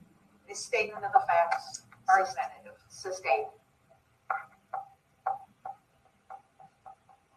misstatement 0.48 1.05
of 1.05 1.12
the 1.12 1.20
facts, 1.26 1.83
argumentative. 2.09 2.78
Sustained. 2.88 3.46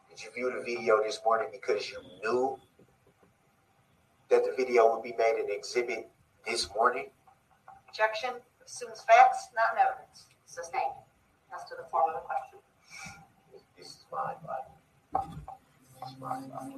Did 0.10 0.24
you 0.24 0.32
view 0.32 0.54
the 0.56 0.64
video 0.64 1.02
this 1.02 1.20
morning 1.26 1.48
because 1.52 1.90
you 1.90 1.98
knew 2.24 2.60
that 4.30 4.44
the 4.46 4.54
video 4.56 4.94
would 4.94 5.04
be 5.04 5.14
made 5.18 5.36
an 5.40 5.48
exhibit 5.50 6.10
this 6.46 6.70
morning? 6.76 7.10
Objection, 7.90 8.32
assumes 8.66 9.02
facts, 9.02 9.50
not 9.56 9.78
evidence. 9.78 10.26
Sustained 10.46 10.96
as 11.54 11.64
to 11.70 11.76
the 11.78 11.86
form 11.90 12.10
of 12.10 12.16
the 12.16 12.26
question. 12.28 12.60
This 13.78 13.90
is 13.90 14.06
my 14.12 14.34
body. 14.46 14.72
This 16.00 16.12
is 16.12 16.20
my 16.20 16.40
body. 16.42 16.76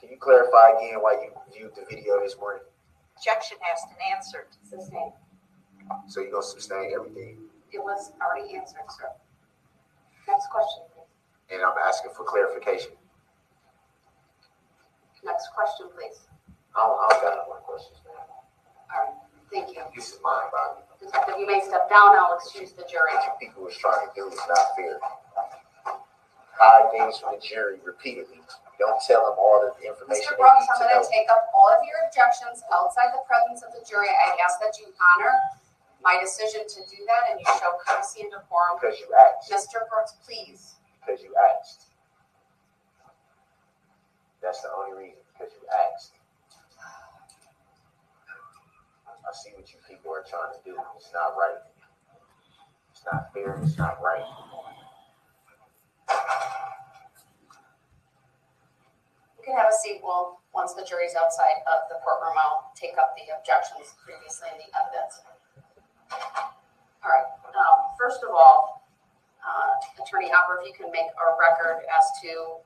Can 0.00 0.10
you 0.10 0.16
clarify 0.18 0.76
again 0.76 1.00
why 1.00 1.12
you 1.22 1.30
viewed 1.52 1.74
the 1.74 1.84
video 1.88 2.20
this 2.20 2.36
morning? 2.38 2.62
objection 3.24 3.56
asked 3.70 3.86
and 3.88 4.16
answered. 4.16 4.46
Sustained. 4.68 5.12
So 6.08 6.20
you're 6.20 6.30
gonna 6.30 6.42
sustain 6.42 6.92
everything. 6.94 7.38
It 7.72 7.78
was 7.78 8.12
already 8.20 8.54
answered, 8.56 8.84
sir. 8.88 9.08
Next 10.28 10.48
question, 10.50 10.84
please. 10.94 11.54
And 11.54 11.62
I'm 11.62 11.76
asking 11.86 12.12
for 12.16 12.24
clarification. 12.24 12.92
Next 15.24 15.48
question, 15.56 15.88
please. 15.96 16.20
I 16.76 16.84
don't, 16.84 16.98
I 17.00 17.04
don't 17.08 17.22
got 17.24 17.48
more 17.48 17.64
questions, 17.64 17.96
man. 18.04 18.20
All 18.20 19.00
right, 19.00 19.14
thank 19.48 19.72
you. 19.72 19.82
This 19.96 20.12
is 20.12 20.18
mine, 20.22 20.52
Bobby. 20.52 20.84
Detective, 21.00 21.40
you 21.40 21.46
may 21.48 21.64
step 21.64 21.88
down. 21.88 22.12
I'll 22.16 22.36
excuse 22.36 22.72
the 22.76 22.84
jury. 22.84 23.16
What 23.16 23.24
you 23.24 23.34
people 23.40 23.64
was 23.64 23.76
trying 23.76 24.04
to 24.04 24.12
do 24.12 24.28
is 24.28 24.40
not 24.48 24.76
fair. 24.76 25.00
Hide 26.54 26.86
things 26.94 27.18
from 27.18 27.34
the 27.34 27.42
jury 27.42 27.80
repeatedly. 27.82 28.38
Don't 28.78 29.00
tell 29.02 29.26
them 29.26 29.36
all 29.38 29.58
the 29.64 29.72
information 29.82 30.22
Mr. 30.22 30.38
Brooks, 30.38 30.66
I'm 30.70 30.78
to 30.78 30.86
going 30.86 30.94
know. 30.98 31.02
to 31.02 31.10
take 31.10 31.26
up 31.30 31.50
all 31.54 31.70
of 31.72 31.82
your 31.82 31.98
objections 32.06 32.62
outside 32.70 33.10
the 33.10 33.22
presence 33.26 33.64
of 33.66 33.74
the 33.74 33.82
jury. 33.82 34.10
I 34.10 34.38
ask 34.44 34.60
that 34.62 34.76
you 34.78 34.90
honor 34.98 35.34
my 36.02 36.20
decision 36.20 36.62
to 36.68 36.80
do 36.86 37.00
that 37.10 37.32
and 37.32 37.40
you 37.40 37.46
show 37.58 37.74
courtesy 37.82 38.22
and 38.26 38.30
decorum. 38.30 38.78
Because 38.78 38.98
you 39.02 39.08
asked. 39.14 39.50
Mr. 39.50 39.82
Brooks, 39.90 40.14
please. 40.22 40.78
Because 41.02 41.22
you 41.22 41.34
asked. 41.34 41.93
That's 44.44 44.60
the 44.60 44.68
only 44.76 44.92
reason, 44.92 45.24
because 45.32 45.56
you 45.56 45.64
asked. 45.72 46.12
I 49.08 49.32
see 49.32 49.56
what 49.56 49.64
you 49.72 49.80
people 49.88 50.12
are 50.12 50.20
trying 50.20 50.52
to 50.52 50.60
do. 50.60 50.76
It's 51.00 51.08
not 51.16 51.32
right. 51.32 51.64
It's 52.92 53.00
not 53.08 53.32
fair. 53.32 53.56
It's 53.64 53.80
not 53.80 54.04
right. 54.04 54.20
You 59.40 59.42
can 59.48 59.56
have 59.56 59.72
a 59.72 59.76
seat. 59.80 60.04
Well, 60.04 60.44
once 60.52 60.76
the 60.76 60.84
jury's 60.84 61.16
outside 61.16 61.64
of 61.64 61.88
the 61.88 61.96
courtroom, 62.04 62.36
I'll 62.36 62.68
take 62.76 63.00
up 63.00 63.16
the 63.16 63.32
objections 63.32 63.96
previously 64.04 64.52
in 64.52 64.60
the 64.60 64.68
evidence. 64.76 65.24
All 67.00 67.08
right. 67.08 67.28
Um, 67.48 67.96
first 67.96 68.20
of 68.20 68.28
all, 68.28 68.84
uh, 69.40 70.04
Attorney 70.04 70.28
Hopper, 70.28 70.60
if 70.60 70.68
you 70.68 70.76
can 70.76 70.92
make 70.92 71.08
a 71.08 71.26
record 71.40 71.80
as 71.88 72.04
to 72.28 72.60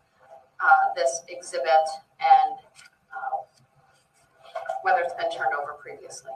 uh, 0.60 0.94
this 0.96 1.22
exhibit 1.28 1.86
and 2.18 2.58
uh, 3.14 3.38
whether 4.82 5.00
it's 5.00 5.14
been 5.14 5.30
turned 5.30 5.54
over 5.54 5.74
previously. 5.78 6.32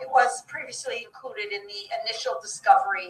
It 0.00 0.08
was 0.10 0.42
previously 0.46 1.06
included 1.06 1.52
in 1.52 1.62
the 1.66 1.82
initial 2.02 2.38
discovery 2.40 3.08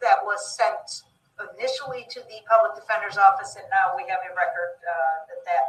that 0.00 0.20
was 0.22 0.40
sent 0.56 1.08
initially 1.56 2.06
to 2.14 2.20
the 2.30 2.38
public 2.46 2.78
defender's 2.78 3.18
office, 3.18 3.56
and 3.58 3.66
now 3.72 3.96
we 3.96 4.06
have 4.06 4.22
a 4.22 4.30
record 4.36 4.78
uh, 4.84 5.18
that 5.26 5.40
that 5.42 5.66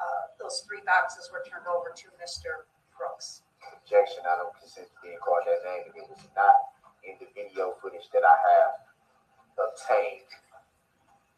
uh, 0.00 0.22
those 0.40 0.64
three 0.66 0.82
boxes 0.82 1.30
were 1.30 1.44
turned 1.46 1.68
over 1.70 1.94
to 1.94 2.10
Mr. 2.18 2.66
Brooks. 2.98 3.46
Objection, 3.62 4.26
I 4.26 4.42
don't 4.42 4.50
consent 4.58 4.90
to 4.90 4.98
being 4.98 5.22
called 5.22 5.46
that 5.46 5.62
name. 5.62 5.94
It 5.94 6.10
was 6.10 6.18
not 6.34 6.74
in 7.06 7.14
the 7.22 7.30
video 7.30 7.78
footage 7.78 8.10
that 8.10 8.26
I 8.26 8.36
have 8.42 8.74
obtained. 9.54 10.26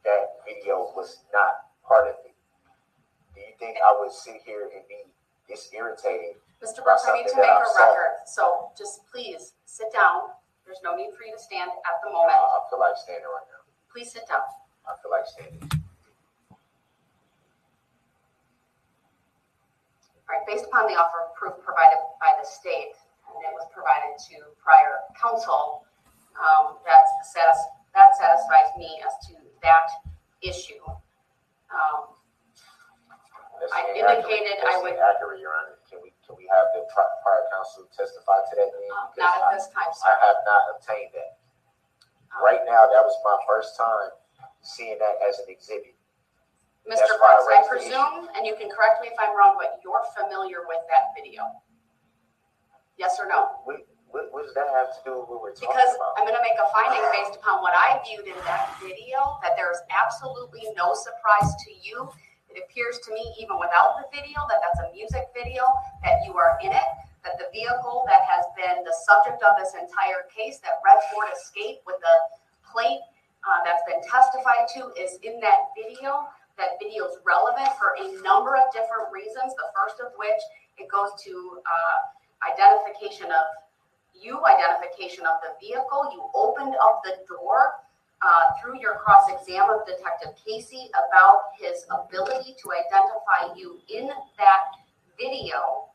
That 0.05 0.45
video 0.45 0.93
was 0.95 1.25
not 1.33 1.73
part 1.87 2.09
of 2.09 2.17
it. 2.25 2.35
Do 3.35 3.41
you 3.41 3.57
think 3.59 3.79
I 3.81 3.97
would 3.99 4.13
sit 4.13 4.43
here 4.45 4.69
and 4.75 4.85
be 4.89 5.09
this 5.49 5.69
irritated? 5.73 6.37
Mr. 6.63 6.85
Brooks, 6.85 7.05
I 7.09 7.17
need 7.17 7.29
to 7.29 7.37
make 7.37 7.49
a 7.51 7.65
saw? 7.73 7.89
record, 7.89 8.25
so 8.27 8.71
just 8.77 9.05
please 9.11 9.53
sit 9.65 9.93
down. 9.93 10.33
There's 10.65 10.81
no 10.85 10.97
need 10.97 11.13
for 11.13 11.25
you 11.29 11.33
to 11.37 11.41
stand 11.43 11.69
at 11.69 11.97
the 12.05 12.09
moment. 12.13 12.33
Uh, 12.37 12.57
I 12.57 12.59
feel 12.73 12.81
like 12.81 12.97
standing 12.97 13.29
right 13.29 13.45
now. 13.53 13.61
Please 13.93 14.13
sit 14.13 14.25
down. 14.29 14.45
I 14.89 14.97
feel 15.01 15.13
like 15.13 15.29
standing. 15.29 15.61
All 20.25 20.33
right, 20.33 20.45
based 20.49 20.65
upon 20.65 20.89
the 20.89 20.97
offer 20.97 21.21
of 21.29 21.37
proof 21.37 21.53
provided 21.61 22.01
by 22.17 22.33
the 22.41 22.47
state, 22.49 22.97
and 23.29 23.37
it 23.45 23.53
was 23.53 23.69
provided 23.77 24.17
to 24.33 24.41
prior 24.57 25.05
counsel, 25.21 25.85
um, 26.41 26.81
that 26.89 27.05
satis- 27.29 27.69
that 27.93 28.17
satisfies 28.17 28.73
me 28.81 29.05
as 29.05 29.13
to 29.29 29.37
that 29.65 29.89
issue. 30.45 30.79
Um, 31.73 32.15
I 33.73 33.81
indicated 33.97 34.61
I 34.61 34.77
would- 34.79 34.93
Inaccurate, 34.93 35.41
Your 35.41 35.57
Honor. 35.57 35.81
Can 35.89 36.03
we, 36.05 36.13
can 36.27 36.37
we 36.37 36.45
have 36.53 36.69
the 36.77 36.85
pri- 36.93 37.15
prior 37.25 37.49
counsel 37.51 37.89
testify 37.97 38.45
to 38.45 38.53
that? 38.61 38.69
then? 38.71 38.85
Uh, 38.93 39.09
not 39.17 39.37
at 39.41 39.43
I- 39.49 39.55
this 39.57 39.69
time, 39.73 39.91
sir. 39.93 40.07
I 40.13 40.27
have 40.29 40.41
not 40.45 40.63
obtained 40.77 41.11
that. 41.17 41.41
Um, 42.37 42.45
Right 42.45 42.61
now, 42.69 42.85
that 42.87 43.03
was 43.03 43.17
my 43.25 43.39
first 43.49 43.77
time 43.77 44.11
seeing 44.61 44.99
that 44.99 45.17
as 45.27 45.39
an 45.41 45.49
exhibit. 45.49 45.97
Mr. 46.85 47.01
That's 47.01 47.17
why 47.19 47.33
I 47.33 47.35
Brooks, 47.41 47.49
I 47.49 47.49
raised 47.49 47.71
the 47.71 47.97
issue. 47.97 47.97
presume, 47.97 48.29
and 48.37 48.45
you 48.47 48.55
can 48.57 48.69
correct 48.69 49.01
me 49.01 49.09
if 49.09 49.17
I'm 49.19 49.35
wrong, 49.35 49.57
but 49.57 49.81
you're 49.83 50.05
familiar 50.15 50.67
with 50.69 50.85
that 50.93 51.15
video? 51.17 51.49
Yes 52.99 53.19
or 53.19 53.27
no? 53.27 53.57
What, 53.65 53.81
what, 54.15 54.31
what 54.31 54.47
does 54.47 54.55
that 54.55 54.71
have 54.71 54.95
to 54.95 55.01
do 55.03 55.11
with 55.19 55.27
what 55.27 55.43
we're 55.43 55.51
talking 55.51 55.75
Because 55.75 55.91
about? 55.99 56.15
I'm 56.15 56.23
gonna 56.23 56.47
make 56.47 56.55
a 56.55 56.71
finding 56.71 57.03
based 57.11 57.35
upon 57.35 57.59
what 57.67 57.75
I 57.75 57.99
viewed 58.07 58.31
in 58.31 58.39
that 58.47 58.71
video, 58.79 59.43
that 59.43 59.59
there's 59.59 59.83
absolutely 59.91 60.63
no 60.79 60.95
surprise 60.95 61.51
to 61.67 61.71
you. 61.75 62.07
It 62.47 62.63
appears 62.63 63.03
to 63.03 63.11
me, 63.11 63.35
even 63.43 63.59
without 63.59 63.99
the 63.99 64.07
video, 64.15 64.39
that 64.47 64.63
that's 64.63 64.79
a 64.87 64.89
music 64.95 65.35
video, 65.35 65.67
that 66.07 66.23
you 66.23 66.39
are 66.39 66.55
in 66.63 66.71
it, 66.71 66.91
that 67.27 67.43
the 67.43 67.51
vehicle 67.51 68.07
that 68.07 68.23
has 68.31 68.47
been 68.55 68.87
the 68.87 68.95
subject 69.03 69.43
of 69.43 69.59
this 69.59 69.75
entire 69.75 70.31
case, 70.31 70.63
that 70.63 70.79
red 70.87 71.03
Ford 71.11 71.27
Escape 71.35 71.83
with 71.83 71.99
the 71.99 72.17
plate 72.63 73.03
uh, 73.43 73.67
that's 73.67 73.83
been 73.91 73.99
testified 74.07 74.71
to 74.79 74.95
is 74.95 75.19
in 75.27 75.43
that 75.43 75.75
video. 75.75 76.31
That 76.55 76.79
video 76.79 77.11
is 77.11 77.19
relevant 77.27 77.75
for 77.75 77.99
a 77.99 78.15
number 78.23 78.55
of 78.55 78.71
different 78.71 79.11
reasons. 79.11 79.59
The 79.59 79.75
first 79.75 79.99
of 79.99 80.15
which, 80.15 80.39
it 80.79 80.87
goes 80.87 81.11
to 81.27 81.59
uh, 81.67 81.99
identification 82.47 83.35
of 83.35 83.43
you, 84.15 84.41
identification 84.47 85.27
of 85.27 85.43
the 85.43 85.53
vehicle. 85.61 86.11
You 86.13 86.25
opened 86.35 86.75
up 86.81 87.03
the 87.05 87.19
door 87.29 87.85
uh, 88.23 88.57
through 88.57 88.81
your 88.81 88.97
cross 89.05 89.29
exam 89.29 89.69
of 89.69 89.85
Detective 89.85 90.33
Casey 90.41 90.89
about 90.95 91.53
his 91.61 91.85
ability 91.93 92.57
to 92.63 92.67
identify 92.73 93.53
you 93.53 93.79
in 93.93 94.09
that 94.39 94.63
video. 95.21 95.91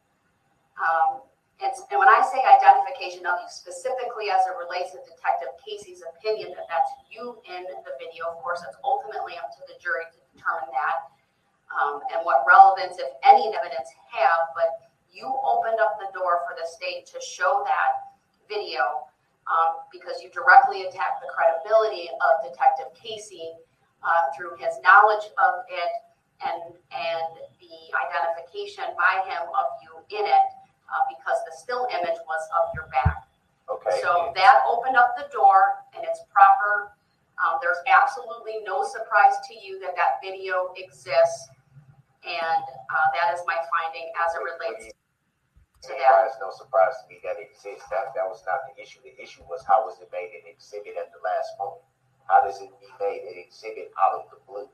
Um, 0.77 1.25
and, 1.60 1.75
and 1.91 1.99
when 1.99 2.08
I 2.08 2.23
say 2.23 2.39
identification 2.39 3.27
of 3.27 3.36
you 3.43 3.49
specifically 3.51 4.32
as 4.32 4.47
it 4.47 4.55
relates 4.55 4.95
to 4.95 5.03
Detective 5.03 5.51
Casey's 5.60 5.99
opinion 6.05 6.55
that 6.55 6.71
that's 6.71 6.88
you 7.12 7.36
in 7.43 7.67
the 7.84 7.93
video, 7.99 8.32
of 8.32 8.39
course, 8.39 8.63
it's 8.63 8.79
ultimately 8.79 9.36
up 9.36 9.51
to 9.60 9.62
the 9.67 9.75
jury 9.82 10.08
to 10.08 10.19
determine 10.32 10.71
that 10.71 11.12
um, 11.75 11.99
and 12.15 12.23
what 12.23 12.47
relevance, 12.47 12.95
if 12.95 13.12
any, 13.27 13.51
evidence 13.51 13.91
have. 14.08 14.55
But 14.55 14.88
you 15.12 15.27
opened 15.27 15.84
up 15.84 15.99
the 15.99 16.08
door 16.15 16.47
for 16.47 16.55
the 16.55 16.63
state 16.63 17.03
to 17.12 17.19
show 17.19 17.65
that 17.67 18.09
video 18.49 19.07
um, 19.45 19.85
because 19.93 20.21
you 20.21 20.33
directly 20.33 20.83
attacked 20.89 21.21
the 21.21 21.29
credibility 21.29 22.09
of 22.09 22.31
Detective 22.43 22.89
Casey 22.97 23.53
uh, 24.03 24.33
through 24.35 24.57
his 24.57 24.75
knowledge 24.83 25.29
of 25.38 25.63
it 25.69 25.93
and 26.41 26.73
and 26.89 27.29
the 27.59 27.75
identification 27.93 28.89
by 28.95 29.21
him 29.27 29.43
of 29.53 29.67
you 29.83 29.91
in 30.12 30.25
it 30.25 30.47
uh, 30.89 31.03
because 31.12 31.38
the 31.45 31.53
still 31.53 31.85
image 31.93 32.17
was 32.25 32.43
of 32.57 32.73
your 32.73 32.88
back. 32.89 33.29
Okay. 33.69 34.01
So 34.01 34.33
that 34.33 34.65
opened 34.65 34.97
up 34.97 35.13
the 35.17 35.29
door 35.29 35.85
and 35.93 36.03
it's 36.03 36.25
proper. 36.33 36.95
Um, 37.38 37.59
there's 37.62 37.79
absolutely 37.88 38.63
no 38.65 38.83
surprise 38.83 39.38
to 39.47 39.53
you 39.55 39.79
that 39.79 39.95
that 39.95 40.19
video 40.23 40.73
exists. 40.75 41.47
And 42.25 42.63
uh, 42.67 43.07
that 43.15 43.31
is 43.31 43.39
my 43.47 43.55
finding 43.71 44.12
as 44.19 44.35
it 44.35 44.43
relates 44.43 44.91
to 45.87 45.91
Why 45.95 46.25
that. 46.25 46.27
it's 46.31 46.39
no 46.43 46.51
surprise 46.51 46.95
to 47.01 47.05
me 47.07 47.21
that 47.23 47.39
it 47.39 47.47
exists. 47.51 47.87
That, 47.93 48.11
that 48.17 48.27
was 48.27 48.43
not 48.47 48.65
the 48.67 48.75
issue. 48.81 48.99
The 49.05 49.15
issue 49.21 49.43
was 49.47 49.63
how 49.67 49.85
was 49.87 49.99
it 50.03 50.09
made 50.11 50.31
an 50.35 50.45
exhibit 50.49 50.99
at 50.99 51.11
the 51.15 51.21
last 51.23 51.55
moment? 51.59 51.85
How 52.27 52.43
does 52.43 52.59
it 52.61 52.69
be 52.83 52.89
made 53.01 53.23
an 53.25 53.37
exhibit 53.39 53.89
out 53.97 54.21
of 54.21 54.23
the 54.34 54.39
blue? 54.45 54.67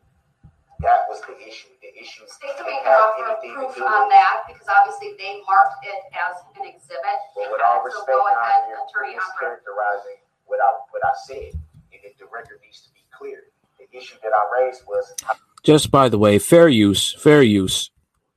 That 0.84 1.08
was 1.08 1.24
the 1.24 1.38
issue. 1.40 1.72
The 1.80 1.90
issue 1.96 2.28
State 2.28 2.52
to 2.60 2.68
didn't 2.68 2.68
make 2.68 2.84
an 2.84 2.92
have 2.92 3.16
offer 3.16 3.24
of 3.32 3.40
anything 3.40 3.56
proof 3.56 3.80
on 3.80 4.06
with 4.06 4.12
that 4.12 4.44
because 4.50 4.68
obviously 4.68 5.16
they 5.16 5.40
marked 5.48 5.80
it 5.88 6.02
as 6.14 6.36
an 6.60 6.68
exhibit. 6.68 7.18
But 7.38 7.48
with 7.54 7.64
all 7.64 7.80
So 7.80 7.88
respect, 7.88 8.12
go 8.12 8.20
Your 8.20 8.36
ahead, 8.36 8.68
Honor, 8.68 9.08
you're 9.08 9.22
Hopper. 9.24 9.62
mischaracterizing 9.64 10.20
what 10.50 10.60
I, 10.60 10.70
what 10.92 11.02
I 11.08 11.14
said. 11.26 11.56
And 11.96 12.02
if 12.04 12.20
the 12.20 12.28
record 12.28 12.60
needs 12.60 12.84
to 12.86 12.92
be 12.92 13.02
clear. 13.16 13.48
The 13.80 13.88
issue 13.96 14.20
that 14.24 14.32
I 14.36 14.44
raised 14.52 14.84
was 14.88 15.16
Just 15.64 15.92
by 15.92 16.08
the 16.12 16.20
way, 16.20 16.40
fair 16.40 16.68
use, 16.68 17.12
fair 17.16 17.44
use. 17.44 17.92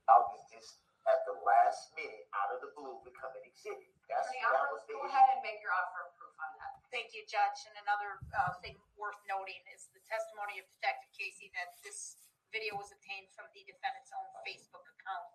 how 0.07 0.23
does 0.31 0.43
this 0.51 0.79
at 1.07 1.19
the 1.27 1.35
last 1.43 1.91
minute 1.99 2.23
out 2.35 2.55
of 2.55 2.59
the 2.63 2.71
blue 2.75 2.99
become 3.03 3.31
an 3.35 3.43
exhibit? 3.47 3.87
That's, 4.07 4.27
Attorney 4.31 4.43
that 4.47 4.55
Hopper, 4.55 4.75
was 4.79 4.83
the 4.87 4.95
go 4.95 5.03
issue. 5.03 5.11
ahead 5.11 5.27
and 5.35 5.39
make 5.43 5.59
your 5.63 5.71
offer 5.75 6.07
of 6.07 6.11
proof 6.19 6.35
on 6.39 6.51
that. 6.59 6.71
Thank 6.91 7.11
you, 7.15 7.18
Judge. 7.29 7.69
And 7.69 7.77
another 7.85 8.17
uh, 8.33 8.57
thing 8.65 8.73
worth 8.97 9.21
noting 9.29 9.61
is 9.69 9.85
the 9.93 10.01
testimony 10.01 10.57
of 10.57 10.65
Detective 10.81 11.13
Casey 11.13 11.53
that 11.53 11.77
this 11.85 12.17
video 12.49 12.73
was 12.73 12.89
obtained 12.89 13.29
from 13.37 13.45
the 13.53 13.61
defendant's 13.69 14.09
own 14.09 14.25
Facebook 14.41 14.81
account 14.97 15.29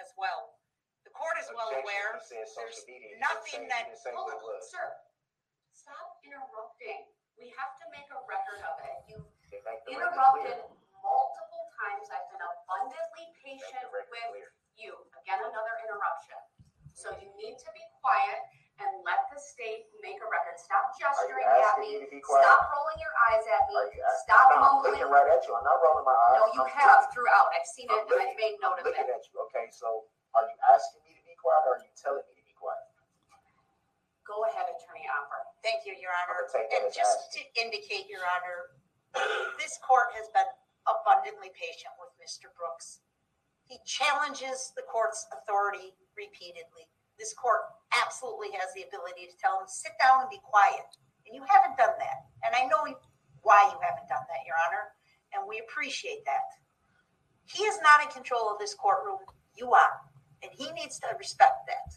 as 0.00 0.08
well. 0.16 0.56
The 1.04 1.12
court 1.12 1.36
is 1.36 1.52
well 1.52 1.68
aware. 1.68 2.16
You 2.16 2.24
said 2.24 2.48
social 2.48 2.64
There's 2.64 2.88
media. 2.88 3.12
You 3.12 3.20
didn't 3.20 3.28
nothing 3.28 3.62
that 3.68 3.84
you 3.84 3.92
didn't 3.92 4.00
say 4.00 4.16
Hold 4.16 4.32
on, 4.32 4.64
sir. 4.64 4.88
Stop 5.76 6.16
interrupting. 6.24 7.12
We 7.36 7.52
have 7.60 7.76
to 7.76 7.84
make 7.92 8.08
a 8.08 8.18
record 8.24 8.64
of 8.64 8.80
it. 8.80 8.96
You 9.12 9.20
They 9.52 9.60
make 9.68 9.84
the 9.84 10.00
record 10.00 10.16
interrupted 10.16 10.64
multiple 11.04 11.64
times. 11.76 12.08
I've 12.08 12.24
been 12.32 12.40
abundantly 12.40 13.26
patient 13.44 13.84
with 13.92 14.08
you. 14.80 14.96
Again, 15.20 15.44
another 15.44 15.76
interruption. 15.84 16.40
So 16.96 17.12
you 17.20 17.28
need 17.36 17.60
to 17.60 17.68
be 17.76 17.84
quiet 18.00 18.40
and 18.82 18.90
let 19.06 19.30
the 19.30 19.38
state 19.38 19.86
make 20.02 20.18
a 20.18 20.26
record. 20.26 20.58
Stop 20.58 20.90
gesturing 20.98 21.46
at 21.46 21.78
me. 21.78 21.98
me 21.98 22.02
to 22.02 22.08
be 22.10 22.18
quiet? 22.18 22.42
Stop 22.42 22.74
rolling 22.74 22.98
your 22.98 23.14
eyes 23.30 23.44
at 23.46 23.62
me. 23.70 23.74
Are 23.78 23.86
you 23.90 24.02
asking- 24.02 24.26
Stop 24.26 24.44
No, 24.50 24.56
I'm 24.66 24.78
looking 24.82 25.06
right 25.10 25.28
at 25.30 25.42
you. 25.46 25.54
I'm 25.54 25.62
not 25.62 25.78
rolling 25.78 26.02
my 26.06 26.14
eyes. 26.14 26.38
No, 26.42 26.46
you 26.58 26.62
I'm 26.66 26.74
have 26.74 27.06
throughout. 27.14 27.54
I've 27.54 27.66
seen 27.70 27.86
it 27.86 27.94
I'm 27.94 28.10
and 28.10 28.18
I've 28.18 28.34
made 28.34 28.58
note 28.58 28.78
I'm 28.78 28.82
of 28.82 28.90
looking 28.90 29.06
it. 29.06 29.14
at 29.14 29.22
you. 29.30 29.34
Okay, 29.50 29.70
so 29.70 30.10
are 30.34 30.42
you 30.46 30.56
asking 30.74 31.06
me 31.06 31.14
to 31.14 31.22
be 31.22 31.34
quiet 31.38 31.62
or 31.70 31.78
are 31.78 31.82
you 31.86 31.90
telling 31.94 32.26
me 32.26 32.34
to 32.34 32.42
be 32.44 32.54
quiet? 32.58 32.82
Go 34.26 34.42
ahead, 34.50 34.66
Attorney 34.66 35.06
Hopper. 35.06 35.38
Thank 35.62 35.86
you, 35.86 35.94
Your 35.94 36.10
Honor. 36.24 36.42
I'm 36.42 36.48
gonna 36.48 36.66
take 36.66 36.70
that 36.74 36.82
And 36.82 36.92
just 36.92 37.30
to 37.38 37.40
indicate, 37.60 38.08
Your 38.10 38.24
Honor, 38.26 38.74
this 39.60 39.78
court 39.86 40.10
has 40.18 40.26
been 40.34 40.48
abundantly 40.88 41.52
patient 41.54 41.92
with 42.00 42.10
Mr. 42.18 42.50
Brooks. 42.58 43.00
He 43.68 43.78
challenges 43.86 44.72
the 44.76 44.82
court's 44.82 45.26
authority 45.32 45.94
repeatedly. 46.16 46.88
This 47.18 47.32
court 47.32 47.62
absolutely 48.02 48.50
has 48.58 48.72
the 48.74 48.82
ability 48.86 49.30
to 49.30 49.36
tell 49.38 49.60
him, 49.60 49.66
sit 49.68 49.92
down 50.00 50.22
and 50.22 50.30
be 50.30 50.40
quiet. 50.42 50.88
And 51.26 51.34
you 51.34 51.42
haven't 51.46 51.76
done 51.76 51.94
that. 51.98 52.18
And 52.42 52.54
I 52.54 52.66
know 52.66 52.82
why 53.42 53.68
you 53.70 53.78
haven't 53.78 54.08
done 54.08 54.24
that, 54.26 54.42
Your 54.46 54.56
Honor, 54.66 54.92
and 55.34 55.48
we 55.48 55.60
appreciate 55.62 56.24
that. 56.24 56.48
He 57.44 57.64
is 57.64 57.78
not 57.82 58.02
in 58.02 58.08
control 58.08 58.50
of 58.50 58.58
this 58.58 58.74
courtroom. 58.74 59.18
You 59.56 59.72
are. 59.72 60.00
And 60.42 60.50
he 60.56 60.70
needs 60.72 60.98
to 61.00 61.08
respect 61.18 61.68
that. 61.68 61.96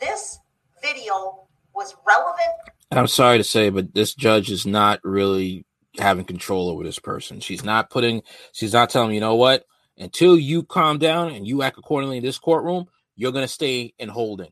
This 0.00 0.38
video 0.82 1.46
was 1.74 1.94
relevant 2.06 2.54
I'm 2.90 3.06
sorry 3.06 3.38
to 3.38 3.44
say, 3.44 3.70
but 3.70 3.94
this 3.94 4.14
judge 4.14 4.50
is 4.50 4.66
not 4.66 5.00
really 5.04 5.66
having 5.98 6.24
control 6.24 6.70
over 6.70 6.84
this 6.84 6.98
person. 6.98 7.40
She's 7.40 7.64
not 7.64 7.90
putting, 7.90 8.22
she's 8.52 8.72
not 8.72 8.90
telling 8.90 9.12
you 9.12 9.20
know 9.20 9.34
what, 9.34 9.64
until 9.98 10.38
you 10.38 10.62
calm 10.62 10.98
down 10.98 11.30
and 11.30 11.46
you 11.46 11.62
act 11.62 11.78
accordingly 11.78 12.18
in 12.18 12.24
this 12.24 12.38
courtroom, 12.38 12.86
you're 13.14 13.32
going 13.32 13.44
to 13.44 13.52
stay 13.52 13.92
in 13.98 14.08
holding. 14.08 14.50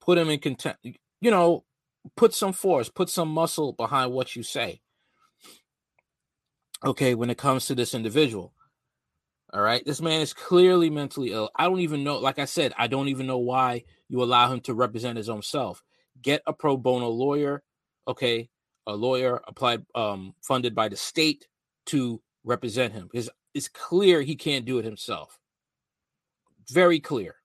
Put 0.00 0.18
him 0.18 0.30
in 0.30 0.38
contempt, 0.38 0.84
you 0.84 1.30
know, 1.30 1.64
put 2.16 2.34
some 2.34 2.52
force, 2.52 2.88
put 2.88 3.10
some 3.10 3.28
muscle 3.28 3.72
behind 3.72 4.12
what 4.12 4.34
you 4.34 4.42
say. 4.42 4.80
Okay, 6.84 7.14
when 7.14 7.30
it 7.30 7.38
comes 7.38 7.66
to 7.66 7.74
this 7.74 7.94
individual. 7.94 8.54
All 9.52 9.60
right, 9.60 9.84
this 9.84 10.00
man 10.00 10.20
is 10.20 10.32
clearly 10.32 10.90
mentally 10.90 11.32
ill. 11.32 11.50
I 11.56 11.64
don't 11.64 11.80
even 11.80 12.04
know, 12.04 12.18
like 12.18 12.38
I 12.38 12.44
said, 12.44 12.72
I 12.78 12.86
don't 12.86 13.08
even 13.08 13.26
know 13.26 13.38
why 13.38 13.84
you 14.08 14.22
allow 14.22 14.50
him 14.50 14.60
to 14.60 14.74
represent 14.74 15.16
his 15.16 15.28
own 15.28 15.42
self 15.42 15.82
get 16.22 16.42
a 16.46 16.52
pro 16.52 16.76
bono 16.76 17.08
lawyer 17.08 17.62
okay 18.06 18.48
a 18.86 18.94
lawyer 18.94 19.40
applied 19.46 19.84
um 19.94 20.34
funded 20.42 20.74
by 20.74 20.88
the 20.88 20.96
state 20.96 21.46
to 21.86 22.20
represent 22.44 22.92
him 22.92 23.08
because 23.10 23.30
it's 23.54 23.68
clear 23.68 24.22
he 24.22 24.36
can't 24.36 24.64
do 24.64 24.78
it 24.78 24.84
himself 24.84 25.38
very 26.68 27.00
clear 27.00 27.36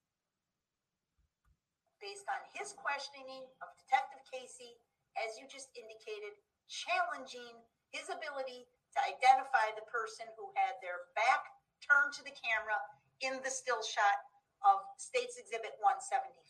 based 2.01 2.26
on 2.30 2.44
his 2.66 2.74
questioning 2.82 3.45
of 3.61 3.70
Detective 3.78 4.26
Casey, 4.26 4.82
as 5.22 5.38
you 5.38 5.45
just 5.45 5.70
indicated, 5.78 6.34
challenging 6.66 7.61
his 7.93 8.09
ability 8.09 8.66
to 8.89 8.99
identify 9.05 9.70
the 9.78 9.86
person 9.86 10.26
who 10.34 10.49
had 10.57 10.74
their 10.82 11.05
back 11.13 11.45
turned 11.86 12.09
to 12.18 12.26
the 12.26 12.34
camera 12.34 12.74
in 13.22 13.38
the 13.45 13.53
still 13.53 13.86
shot 13.86 14.18
of 14.66 14.82
State's 14.97 15.38
Exhibit 15.38 15.78
175. 15.78 16.41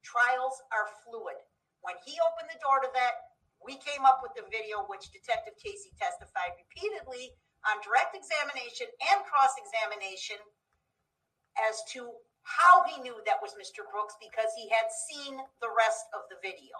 Trials 0.00 0.64
are 0.72 0.88
fluid. 1.04 1.36
When 1.84 2.00
he 2.08 2.16
opened 2.24 2.48
the 2.48 2.64
door 2.64 2.80
to 2.80 2.88
that, 2.96 3.36
we 3.60 3.76
came 3.84 4.08
up 4.08 4.24
with 4.24 4.32
the 4.32 4.48
video, 4.48 4.88
which 4.88 5.12
Detective 5.12 5.60
Casey 5.60 5.92
testified 6.00 6.56
repeatedly 6.56 7.36
on 7.68 7.84
direct 7.84 8.16
examination 8.16 8.88
and 9.12 9.20
cross 9.28 9.52
examination 9.60 10.40
as 11.68 11.84
to 11.92 12.16
how 12.48 12.80
he 12.88 12.96
knew 13.04 13.20
that 13.28 13.44
was 13.44 13.52
Mr. 13.60 13.84
Brooks 13.84 14.16
because 14.16 14.48
he 14.56 14.72
had 14.72 14.88
seen 14.88 15.36
the 15.60 15.68
rest 15.68 16.08
of 16.16 16.24
the 16.32 16.40
video. 16.40 16.72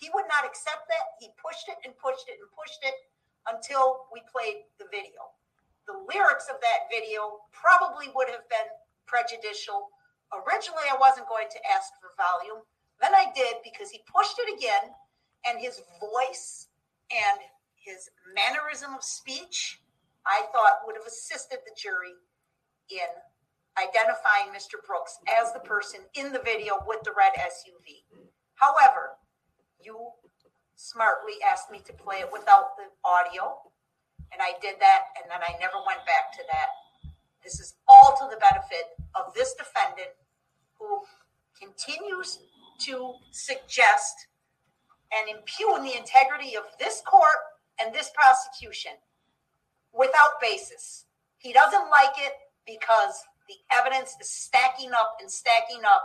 He 0.00 0.08
would 0.16 0.24
not 0.32 0.48
accept 0.48 0.88
that. 0.88 1.20
He 1.20 1.28
pushed 1.36 1.68
it 1.68 1.76
and 1.84 1.92
pushed 2.00 2.24
it 2.24 2.40
and 2.40 2.48
pushed 2.56 2.80
it 2.80 2.96
until 3.44 4.08
we 4.08 4.24
played 4.32 4.64
the 4.80 4.88
video. 4.88 5.36
The 5.84 6.00
lyrics 6.08 6.48
of 6.48 6.56
that 6.64 6.88
video 6.88 7.44
probably 7.52 8.08
would 8.16 8.32
have 8.32 8.48
been 8.48 8.68
prejudicial. 9.04 9.92
Originally, 10.32 10.88
I 10.88 10.96
wasn't 10.96 11.28
going 11.28 11.52
to 11.52 11.60
ask 11.68 11.92
for 12.00 12.16
volume. 12.16 12.64
Then 12.96 13.12
I 13.12 13.28
did 13.36 13.60
because 13.60 13.92
he 13.92 14.00
pushed 14.08 14.40
it 14.40 14.48
again, 14.56 14.92
and 15.44 15.60
his 15.60 15.84
voice 16.00 16.68
and 17.12 17.40
his 17.76 18.08
mannerism 18.32 18.94
of 18.96 19.04
speech, 19.04 19.80
I 20.24 20.48
thought 20.52 20.84
would 20.84 20.96
have 20.96 21.08
assisted 21.08 21.60
the 21.64 21.76
jury 21.76 22.12
in 22.88 23.08
identifying 23.78 24.50
Mr. 24.54 24.82
Brooks 24.86 25.18
as 25.28 25.52
the 25.52 25.60
person 25.60 26.00
in 26.14 26.32
the 26.32 26.42
video 26.42 26.74
with 26.86 27.00
the 27.04 27.14
red 27.16 27.32
SUV. 27.38 28.06
However, 28.54 29.16
you 29.80 30.10
smartly 30.76 31.34
asked 31.50 31.70
me 31.70 31.80
to 31.86 31.92
play 31.92 32.20
it 32.20 32.32
without 32.32 32.76
the 32.76 32.88
audio, 33.04 33.58
and 34.32 34.40
I 34.40 34.58
did 34.60 34.76
that, 34.80 35.12
and 35.20 35.30
then 35.30 35.40
I 35.42 35.58
never 35.60 35.76
went 35.86 36.04
back 36.06 36.32
to 36.32 36.42
that. 36.50 36.68
This 37.42 37.60
is 37.60 37.74
all 37.88 38.16
to 38.20 38.28
the 38.30 38.40
benefit 38.40 38.96
of 39.14 39.32
this 39.34 39.54
defendant 39.54 40.12
who 40.78 41.00
continues 41.58 42.38
to 42.86 43.14
suggest 43.30 44.28
and 45.12 45.28
impugn 45.28 45.84
the 45.84 45.96
integrity 45.96 46.56
of 46.56 46.64
this 46.78 47.02
court 47.06 47.40
and 47.82 47.94
this 47.94 48.10
prosecution 48.14 48.92
without 49.92 50.40
basis. 50.40 51.06
He 51.38 51.52
doesn't 51.52 51.90
like 51.90 52.14
it 52.18 52.32
because 52.66 53.24
the 53.50 53.76
evidence 53.76 54.14
is 54.20 54.30
stacking 54.30 54.92
up 54.92 55.16
and 55.20 55.30
stacking 55.30 55.82
up. 55.84 56.02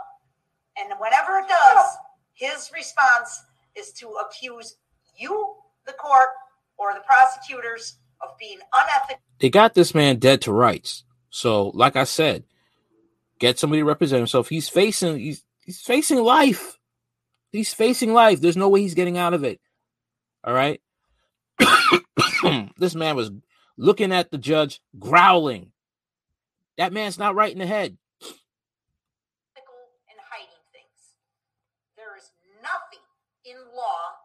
And 0.76 0.92
whenever 0.98 1.38
it 1.38 1.48
does, 1.48 1.86
his 2.34 2.70
response 2.74 3.44
is 3.76 3.92
to 3.92 4.08
accuse 4.26 4.76
you, 5.16 5.54
the 5.86 5.92
court, 5.92 6.28
or 6.76 6.92
the 6.92 7.00
prosecutors 7.00 7.98
of 8.20 8.30
being 8.38 8.58
unethical. 8.74 9.20
they 9.38 9.50
got 9.50 9.74
this 9.74 9.94
man 9.94 10.18
dead 10.18 10.40
to 10.42 10.52
rights. 10.52 11.04
So 11.30 11.68
like 11.74 11.96
i 11.96 12.04
said 12.04 12.44
get 13.38 13.58
somebody 13.58 13.82
to 13.82 13.84
represent 13.84 14.18
himself 14.20 14.48
he's 14.48 14.70
facing 14.70 15.18
he's 15.18 15.44
he's 15.64 15.80
facing 15.80 16.18
life. 16.18 16.78
He's 17.52 17.74
facing 17.74 18.12
life. 18.12 18.40
There's 18.40 18.56
no 18.56 18.68
way 18.68 18.80
he's 18.80 18.94
getting 18.94 19.18
out 19.18 19.34
of 19.34 19.44
it. 19.44 19.60
All 20.44 20.54
right? 20.54 20.80
This 22.78 22.94
man 22.94 23.16
was 23.16 23.30
looking 23.76 24.12
at 24.12 24.30
the 24.30 24.38
judge 24.38 24.80
growling 24.98 25.72
that 26.76 26.92
man's 26.92 27.18
not 27.18 27.34
right 27.34 27.52
in 27.52 27.58
the 27.58 27.66
head 27.66 27.96
and 30.16 30.18
hiding 30.32 30.64
things. 30.72 31.20
There 31.96 32.16
is 32.16 32.32
nothing 32.64 33.04
in 33.44 33.56
law 33.76 34.16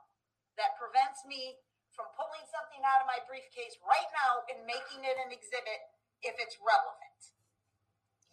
that 0.55 0.79
prevents 0.79 1.23
me 1.27 1.59
from 1.91 2.07
pulling 2.15 2.43
something 2.47 2.79
out 2.87 3.03
of 3.03 3.07
my 3.11 3.19
briefcase 3.27 3.75
right 3.83 4.09
now 4.15 4.47
and 4.47 4.63
making 4.63 5.03
it 5.03 5.19
an 5.19 5.35
exhibit 5.35 5.79
if 6.23 6.39
it's 6.39 6.55
relevant. 6.63 7.19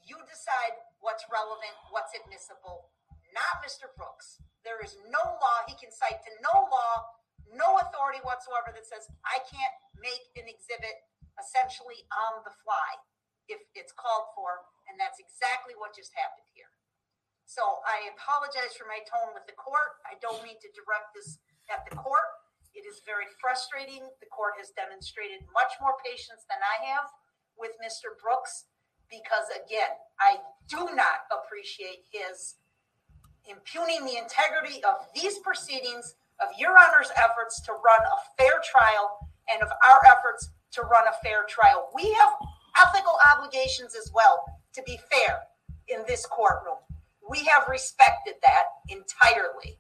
You 0.07 0.17
decide 0.25 0.79
what's 1.03 1.27
relevant, 1.29 1.75
what's 1.91 2.15
admissible, 2.15 2.95
not 3.35 3.61
Mr. 3.61 3.91
Brooks. 3.99 4.41
There 4.63 4.81
is 4.81 4.97
no 5.11 5.21
law, 5.21 5.59
he 5.67 5.77
can 5.77 5.93
cite 5.93 6.23
to 6.25 6.33
no 6.41 6.71
law, 6.71 6.95
no 7.53 7.81
authority 7.83 8.23
whatsoever 8.25 8.73
that 8.73 8.87
says 8.87 9.09
I 9.27 9.43
can't 9.45 9.77
make 9.99 10.33
an 10.39 10.49
exhibit 10.49 10.97
essentially 11.37 12.07
on 12.13 12.45
the 12.45 12.55
fly 12.65 12.91
if 13.49 13.65
it's 13.75 13.93
called 13.97 14.31
for, 14.37 14.69
and 14.87 14.97
that's 15.01 15.19
exactly 15.21 15.75
what 15.77 15.97
just 15.97 16.13
happened 16.15 16.49
here. 16.53 16.71
So 17.49 17.65
I 17.89 18.13
apologize 18.13 18.77
for 18.77 18.85
my 18.85 19.01
tone 19.09 19.33
with 19.33 19.49
the 19.49 19.57
court. 19.57 20.05
I 20.05 20.21
don't 20.21 20.45
mean 20.45 20.61
to 20.61 20.69
direct 20.77 21.17
this 21.17 21.41
at 21.73 21.85
the 21.89 21.97
court. 21.97 22.29
It 22.77 22.85
is 22.85 23.01
very 23.09 23.27
frustrating. 23.41 24.05
The 24.21 24.29
court 24.29 24.61
has 24.61 24.77
demonstrated 24.77 25.49
much 25.57 25.73
more 25.81 25.97
patience 26.05 26.45
than 26.45 26.61
I 26.61 26.77
have 26.93 27.09
with 27.57 27.73
Mr. 27.81 28.15
Brooks 28.21 28.69
because, 29.09 29.49
again, 29.57 29.97
I 30.21 30.45
do 30.69 30.93
not 30.93 31.25
appreciate 31.33 32.05
his 32.13 32.61
impugning 33.49 34.05
the 34.05 34.21
integrity 34.21 34.85
of 34.85 35.09
these 35.17 35.41
proceedings, 35.41 36.21
of 36.45 36.53
Your 36.61 36.77
Honor's 36.77 37.11
efforts 37.17 37.65
to 37.65 37.73
run 37.73 38.05
a 38.05 38.19
fair 38.37 38.61
trial, 38.61 39.25
and 39.49 39.65
of 39.65 39.73
our 39.89 40.01
efforts 40.05 40.53
to 40.73 40.83
run 40.83 41.09
a 41.09 41.17
fair 41.25 41.49
trial. 41.49 41.89
We 41.97 42.13
have 42.13 42.33
ethical 42.81 43.19
obligations 43.35 43.95
as 43.95 44.11
well 44.15 44.45
to 44.75 44.83
be 44.85 44.99
fair 45.11 45.41
in 45.89 46.05
this 46.07 46.27
courtroom. 46.27 46.79
We 47.29 47.39
have 47.45 47.69
respected 47.69 48.35
that 48.43 48.65
entirely. 48.89 49.79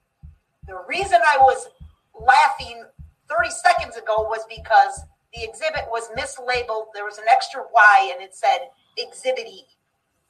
The 0.66 0.82
reason 0.88 1.18
I 1.26 1.38
was 1.38 1.68
laughing 2.14 2.84
30 3.28 3.50
seconds 3.50 3.96
ago 3.96 4.22
was 4.22 4.44
because 4.48 5.00
the 5.34 5.44
exhibit 5.44 5.84
was 5.88 6.08
mislabeled. 6.16 6.86
There 6.94 7.04
was 7.04 7.18
an 7.18 7.24
extra 7.30 7.62
Y 7.72 8.12
and 8.12 8.22
it 8.22 8.34
said 8.34 8.68
Exhibit 8.96 9.46
E, 9.46 9.64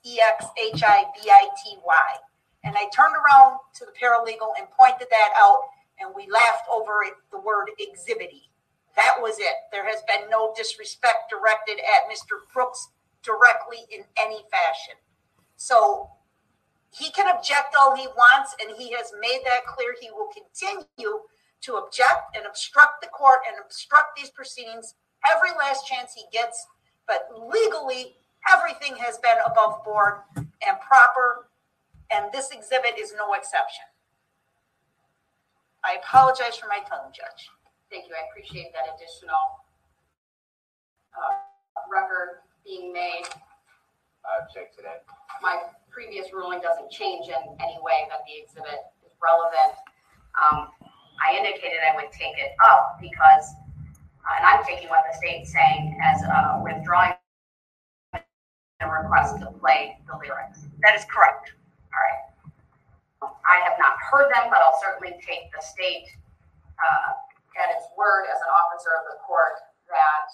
E 0.05 0.21
X 0.21 0.47
H 0.59 0.83
I 0.83 1.05
B 1.14 1.31
I 1.31 1.49
T 1.64 1.77
Y. 1.85 2.09
And 2.64 2.77
I 2.77 2.89
turned 2.95 3.14
around 3.14 3.59
to 3.75 3.87
the 3.87 3.93
paralegal 3.93 4.53
and 4.59 4.69
pointed 4.71 5.09
that 5.11 5.31
out, 5.41 5.61
and 6.01 6.11
we 6.14 6.29
laughed 6.31 6.66
over 6.71 7.03
it, 7.05 7.14
the 7.31 7.39
word 7.39 7.71
Exhibit 7.79 8.33
E. 8.33 8.51
That 8.99 9.22
was 9.22 9.38
it. 9.38 9.55
There 9.70 9.86
has 9.86 10.03
been 10.09 10.28
no 10.28 10.53
disrespect 10.57 11.30
directed 11.30 11.78
at 11.78 12.11
Mr. 12.11 12.42
Brooks 12.53 12.88
directly 13.22 13.86
in 13.94 14.03
any 14.18 14.42
fashion. 14.51 14.99
So 15.55 16.11
he 16.90 17.12
can 17.12 17.32
object 17.32 17.76
all 17.78 17.94
he 17.94 18.09
wants, 18.09 18.57
and 18.61 18.76
he 18.76 18.90
has 18.94 19.12
made 19.20 19.42
that 19.44 19.66
clear. 19.66 19.94
He 20.01 20.11
will 20.11 20.26
continue 20.34 21.20
to 21.61 21.74
object 21.76 22.34
and 22.34 22.44
obstruct 22.44 23.01
the 23.01 23.07
court 23.09 23.38
and 23.46 23.57
obstruct 23.64 24.16
these 24.16 24.30
proceedings 24.30 24.96
every 25.32 25.51
last 25.57 25.86
chance 25.86 26.12
he 26.12 26.24
gets. 26.32 26.66
But 27.07 27.28
legally, 27.38 28.16
everything 28.53 28.96
has 28.96 29.18
been 29.18 29.38
above 29.46 29.84
board 29.84 30.22
and 30.36 30.80
proper, 30.80 31.46
and 32.11 32.32
this 32.32 32.51
exhibit 32.51 32.99
is 32.99 33.14
no 33.16 33.34
exception. 33.34 33.84
I 35.84 35.99
apologize 36.03 36.57
for 36.57 36.66
my 36.66 36.78
tone, 36.78 37.12
Judge. 37.14 37.49
Thank 37.91 38.05
you. 38.05 38.12
I 38.12 38.28
appreciate 38.28 38.68
that 38.76 38.84
additional 38.93 39.64
uh, 41.16 41.41
record 41.89 42.45
being 42.64 42.93
made. 42.93 43.24
I 44.28 44.45
object 44.45 44.76
to 44.76 44.82
that. 44.84 45.09
My 45.41 45.72
previous 45.89 46.28
ruling 46.32 46.61
doesn't 46.61 46.91
change 46.91 47.28
in 47.32 47.41
any 47.64 47.80
way 47.80 48.05
that 48.12 48.20
the 48.28 48.45
exhibit 48.45 48.93
is 49.01 49.12
relevant. 49.24 49.72
Um, 50.36 50.68
I 51.24 51.32
indicated 51.32 51.80
I 51.80 51.97
would 51.97 52.12
take 52.12 52.36
it 52.36 52.53
up 52.61 53.01
because, 53.01 53.57
uh, 54.20 54.36
and 54.36 54.45
I'm 54.45 54.62
taking 54.68 54.93
what 54.93 55.05
the 55.09 55.16
state's 55.16 55.51
saying 55.51 55.97
as 56.05 56.20
uh, 56.28 56.61
withdrawing 56.62 57.16
a 58.12 58.86
request 58.86 59.41
to 59.41 59.51
play 59.59 59.97
the 60.07 60.14
lyrics. 60.20 60.68
That 60.84 60.95
is 60.95 61.09
correct. 61.09 61.57
All 61.89 62.05
right. 62.05 62.20
I 63.49 63.64
have 63.64 63.78
not 63.80 63.97
heard 64.12 64.28
them, 64.28 64.53
but 64.53 64.61
I'll 64.61 64.78
certainly 64.78 65.16
take 65.24 65.51
the 65.57 65.64
state 65.64 66.05
uh, 66.78 67.16
at 67.59 67.74
its 67.74 67.90
word 67.98 68.30
as 68.30 68.38
an 68.38 68.50
officer 68.54 68.94
of 68.96 69.04
the 69.11 69.18
court 69.26 69.59
that 69.90 70.28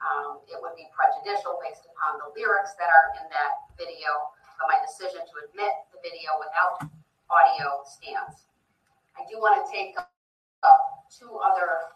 um, 0.00 0.40
it 0.48 0.56
would 0.62 0.72
be 0.78 0.88
prejudicial 0.94 1.60
based 1.60 1.84
upon 1.84 2.22
the 2.22 2.30
lyrics 2.32 2.72
that 2.80 2.88
are 2.88 3.12
in 3.20 3.26
that 3.28 3.52
video. 3.76 4.08
But 4.56 4.72
my 4.72 4.78
decision 4.80 5.20
to 5.20 5.34
admit 5.50 5.72
the 5.92 6.00
video 6.00 6.38
without 6.40 6.88
audio 7.28 7.84
stands. 7.84 8.48
I 9.18 9.26
do 9.28 9.42
want 9.42 9.60
to 9.60 9.64
take 9.68 9.98
up 9.98 10.80
two 11.12 11.36
other 11.42 11.92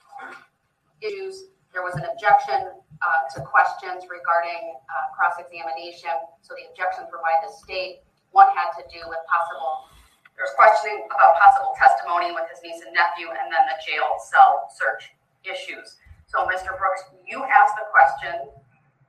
issues. 1.01 1.55
There 1.73 1.83
was 1.83 1.97
an 1.97 2.07
objection 2.07 2.71
uh, 3.01 3.21
to 3.35 3.39
questions 3.47 4.07
regarding 4.07 4.79
uh, 4.89 5.13
cross 5.17 5.41
examination. 5.41 6.13
So 6.43 6.55
the 6.55 6.69
objections 6.71 7.09
were 7.11 7.25
by 7.25 7.35
the 7.41 7.51
state. 7.51 8.05
One 8.31 8.51
had 8.53 8.75
to 8.79 8.85
do 8.91 9.01
with 9.07 9.21
possible 9.31 9.89
there's 10.35 10.51
questioning 10.59 11.07
about 11.07 11.39
possible 11.39 11.75
testimony 11.79 12.35
with 12.35 12.51
his 12.51 12.59
niece 12.67 12.83
and 12.83 12.91
nephew, 12.91 13.31
and 13.31 13.47
then 13.51 13.65
the 13.71 13.79
jail 13.87 14.19
cell 14.19 14.67
search 14.75 15.15
issues. 15.47 15.99
So, 16.27 16.43
Mr. 16.51 16.75
Brooks, 16.75 17.07
you 17.23 17.47
asked 17.47 17.79
the 17.79 17.87
question. 17.95 18.51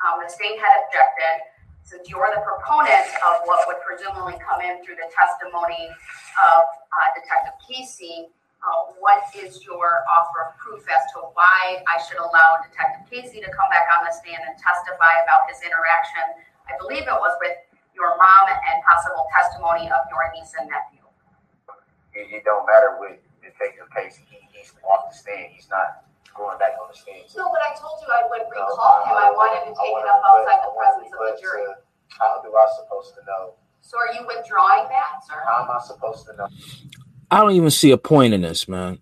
Um, 0.05 0.21
the 0.21 0.29
state 0.29 0.61
had 0.61 0.73
objected. 0.85 1.49
Since 1.85 2.09
you're 2.09 2.29
the 2.33 2.41
proponent 2.41 3.05
of 3.29 3.45
what 3.45 3.61
would 3.69 3.77
presumably 3.85 4.33
come 4.41 4.57
in 4.61 4.81
through 4.81 4.97
the 4.97 5.05
testimony 5.13 5.85
of 5.85 6.61
uh, 6.65 7.07
Detective 7.13 7.53
Casey, 7.61 8.25
uh, 8.65 8.97
what 8.97 9.21
is 9.37 9.61
your 9.61 10.01
offer 10.09 10.49
of 10.49 10.57
proof 10.57 10.81
as 10.89 11.05
to 11.13 11.29
why 11.37 11.85
I 11.85 12.01
should 12.01 12.17
allow 12.17 12.57
Detective 12.65 13.05
Casey 13.05 13.37
to 13.37 13.49
come 13.53 13.69
back 13.69 13.85
on 13.93 14.01
the 14.01 14.09
stand 14.09 14.41
and 14.49 14.57
testify 14.57 15.13
about 15.21 15.45
his 15.45 15.61
interaction? 15.61 16.41
I 16.65 16.73
believe 16.81 17.05
it 17.05 17.19
was 17.21 17.37
with 17.37 17.53
your 17.93 18.17
mom 18.17 18.45
and 18.49 18.77
possible 18.81 19.29
testimony 19.29 19.85
of 19.85 20.09
your 20.09 20.25
niece 20.33 20.57
and 20.57 20.65
nephew 20.65 20.94
it, 22.15 22.31
it 22.31 22.43
don't 22.43 22.65
matter 22.65 22.97
with 22.99 23.19
Detective 23.43 23.91
Casey. 23.91 24.23
He, 24.31 24.39
he's 24.51 24.73
off 24.87 25.11
the 25.11 25.15
stand. 25.15 25.51
He's 25.51 25.69
not 25.69 26.07
going 26.33 26.57
back 26.57 26.79
on 26.81 26.87
the 26.89 26.97
stand. 26.97 27.27
No, 27.35 27.51
but 27.51 27.59
I 27.61 27.75
told 27.75 27.99
you 28.01 28.07
I 28.07 28.23
would 28.31 28.47
recall 28.47 29.03
no, 29.05 29.11
him. 29.11 29.17
I 29.19 29.31
wanted 29.35 29.69
to 29.69 29.73
take 29.75 29.93
it 29.93 30.07
up 30.07 30.23
outside 30.23 30.59
the 30.63 30.73
presence 30.73 31.11
of 31.11 31.19
the 31.19 31.35
jury. 31.39 31.67
To, 31.67 31.75
how 32.09 32.41
do 32.41 32.49
I 32.55 32.65
supposed 32.79 33.13
to 33.15 33.21
know? 33.27 33.53
So 33.81 33.99
are 33.99 34.13
you 34.15 34.25
withdrawing 34.25 34.87
that, 34.89 35.21
sir? 35.27 35.35
How 35.45 35.63
am 35.63 35.71
I 35.71 35.79
supposed 35.83 36.25
to 36.27 36.35
know? 36.35 36.47
I 37.29 37.41
don't 37.41 37.51
even 37.51 37.69
see 37.69 37.91
a 37.91 37.97
point 37.97 38.33
in 38.33 38.41
this, 38.41 38.67
man. 38.67 38.99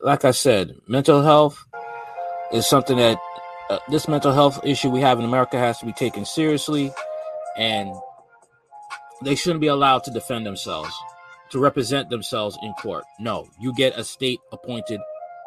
Like 0.00 0.24
I 0.24 0.30
said, 0.30 0.76
mental 0.86 1.22
health 1.22 1.64
is 2.52 2.66
something 2.66 2.96
that 2.96 3.18
uh, 3.70 3.78
this 3.90 4.08
mental 4.08 4.32
health 4.32 4.60
issue 4.64 4.90
we 4.90 5.00
have 5.00 5.18
in 5.18 5.24
America 5.24 5.58
has 5.58 5.78
to 5.78 5.86
be 5.86 5.92
taken 5.92 6.24
seriously, 6.24 6.92
and 7.56 7.94
they 9.22 9.34
shouldn't 9.34 9.60
be 9.60 9.68
allowed 9.68 10.04
to 10.04 10.10
defend 10.10 10.46
themselves 10.46 10.92
to 11.52 11.58
represent 11.58 12.08
themselves 12.08 12.58
in 12.62 12.72
court. 12.74 13.04
No, 13.20 13.48
you 13.60 13.74
get 13.74 13.98
a 13.98 14.04
state 14.04 14.40
appointed 14.52 15.00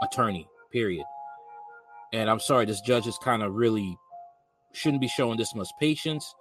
attorney, 0.04 0.48
period. 0.72 1.06
And 2.14 2.30
I'm 2.30 2.40
sorry, 2.40 2.66
this 2.66 2.82
judge 2.82 3.08
is 3.08 3.18
kind 3.18 3.44
of 3.44 3.56
really 3.56 3.98
shouldn't 4.72 5.02
be 5.02 5.08
showing 5.08 5.38
this 5.38 5.56
much 5.56 5.68
patience. 5.80 6.34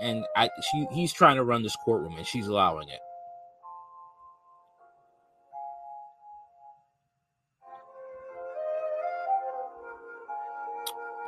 And 0.00 0.24
I, 0.36 0.50
she, 0.70 0.86
he's 0.92 1.12
trying 1.12 1.36
to 1.36 1.44
run 1.44 1.62
this 1.62 1.76
courtroom, 1.76 2.16
and 2.16 2.26
she's 2.26 2.46
allowing 2.46 2.88
it. 2.88 3.00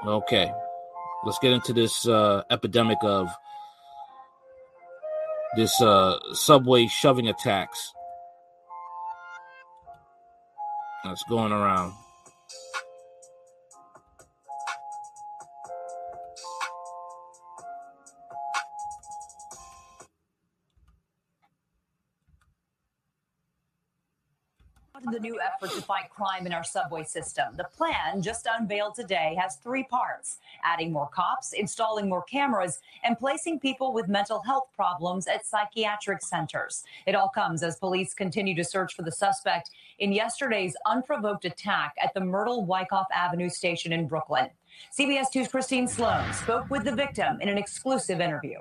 Okay, 0.07 0.53
let's 1.25 1.39
get 1.39 1.53
into 1.53 1.73
this 1.73 2.09
uh, 2.09 2.43
epidemic 2.51 2.99
of 3.03 3.29
this 5.57 5.81
uh, 5.81 6.19
subway 6.33 6.87
shoving 6.87 7.29
attacks 7.29 7.93
that's 11.05 11.23
going 11.29 11.53
around. 11.53 11.93
Effort 25.63 25.75
to 25.75 25.83
fight 25.83 26.11
crime 26.11 26.47
in 26.47 26.53
our 26.53 26.65
subway 26.65 27.05
system. 27.05 27.55
The 27.57 27.65
plan, 27.65 28.23
just 28.23 28.49
unveiled 28.51 28.95
today, 28.95 29.37
has 29.41 29.57
three 29.57 29.85
parts 29.85 30.39
adding 30.65 30.93
more 30.93 31.09
cops, 31.09 31.53
installing 31.53 32.09
more 32.09 32.23
cameras, 32.23 32.81
and 33.05 33.19
placing 33.19 33.61
people 33.61 33.93
with 33.93 34.09
mental 34.09 34.41
health 34.43 34.69
problems 34.75 35.27
at 35.27 35.47
psychiatric 35.47 36.23
centers. 36.23 36.85
It 37.07 37.15
all 37.15 37.29
comes 37.29 37.63
as 37.63 37.77
police 37.77 38.15
continue 38.15 38.55
to 38.55 38.65
search 38.65 38.95
for 38.95 39.03
the 39.03 39.13
suspect 39.13 39.71
in 39.99 40.13
yesterday's 40.13 40.77
unprovoked 40.87 41.45
attack 41.45 41.95
at 42.03 42.15
the 42.15 42.21
Myrtle 42.21 42.65
Wyckoff 42.65 43.07
Avenue 43.15 43.49
station 43.49 43.93
in 43.93 44.09
Brooklyn. 44.09 44.49
CBS 44.99 45.27
2's 45.35 45.49
Christine 45.49 45.87
Sloan 45.87 46.33
spoke 46.33 46.69
with 46.71 46.85
the 46.85 46.95
victim 46.95 47.41
in 47.41 47.49
an 47.49 47.59
exclusive 47.59 48.21
interview. 48.21 48.59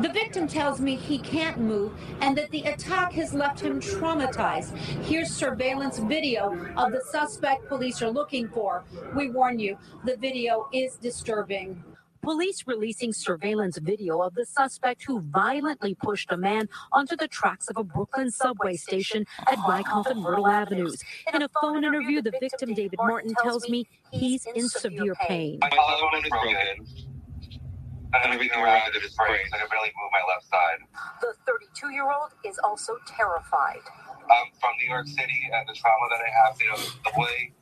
The 0.00 0.08
victim 0.08 0.48
tells 0.48 0.80
me 0.80 0.96
he 0.96 1.18
can't 1.18 1.58
move 1.58 1.92
and 2.22 2.34
that 2.38 2.50
the 2.50 2.62
attack 2.62 3.12
has 3.12 3.34
left 3.34 3.60
him 3.60 3.80
traumatized. 3.80 4.74
Here's 5.04 5.28
surveillance 5.28 5.98
video 5.98 6.56
of 6.78 6.92
the 6.92 7.02
suspect 7.10 7.68
police 7.68 8.00
are 8.00 8.08
looking 8.08 8.48
for. 8.48 8.82
We 9.14 9.28
warn 9.28 9.58
you, 9.58 9.76
the 10.06 10.16
video 10.16 10.70
is 10.72 10.96
disturbing. 10.96 11.84
Police 12.22 12.64
releasing 12.66 13.12
surveillance 13.12 13.76
video 13.76 14.22
of 14.22 14.34
the 14.34 14.46
suspect 14.46 15.04
who 15.04 15.20
violently 15.20 15.94
pushed 15.94 16.32
a 16.32 16.36
man 16.36 16.70
onto 16.92 17.14
the 17.14 17.28
tracks 17.28 17.68
of 17.68 17.76
a 17.76 17.84
Brooklyn 17.84 18.30
subway 18.30 18.76
station 18.76 19.26
at 19.52 19.58
Wyckoff 19.68 20.06
and 20.06 20.22
Myrtle 20.22 20.46
Avenues. 20.46 21.02
In 21.34 21.42
a 21.42 21.48
phone 21.60 21.84
interview, 21.84 22.22
the 22.22 22.32
victim, 22.40 22.72
David 22.72 23.00
Martin, 23.02 23.34
tells 23.42 23.68
me 23.68 23.86
he's 24.12 24.46
in 24.54 24.66
severe 24.66 25.14
pain. 25.28 25.58
My 25.60 25.68
collarbone 25.68 26.24
is 26.24 26.30
broken 26.30 27.10
and 28.14 28.32
everything 28.34 28.58
around 28.58 28.94
it 28.94 29.02
is 29.02 29.14
breaking. 29.14 29.46
I 29.54 29.58
can 29.58 29.68
barely 29.70 29.92
move 29.94 30.10
my 30.10 30.24
left 30.26 30.46
side. 30.50 30.80
The 31.20 31.34
32 31.46 31.92
year 31.94 32.10
old 32.10 32.34
is 32.44 32.58
also 32.64 32.98
terrified. 33.06 33.82
I'm 34.30 34.50
from 34.60 34.74
New 34.78 34.90
York 34.90 35.06
City, 35.06 35.50
and 35.50 35.66
the 35.66 35.74
trauma 35.74 36.06
that 36.10 36.22
I 36.22 36.30
have, 36.46 36.54
you 36.60 36.68
know, 36.70 36.78
the 37.02 37.14
way 37.18 37.52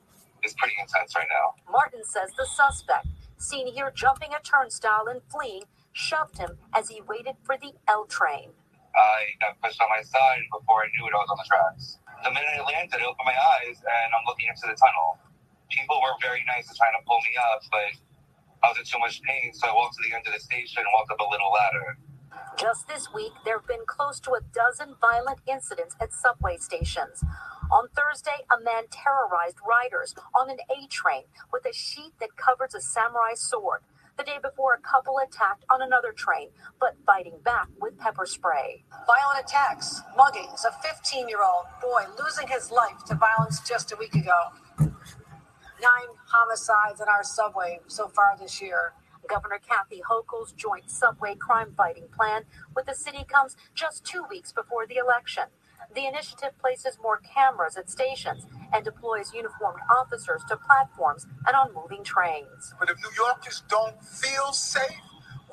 is 0.44 0.52
pretty 0.60 0.76
intense 0.80 1.16
right 1.16 1.28
now. 1.28 1.56
Martin 1.70 2.04
says 2.04 2.30
the 2.36 2.44
suspect, 2.44 3.08
seen 3.38 3.72
here 3.72 3.90
jumping 3.94 4.30
a 4.36 4.40
turnstile 4.44 5.08
and 5.08 5.20
fleeing, 5.32 5.64
shoved 5.92 6.36
him 6.38 6.58
as 6.74 6.88
he 6.88 7.00
waited 7.08 7.36
for 7.44 7.56
the 7.56 7.72
L 7.88 8.04
train. 8.04 8.52
I 8.94 9.32
got 9.40 9.56
pushed 9.62 9.80
on 9.80 9.88
my 9.88 10.02
side 10.02 10.44
before 10.52 10.84
I 10.84 10.88
knew 10.96 11.06
it, 11.08 11.14
I 11.14 11.20
was 11.22 11.30
on 11.30 11.38
the 11.40 11.48
tracks. 11.48 11.98
The 12.24 12.30
minute 12.34 12.50
I 12.50 12.62
landed, 12.66 12.98
I 12.98 13.06
opened 13.06 13.28
my 13.28 13.38
eyes 13.62 13.78
and 13.78 14.08
I'm 14.10 14.24
looking 14.26 14.50
into 14.50 14.66
the 14.66 14.74
tunnel. 14.74 15.22
People 15.70 16.00
were 16.02 16.16
very 16.20 16.42
nice 16.50 16.66
to 16.68 16.74
trying 16.74 16.96
to 16.98 17.02
pull 17.06 17.20
me 17.22 17.32
up, 17.38 17.62
but 17.70 17.94
I 18.62 18.68
was 18.68 18.78
in 18.78 18.84
too 18.84 18.98
much 18.98 19.22
pain, 19.22 19.52
so 19.52 19.68
I 19.68 19.72
walked 19.74 19.96
to 19.96 20.02
the 20.08 20.14
end 20.14 20.26
of 20.26 20.34
the 20.34 20.40
station 20.40 20.82
and 20.82 20.86
walked 20.92 21.10
up 21.12 21.20
a 21.20 21.30
little 21.30 21.50
ladder. 21.52 21.98
Just 22.56 22.88
this 22.88 23.12
week, 23.14 23.32
there 23.44 23.58
have 23.58 23.68
been 23.68 23.86
close 23.86 24.18
to 24.20 24.32
a 24.32 24.40
dozen 24.52 24.96
violent 25.00 25.38
incidents 25.46 25.94
at 26.00 26.12
subway 26.12 26.56
stations. 26.56 27.22
On 27.70 27.88
Thursday, 27.94 28.44
a 28.50 28.62
man 28.62 28.84
terrorized 28.90 29.58
riders 29.66 30.14
on 30.38 30.50
an 30.50 30.58
A 30.70 30.86
train 30.88 31.24
with 31.52 31.64
a 31.66 31.72
sheet 31.72 32.12
that 32.18 32.36
covers 32.36 32.74
a 32.74 32.80
samurai 32.80 33.34
sword. 33.34 33.82
The 34.16 34.24
day 34.24 34.38
before, 34.42 34.74
a 34.74 34.80
couple 34.80 35.18
attacked 35.18 35.64
on 35.70 35.80
another 35.80 36.10
train, 36.10 36.48
but 36.80 36.96
fighting 37.06 37.38
back 37.44 37.68
with 37.80 37.98
pepper 37.98 38.26
spray. 38.26 38.82
Violent 39.06 39.46
attacks, 39.46 40.00
muggings, 40.18 40.64
a 40.64 40.72
15 40.82 41.28
year 41.28 41.44
old 41.44 41.66
boy 41.80 42.04
losing 42.18 42.48
his 42.48 42.72
life 42.72 43.04
to 43.06 43.14
violence 43.14 43.60
just 43.60 43.92
a 43.92 43.96
week 43.96 44.14
ago 44.16 44.50
nine 45.80 46.14
homicides 46.26 47.00
in 47.00 47.08
our 47.08 47.24
subway 47.24 47.80
so 47.86 48.08
far 48.08 48.36
this 48.38 48.60
year. 48.60 48.92
Governor 49.28 49.60
Kathy 49.66 50.00
Hochul's 50.08 50.52
joint 50.52 50.90
subway 50.90 51.34
crime 51.34 51.74
fighting 51.76 52.08
plan 52.16 52.44
with 52.74 52.86
the 52.86 52.94
city 52.94 53.24
comes 53.28 53.56
just 53.74 54.04
two 54.04 54.24
weeks 54.30 54.52
before 54.52 54.86
the 54.86 54.96
election. 54.96 55.44
The 55.94 56.06
initiative 56.06 56.58
places 56.58 56.98
more 57.02 57.18
cameras 57.18 57.76
at 57.76 57.90
stations 57.90 58.46
and 58.72 58.84
deploys 58.84 59.32
uniformed 59.34 59.80
officers 59.90 60.42
to 60.48 60.56
platforms 60.56 61.26
and 61.46 61.56
on 61.56 61.74
moving 61.74 62.04
trains. 62.04 62.74
But 62.78 62.90
if 62.90 62.96
New 62.98 63.10
Yorkers 63.16 63.62
don't 63.68 64.02
feel 64.02 64.52
safe, 64.52 65.00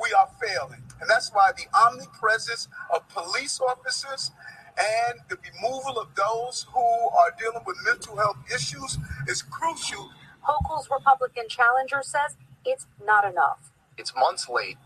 we 0.01 0.11
are 0.13 0.30
failing. 0.41 0.84
And 1.01 1.09
that's 1.09 1.32
why 1.34 1.51
the 1.55 1.65
omnipresence 1.78 2.67
of 2.93 3.07
police 3.09 3.59
officers 3.59 4.32
and 4.78 5.19
the 5.30 5.38
removal 5.53 5.99
of 5.99 6.13
those 6.15 6.65
who 6.73 6.82
are 6.82 7.32
dealing 7.39 7.63
with 7.65 7.78
mental 7.86 8.17
health 8.17 8.38
issues 8.53 8.97
is 9.28 9.41
crucial. 9.41 10.09
Hochul's 10.43 10.89
Republican 10.91 11.45
challenger 11.47 12.01
says 12.03 12.38
it's 12.65 12.88
not 13.03 13.30
enough. 13.30 13.71
It's 13.97 14.13
months 14.15 14.49
late 14.49 14.78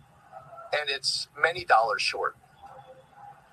and 0.71 0.89
it's 0.89 1.27
many 1.41 1.65
dollars 1.65 2.01
short. 2.01 2.35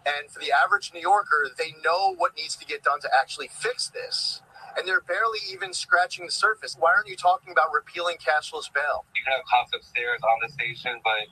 And 0.07 0.31
for 0.31 0.39
the 0.39 0.53
average 0.53 0.93
New 0.95 1.01
Yorker, 1.01 1.51
they 1.59 1.75
know 1.83 2.15
what 2.15 2.37
needs 2.37 2.55
to 2.57 2.67
get 2.67 2.85
done 2.85 3.01
to 3.01 3.11
actually 3.11 3.49
fix 3.49 3.89
this. 3.89 4.43
And 4.77 4.87
they're 4.87 5.01
barely 5.01 5.41
even 5.51 5.73
scratching 5.73 6.27
the 6.27 6.33
surface. 6.33 6.77
Why 6.79 6.93
aren't 6.95 7.09
you 7.09 7.17
talking 7.17 7.51
about 7.51 7.73
repealing 7.73 8.17
cashless 8.21 8.71
bail? 8.71 9.09
You 9.17 9.25
can 9.25 9.33
have 9.35 9.43
cops 9.51 9.73
upstairs 9.75 10.21
on 10.23 10.37
the 10.45 10.53
station, 10.53 11.01
but 11.03 11.27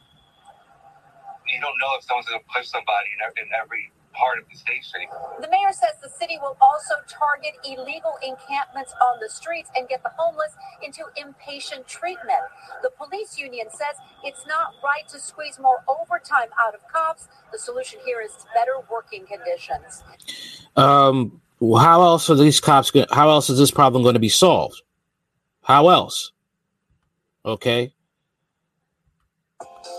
you 1.52 1.60
don't 1.60 1.76
know 1.78 1.92
if 2.00 2.04
someone's 2.04 2.26
going 2.26 2.40
to 2.40 2.50
push 2.50 2.66
somebody 2.66 3.12
in 3.14 3.20
every, 3.22 3.42
in 3.44 3.50
every 3.54 3.92
part 4.14 4.38
of 4.38 4.44
the 4.50 4.56
station. 4.56 5.00
The 5.40 5.48
mayor 5.48 5.72
says 5.72 5.98
the 6.02 6.08
city 6.08 6.38
will 6.40 6.56
also 6.60 6.94
target 7.08 7.54
illegal 7.64 8.14
encampments 8.22 8.94
on 9.02 9.18
the 9.20 9.28
streets 9.28 9.70
and 9.76 9.88
get 9.88 10.02
the 10.02 10.10
homeless 10.16 10.54
into 10.82 11.02
inpatient 11.18 11.86
treatment. 11.86 12.40
The 12.82 12.90
police 12.90 13.38
union 13.38 13.66
says 13.70 13.96
it's 14.24 14.46
not 14.46 14.74
right 14.82 15.06
to 15.08 15.18
squeeze 15.18 15.58
more 15.58 15.84
overtime 15.88 16.48
out 16.60 16.74
of 16.74 16.80
cops. 16.92 17.28
The 17.52 17.58
solution 17.58 18.00
here 18.04 18.20
is 18.20 18.32
better 18.54 18.72
working 18.90 19.26
conditions. 19.26 20.02
Um, 20.76 21.40
how 21.60 22.02
else 22.02 22.30
are 22.30 22.34
these 22.34 22.60
cops? 22.60 22.90
Go- 22.90 23.06
how 23.10 23.28
else 23.28 23.50
is 23.50 23.58
this 23.58 23.70
problem 23.70 24.02
going 24.02 24.14
to 24.14 24.20
be 24.20 24.28
solved? 24.28 24.82
How 25.62 25.88
else? 25.88 26.32
Okay. 27.44 27.92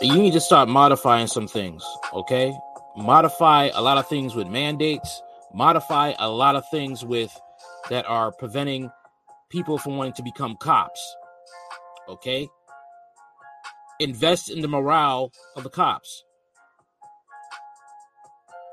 You 0.02 0.16
need 0.16 0.34
to 0.34 0.42
start 0.42 0.68
modifying 0.68 1.28
some 1.28 1.48
things. 1.48 1.84
Okay. 2.14 2.54
Modify 2.98 3.70
a 3.74 3.82
lot 3.82 3.98
of 3.98 4.08
things 4.08 4.36
with 4.36 4.48
mandates. 4.48 5.22
Modify 5.54 6.14
a 6.18 6.30
lot 6.30 6.56
of 6.56 6.64
things 6.70 7.04
with 7.04 7.38
that 7.90 8.06
are 8.06 8.32
preventing 8.32 8.90
people 9.50 9.78
from 9.78 9.98
wanting 9.98 10.14
to 10.14 10.24
become 10.24 10.56
cops. 10.58 11.16
Okay. 12.08 12.48
Invest 14.00 14.50
in 14.50 14.62
the 14.62 14.68
morale 14.68 15.32
of 15.56 15.64
the 15.64 15.70
cops. 15.70 16.24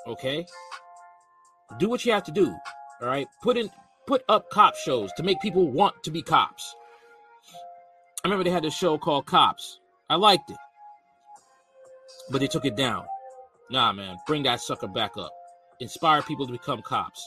Okay. 0.07 0.47
Do 1.79 1.89
what 1.89 2.05
you 2.05 2.13
have 2.13 2.25
to 2.25 2.33
do. 2.33 2.55
All 3.01 3.09
right. 3.09 3.27
Put 3.43 3.57
in 3.57 3.71
put 4.07 4.23
up 4.29 4.51
cop 4.51 4.77
shows 4.77 5.13
to 5.17 5.23
make 5.23 5.41
people 5.41 5.71
want 5.71 6.03
to 6.05 6.11
be 6.11 6.23
cops. 6.23 6.75
I 8.25 8.29
remember 8.29 8.45
they 8.45 8.51
had 8.51 8.63
this 8.63 8.77
show 8.77 8.99
called 8.99 9.27
Cops. 9.27 9.81
I 10.09 10.15
liked 10.15 10.49
it. 10.51 10.57
But 12.31 12.41
they 12.41 12.47
took 12.47 12.65
it 12.65 12.77
down. 12.77 13.05
Nah, 13.73 13.91
man. 13.91 14.19
Bring 14.27 14.43
that 14.43 14.61
sucker 14.61 14.87
back 14.87 15.17
up. 15.17 15.33
Inspire 15.81 16.21
people 16.21 16.47
to 16.47 16.53
become 16.53 16.83
cops. 16.83 17.27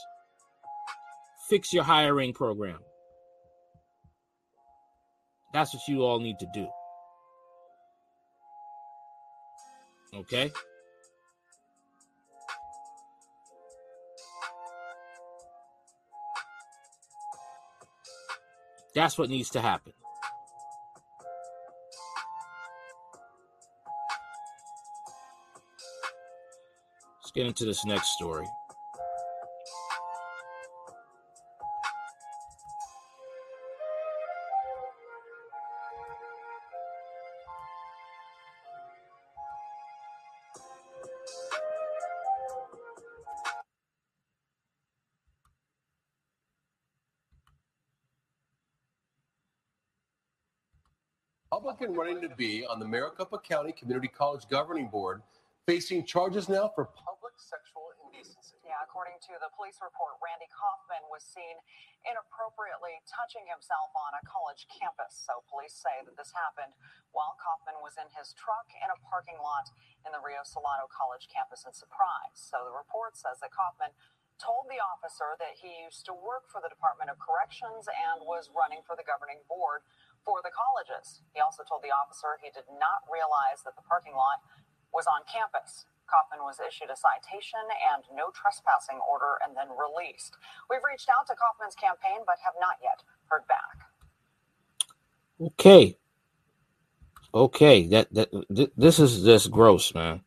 Fix 1.48 1.72
your 1.72 1.82
hiring 1.82 2.32
program. 2.32 2.78
That's 5.52 5.74
what 5.74 5.82
you 5.88 6.04
all 6.04 6.20
need 6.20 6.38
to 6.38 6.46
do. 6.54 6.68
Okay? 10.14 10.52
That's 18.94 19.18
what 19.18 19.30
needs 19.30 19.50
to 19.50 19.60
happen. 19.60 19.92
Get 27.36 27.46
into 27.46 27.66
this 27.66 27.84
next 27.84 28.12
story. 28.12 28.46
Republican 51.52 51.94
running 51.94 52.20
to 52.20 52.28
be 52.36 52.64
on 52.66 52.78
the 52.78 52.86
Maricopa 52.86 53.38
County 53.38 53.72
Community 53.72 54.08
College 54.08 54.46
Governing 54.48 54.88
Board, 54.88 55.22
facing 55.66 56.04
charges 56.04 56.48
now 56.48 56.70
for 56.74 56.88
sexual 57.38 57.92
indecency. 58.02 58.58
Yeah, 58.64 58.80
according 58.82 59.20
to 59.30 59.38
the 59.38 59.52
police 59.54 59.78
report, 59.80 60.16
Randy 60.18 60.48
Kaufman 60.50 61.06
was 61.08 61.22
seen 61.24 61.60
inappropriately 62.04 63.00
touching 63.06 63.46
himself 63.46 63.92
on 63.94 64.16
a 64.16 64.22
college 64.26 64.66
campus. 64.68 65.14
So 65.16 65.44
police 65.46 65.76
say 65.76 66.02
that 66.04 66.16
this 66.16 66.32
happened 66.32 66.74
while 67.12 67.36
Kaufman 67.40 67.80
was 67.84 67.96
in 68.00 68.08
his 68.12 68.32
truck 68.36 68.68
in 68.76 68.88
a 68.88 68.98
parking 69.06 69.38
lot 69.40 69.70
in 70.04 70.12
the 70.12 70.22
Rio 70.22 70.42
Salado 70.42 70.88
College 70.90 71.28
campus 71.28 71.64
in 71.64 71.72
Surprise. 71.72 72.36
So 72.36 72.64
the 72.64 72.74
report 72.74 73.16
says 73.18 73.40
that 73.44 73.52
Kaufman 73.52 73.92
told 74.36 74.68
the 74.68 74.80
officer 74.80 75.36
that 75.40 75.56
he 75.56 75.80
used 75.80 76.04
to 76.04 76.12
work 76.12 76.44
for 76.52 76.60
the 76.60 76.68
Department 76.68 77.08
of 77.08 77.16
Corrections 77.16 77.88
and 77.88 78.24
was 78.24 78.52
running 78.52 78.84
for 78.84 78.92
the 78.92 79.04
governing 79.04 79.40
board 79.48 79.80
for 80.24 80.44
the 80.44 80.52
colleges. 80.52 81.24
He 81.32 81.40
also 81.40 81.64
told 81.64 81.80
the 81.80 81.94
officer 81.94 82.36
he 82.40 82.52
did 82.52 82.68
not 82.68 83.06
realize 83.08 83.64
that 83.64 83.78
the 83.78 83.84
parking 83.86 84.12
lot 84.12 84.44
was 84.92 85.08
on 85.08 85.24
campus. 85.24 85.88
Kaufman 86.06 86.42
was 86.46 86.58
issued 86.62 86.90
a 86.90 86.96
citation 86.96 87.62
and 87.94 88.02
no 88.16 88.30
trespassing 88.32 88.98
order 89.04 89.38
and 89.46 89.56
then 89.56 89.68
released. 89.74 90.38
We've 90.70 90.84
reached 90.86 91.10
out 91.10 91.26
to 91.28 91.34
Kaufman's 91.36 91.76
campaign 91.76 92.24
but 92.26 92.38
have 92.44 92.54
not 92.60 92.78
yet 92.82 93.02
heard 93.28 93.46
back. 93.46 93.90
Okay. 95.40 95.98
Okay. 97.34 97.86
That 97.88 98.12
that 98.14 98.28
th- 98.54 98.72
this 98.76 98.98
is 98.98 99.24
just 99.24 99.50
gross, 99.50 99.94
man. 99.94 100.22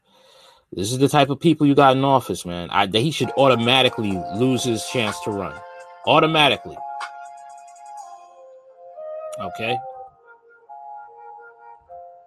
This 0.73 0.91
is 0.91 0.99
the 0.99 1.09
type 1.09 1.29
of 1.29 1.39
people 1.39 1.65
you 1.67 1.75
got 1.75 1.97
in 1.97 2.03
office, 2.03 2.45
man. 2.45 2.69
I, 2.69 2.87
he 2.87 3.11
should 3.11 3.31
automatically 3.37 4.21
lose 4.35 4.63
his 4.63 4.85
chance 4.85 5.19
to 5.21 5.31
run. 5.31 5.55
Automatically. 6.05 6.77
Okay. 9.39 9.77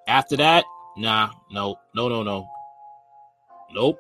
After 0.08 0.36
that, 0.38 0.64
nah, 0.96 1.30
no, 1.50 1.76
no, 1.94 2.08
no, 2.08 2.22
no. 2.22 2.48
Nope. 3.72 3.98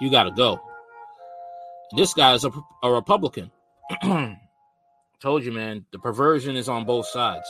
You 0.00 0.10
got 0.10 0.24
to 0.24 0.30
go. 0.32 0.60
This 1.96 2.14
guy 2.14 2.34
is 2.34 2.44
a, 2.44 2.50
a 2.82 2.90
Republican. 2.90 3.50
Told 5.20 5.44
you, 5.44 5.52
man, 5.52 5.84
the 5.92 5.98
perversion 5.98 6.56
is 6.56 6.68
on 6.68 6.84
both 6.84 7.06
sides. 7.06 7.46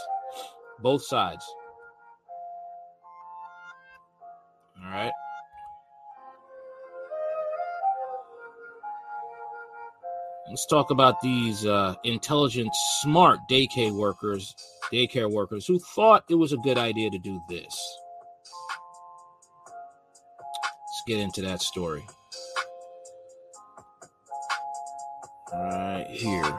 Both 0.81 1.05
sides. 1.05 1.45
All 4.83 4.91
right. 4.91 5.13
Let's 10.49 10.67
talk 10.67 10.91
about 10.91 11.21
these 11.23 11.65
uh, 11.65 11.95
intelligent, 12.05 12.71
smart 13.01 13.41
daycare 13.51 13.93
workers, 13.93 14.55
daycare 14.93 15.31
workers 15.31 15.67
who 15.67 15.79
thought 15.79 16.25
it 16.29 16.35
was 16.35 16.53
a 16.53 16.59
good 16.59 16.77
idea 16.77 17.11
to 17.11 17.19
do 17.19 17.41
this. 17.49 17.99
Get 21.07 21.19
into 21.19 21.43
that 21.43 21.61
story. 21.61 22.05
Right 25.53 26.07
here. 26.11 26.59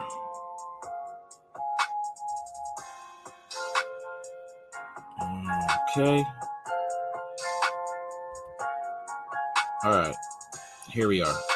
Okay. 5.90 6.24
All 9.84 9.90
right. 9.90 10.14
Here 10.90 11.08
we 11.08 11.22
are. 11.22 11.55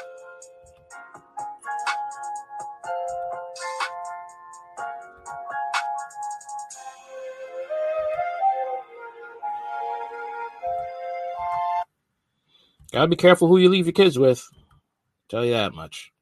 Gotta 13.00 13.08
be 13.08 13.16
careful 13.16 13.48
who 13.48 13.56
you 13.56 13.70
leave 13.70 13.86
your 13.86 13.94
kids 13.94 14.18
with. 14.18 14.46
Tell 15.30 15.42
you 15.42 15.52
that 15.52 15.72
much. 15.72 16.12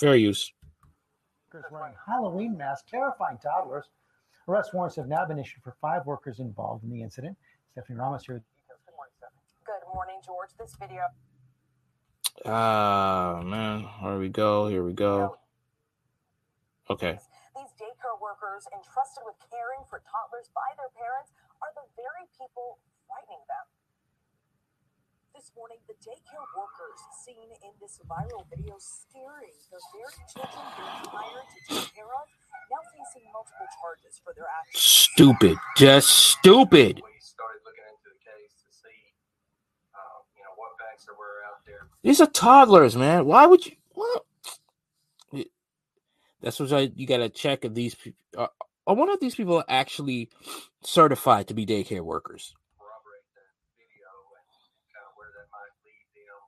Fair 0.00 0.16
use. 0.16 0.50
wearing 1.70 1.92
Halloween 2.08 2.56
masks, 2.56 2.90
terrifying 2.90 3.36
toddlers. 3.36 3.84
Arrest 4.48 4.72
warrants 4.72 4.96
have 4.96 5.06
now 5.06 5.26
been 5.26 5.38
issued 5.38 5.62
for 5.62 5.76
five 5.78 6.06
workers 6.06 6.40
involved 6.40 6.84
in 6.84 6.90
the 6.90 7.02
incident. 7.02 7.36
Stephanie 7.72 7.98
Ramos 7.98 8.24
here. 8.24 8.40
Good 8.40 8.96
morning, 8.96 9.12
Stephanie. 9.20 9.44
Good 9.68 9.84
morning, 9.92 10.16
George. 10.24 10.56
This 10.58 10.74
video. 10.80 11.04
Ah, 12.46 13.42
man. 13.44 13.84
Here 14.00 14.18
we 14.18 14.30
go. 14.30 14.68
Here 14.68 14.84
we 14.84 14.94
go. 14.94 15.36
Okay. 16.88 17.20
These 17.52 17.76
daycare 17.76 18.16
workers 18.24 18.64
entrusted 18.72 19.20
with 19.28 19.36
caring 19.52 19.84
for 19.84 20.00
toddlers 20.08 20.48
by 20.56 20.72
their 20.80 20.88
parents 20.96 21.36
are 21.60 21.76
the 21.76 21.84
very 21.92 22.24
people 22.40 22.80
frightening 23.04 23.44
them. 23.52 23.73
This 25.34 25.50
morning, 25.56 25.78
the 25.88 25.94
daycare 25.98 26.46
workers 26.54 27.00
seen 27.26 27.50
in 27.50 27.72
this 27.80 27.98
viral 28.08 28.46
video 28.48 28.76
scaring 28.78 29.50
the 29.70 29.80
very 29.90 30.14
children 30.30 30.62
being 30.78 31.10
hired 31.10 31.46
to 31.50 31.58
take 31.74 31.94
care 31.94 32.06
of, 32.06 32.26
now 32.70 32.82
facing 32.94 33.26
multiple 33.32 33.66
charges 33.82 34.20
for 34.22 34.32
their 34.34 34.46
actions. 34.46 34.82
Stupid. 34.82 35.58
Just 35.76 36.08
stupid. 36.08 37.02
we 37.02 37.18
started 37.20 37.60
looking 37.66 37.82
into 37.90 38.14
the 38.14 38.20
case 38.22 38.54
to 38.62 38.70
see, 38.70 39.00
um, 39.98 40.22
you 40.38 40.42
know, 40.46 40.54
what 40.54 40.78
facts 40.78 41.06
there 41.06 41.18
were 41.18 41.42
out 41.50 41.66
there. 41.66 41.90
These 42.02 42.20
are 42.20 42.30
toddlers, 42.30 42.96
man. 42.96 43.26
Why 43.26 43.46
would 43.46 43.66
you? 43.66 43.74
What? 43.90 44.24
That's 46.44 46.60
what 46.60 46.72
I, 46.76 46.92
you 46.94 47.06
got 47.08 47.24
to 47.24 47.32
check 47.32 47.64
if 47.64 47.72
these 47.72 47.94
people 47.96 48.20
are, 48.36 48.52
are 48.86 48.94
one 48.94 49.08
of 49.08 49.18
these 49.18 49.34
people 49.34 49.64
actually 49.66 50.28
certified 50.84 51.48
to 51.48 51.54
be 51.56 51.64
daycare 51.64 52.04
workers. 52.04 52.52
corroborate 52.76 53.24
that 53.32 53.48
video 53.80 54.12
and 54.36 54.44
kind 54.92 55.08
of 55.08 55.16
where 55.16 55.32
that 55.32 55.48
might 55.48 55.72
lead 55.88 56.04
them 56.12 56.40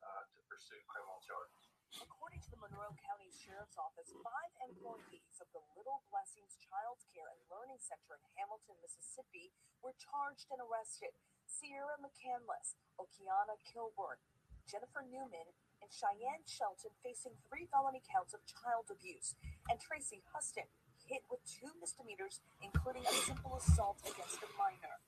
uh, 0.00 0.24
to 0.24 0.40
pursue 0.48 0.80
criminal 0.88 1.20
charges. 1.20 1.68
According 2.00 2.40
to 2.48 2.50
the 2.56 2.56
Monroe 2.64 2.96
County 2.96 3.28
Sheriff's 3.28 3.76
Office, 3.76 4.08
five 4.24 4.52
employees 4.72 5.36
of 5.44 5.52
the 5.52 5.60
Little 5.76 6.00
Blessings 6.08 6.56
Child 6.72 6.96
Care 7.12 7.28
and 7.28 7.40
Learning 7.52 7.75
Center 7.86 8.18
in 8.18 8.26
Hamilton, 8.34 8.74
Mississippi, 8.82 9.54
were 9.78 9.94
charged 9.94 10.50
and 10.50 10.58
arrested. 10.58 11.14
Sierra 11.46 11.94
McCandless, 12.02 12.74
Okiana 12.98 13.54
Kilburn, 13.62 14.18
Jennifer 14.66 15.06
Newman, 15.06 15.54
and 15.78 15.86
Cheyenne 15.94 16.42
Shelton 16.42 16.90
facing 17.06 17.38
three 17.46 17.70
felony 17.70 18.02
counts 18.02 18.34
of 18.34 18.42
child 18.42 18.90
abuse, 18.90 19.38
and 19.70 19.78
Tracy 19.78 20.26
Huston 20.34 20.66
hit 21.06 21.22
with 21.30 21.38
two 21.46 21.70
misdemeanors, 21.78 22.42
including 22.58 23.06
a 23.06 23.14
simple 23.22 23.54
assault 23.54 24.02
against 24.02 24.42
a 24.42 24.50
minor. 24.58 24.98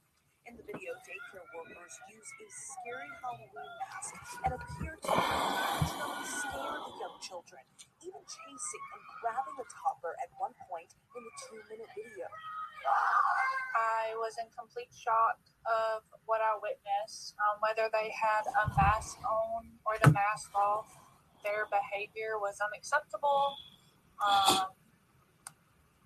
In 0.47 0.55
the 0.55 0.63
video, 0.63 0.95
daycare 1.03 1.45
workers 1.53 1.95
use 2.09 2.31
a 2.41 2.49
scary 2.49 3.11
Halloween 3.21 3.75
mask 3.83 4.15
and 4.47 4.55
appear 4.55 4.95
to 4.97 5.11
intentionally 5.11 6.25
scare 6.25 6.79
the 6.79 6.95
young 7.03 7.17
children, 7.21 7.61
even 8.01 8.23
chasing 8.23 8.85
and 8.95 9.03
grabbing 9.21 9.59
a 9.61 9.67
toddler 9.67 10.15
at 10.23 10.31
one 10.39 10.55
point 10.71 10.95
in 11.19 11.21
the 11.27 11.35
two-minute 11.51 11.91
video. 11.93 12.31
I 13.77 14.17
was 14.29 14.37
in 14.37 14.45
complete 14.53 14.93
shock 14.93 15.41
of 15.65 16.05
what 16.29 16.45
I 16.45 16.61
witnessed. 16.61 17.33
Um, 17.41 17.57
whether 17.65 17.89
they 17.89 18.13
had 18.13 18.45
a 18.45 18.69
mask 18.77 19.17
on 19.25 19.65
or 19.89 19.97
the 20.05 20.13
mask 20.13 20.53
off, 20.53 20.93
their 21.41 21.65
behavior 21.73 22.37
was 22.37 22.61
unacceptable. 22.61 23.57
Um, 24.21 24.69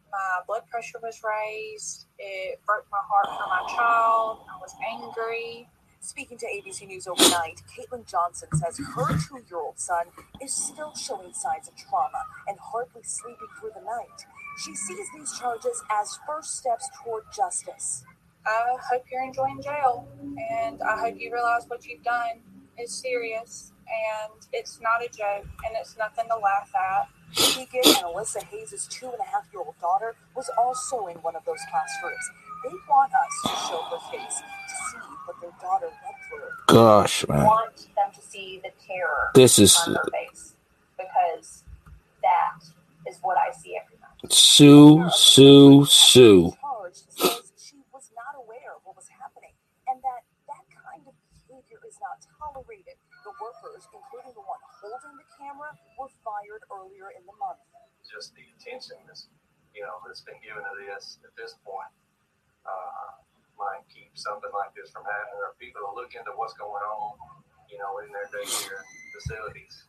my 0.07 0.47
blood 0.47 0.63
pressure 0.71 1.03
was 1.03 1.19
raised. 1.27 2.07
It 2.19 2.63
broke 2.63 2.87
my 2.95 3.03
heart 3.03 3.27
for 3.27 3.49
my 3.51 3.67
child. 3.75 4.47
I 4.47 4.55
was 4.63 4.71
angry. 4.87 5.67
Speaking 5.99 6.39
to 6.39 6.47
ABC 6.47 6.87
News 6.87 7.07
overnight, 7.07 7.63
Caitlin 7.67 8.07
Johnson 8.07 8.49
says 8.55 8.79
her 8.79 9.19
two-year-old 9.19 9.79
son 9.79 10.07
is 10.43 10.53
still 10.53 10.95
showing 10.95 11.33
signs 11.33 11.67
of 11.67 11.75
trauma 11.77 12.23
and 12.47 12.59
hardly 12.59 13.03
sleeping 13.03 13.47
through 13.59 13.71
the 13.75 13.83
night. 13.83 14.27
She 14.59 14.75
sees 14.75 15.07
these 15.17 15.33
charges 15.39 15.83
as 15.91 16.19
first 16.27 16.59
steps 16.59 16.89
toward 17.03 17.25
justice. 17.35 18.05
I 18.47 18.77
hope 18.91 19.05
you're 19.11 19.23
enjoying 19.25 19.63
jail, 19.63 20.09
and 20.51 20.83
I 20.83 20.99
hope 20.99 21.15
you 21.19 21.33
realize 21.33 21.65
what 21.69 21.87
you've 21.87 22.03
done 22.03 22.41
is 22.79 22.93
serious 22.93 23.73
and 23.87 24.33
it's 24.53 24.81
not 24.81 25.05
a 25.05 25.09
joke 25.09 25.45
and 25.67 25.77
it's 25.79 25.97
nothing 25.99 26.25
to 26.29 26.37
laugh 26.37 26.71
at. 26.75 27.09
Keegan 27.35 27.81
and 27.85 28.05
Alyssa 28.07 28.43
Hayes' 28.45 28.87
two 28.91 29.07
and 29.07 29.21
a 29.21 29.25
half 29.31 29.45
year 29.53 29.63
old 29.63 29.75
daughter 29.81 30.15
was 30.35 30.51
also 30.59 31.07
in 31.07 31.17
one 31.19 31.37
of 31.37 31.45
those 31.45 31.59
classrooms. 31.71 32.31
They 32.65 32.71
want 32.89 33.13
us 33.13 33.43
to 33.45 33.49
show 33.69 33.83
her 33.91 33.99
face 34.11 34.39
to 34.39 34.75
see 34.91 34.99
what 35.27 35.37
their 35.41 35.51
daughter 35.61 35.87
went 35.87 36.17
through. 36.29 36.51
Gosh, 36.75 37.27
man. 37.29 37.45
want 37.45 37.77
them 37.97 38.11
to 38.15 38.21
see 38.23 38.61
the 38.63 38.71
terror 38.87 39.31
This 39.35 39.59
is- 39.59 39.77
on 39.87 39.95
her 39.95 40.05
face 40.13 40.55
because 40.97 41.65
that 42.23 42.59
is 43.07 43.19
what 43.23 43.37
I 43.37 43.51
see 43.53 43.77
every 43.77 43.99
night. 44.01 44.33
Sue, 44.33 45.09
Sue, 45.11 45.85
Sue. 45.87 46.53
Charged 46.61 47.05
says 47.13 47.53
she 47.59 47.77
was 47.93 48.11
not 48.15 48.37
aware 48.41 48.77
of 48.77 48.83
what 48.85 48.97
was 48.97 49.09
happening 49.09 49.53
and 49.89 50.01
that 50.03 50.23
that 50.47 50.65
kind 50.71 51.03
of 51.09 51.15
behavior 51.49 51.81
is 51.89 51.99
not 52.01 52.21
tolerated. 52.39 52.95
The 53.25 53.31
workers, 53.41 53.87
including 53.95 54.35
the 54.35 54.43
one 54.43 54.59
holding 54.83 55.15
the 55.17 55.27
camera, 55.39 55.71
were 56.03 56.11
fired 56.27 56.67
earlier 56.67 57.15
in 57.15 57.23
the 57.23 57.37
month. 57.39 57.63
Just 58.03 58.35
the 58.35 58.43
attention 58.59 58.99
that's, 59.07 59.31
you 59.71 59.87
know, 59.87 60.03
that's 60.03 60.27
been 60.27 60.43
given 60.43 60.67
to 60.67 60.75
this 60.83 61.23
at 61.23 61.31
this 61.39 61.55
point 61.63 61.95
uh, 62.67 63.15
might 63.55 63.87
keep 63.87 64.11
something 64.19 64.51
like 64.51 64.75
this 64.75 64.91
from 64.91 65.07
happening, 65.07 65.39
or 65.39 65.55
people 65.63 65.87
to 65.87 65.95
look 65.95 66.19
into 66.19 66.35
what's 66.35 66.59
going 66.59 66.83
on, 66.83 67.15
you 67.71 67.79
know, 67.79 68.03
in 68.03 68.11
their 68.11 68.27
daycare 68.35 68.83
facilities. 69.15 69.87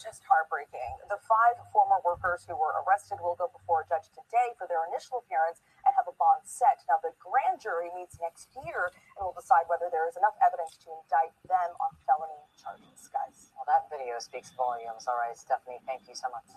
Just 0.00 0.24
heartbreaking. 0.24 0.96
The 1.12 1.20
five 1.28 1.60
former 1.76 2.00
workers 2.00 2.48
who 2.48 2.56
were 2.56 2.72
arrested 2.82 3.20
will 3.20 3.36
go 3.36 3.52
before 3.52 3.84
a 3.84 3.86
judge 3.86 4.08
today 4.16 4.56
for 4.56 4.64
their 4.64 4.80
initial 4.88 5.20
appearance 5.20 5.60
and 5.84 5.92
have 5.92 6.08
a 6.08 6.16
bond 6.16 6.40
set. 6.48 6.80
Now, 6.88 7.04
the 7.04 7.12
grand 7.20 7.60
jury 7.60 7.92
meets 7.92 8.16
next 8.16 8.48
year 8.64 8.96
and 9.20 9.28
will 9.28 9.36
decide 9.36 9.68
whether 9.68 9.92
there 9.92 10.08
is 10.08 10.16
enough 10.16 10.40
evidence 10.40 10.80
to 10.82 10.88
indict 10.88 11.36
them 11.44 11.76
on 11.84 11.92
felony 12.08 12.40
charges, 12.56 13.12
guys. 13.12 13.52
Well, 13.52 13.68
that 13.68 13.92
video 13.92 14.16
speaks 14.24 14.48
volumes. 14.56 15.04
All 15.04 15.20
right, 15.20 15.36
Stephanie, 15.36 15.84
thank 15.84 16.08
you 16.08 16.16
so 16.16 16.32
much. 16.32 16.48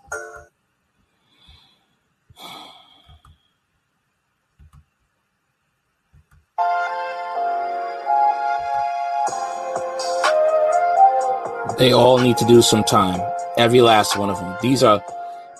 They 11.77 11.91
all 11.91 12.19
need 12.23 12.37
to 12.39 12.47
do 12.47 12.61
some 12.61 12.87
time. 12.87 13.32
Every 13.57 13.81
last 13.81 14.17
one 14.17 14.29
of 14.29 14.39
them. 14.39 14.57
These 14.61 14.81
are 14.81 15.03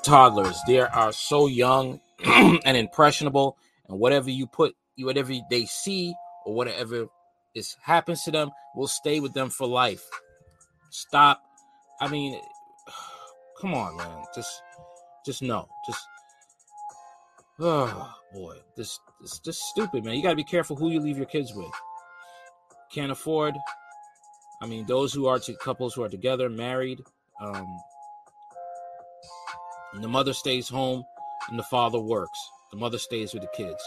toddlers. 0.02 0.60
They 0.66 0.80
are 0.80 1.12
so 1.12 1.48
young 1.48 2.00
and 2.26 2.76
impressionable, 2.78 3.58
and 3.88 4.00
whatever 4.00 4.30
you 4.30 4.48
put, 4.48 4.76
whatever 4.98 5.34
they 5.50 5.66
see 5.66 6.14
or 6.46 6.56
whatever 6.56 7.08
is 7.56 7.78
happens 7.82 8.24
to 8.24 8.32
them 8.32 8.50
will 8.76 8.88
stay 8.88 9.20
with 9.20 9.34
them 9.34 9.50
for 9.50 9.68
life. 9.68 10.04
Stop. 10.90 11.42
I 12.02 12.08
mean, 12.08 12.40
come 13.62 13.74
on, 13.74 13.98
man. 13.98 14.24
Just, 14.34 14.62
just 15.26 15.42
no. 15.42 15.68
Just, 15.86 16.08
oh 17.60 18.14
boy, 18.34 18.58
this, 18.76 19.00
this, 19.22 19.40
just 19.40 19.62
stupid, 19.62 20.04
man. 20.04 20.16
You 20.16 20.24
gotta 20.24 20.36
be 20.36 20.44
careful 20.44 20.76
who 20.76 20.90
you 20.90 21.00
leave 21.00 21.18
your 21.18 21.28
kids 21.28 21.54
with. 21.54 21.72
Can't 22.92 23.12
afford. 23.12 23.56
I 24.62 24.66
mean, 24.66 24.86
those 24.86 25.14
who 25.14 25.28
are 25.28 25.40
to 25.40 25.56
couples 25.56 25.94
who 25.94 26.04
are 26.04 26.10
together, 26.10 26.50
married, 26.50 27.04
um, 27.40 27.80
the 30.02 30.08
mother 30.08 30.34
stays 30.34 30.70
home 30.70 31.04
and 31.50 31.60
the 31.60 31.64
father 31.64 32.00
works. 32.00 32.40
The 32.72 32.78
mother 32.78 32.98
stays 32.98 33.34
with 33.34 33.44
the 33.44 33.50
kids. 33.56 33.84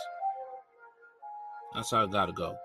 That's 1.74 1.90
how 1.90 2.04
it 2.04 2.10
gotta 2.10 2.32
go. 2.32 2.56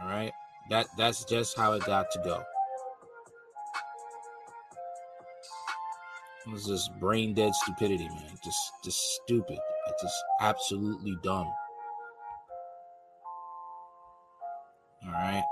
All 0.00 0.08
right, 0.08 0.32
that 0.70 0.86
that's 0.96 1.24
just 1.24 1.56
how 1.56 1.74
it 1.74 1.84
got 1.84 2.10
to 2.12 2.18
go. 2.24 2.42
It 6.46 6.50
was 6.50 6.66
just 6.66 6.90
brain 6.98 7.32
dead 7.34 7.54
stupidity, 7.54 8.08
man. 8.08 8.38
Just 8.44 8.72
just 8.84 8.98
stupid. 9.22 9.58
It's 9.88 10.02
just 10.02 10.16
absolutely 10.40 11.16
dumb. 11.22 11.50
All 15.06 15.12
right. 15.12 15.44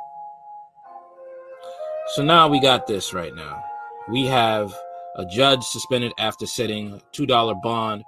So 2.12 2.22
now 2.22 2.46
we 2.46 2.60
got 2.60 2.86
this 2.86 3.14
right 3.14 3.34
now. 3.34 3.64
We 4.06 4.26
have 4.26 4.70
a 5.16 5.24
judge 5.24 5.64
suspended 5.64 6.12
after 6.18 6.44
setting 6.44 6.92
a 6.92 7.16
$2 7.16 7.62
bond 7.62 8.04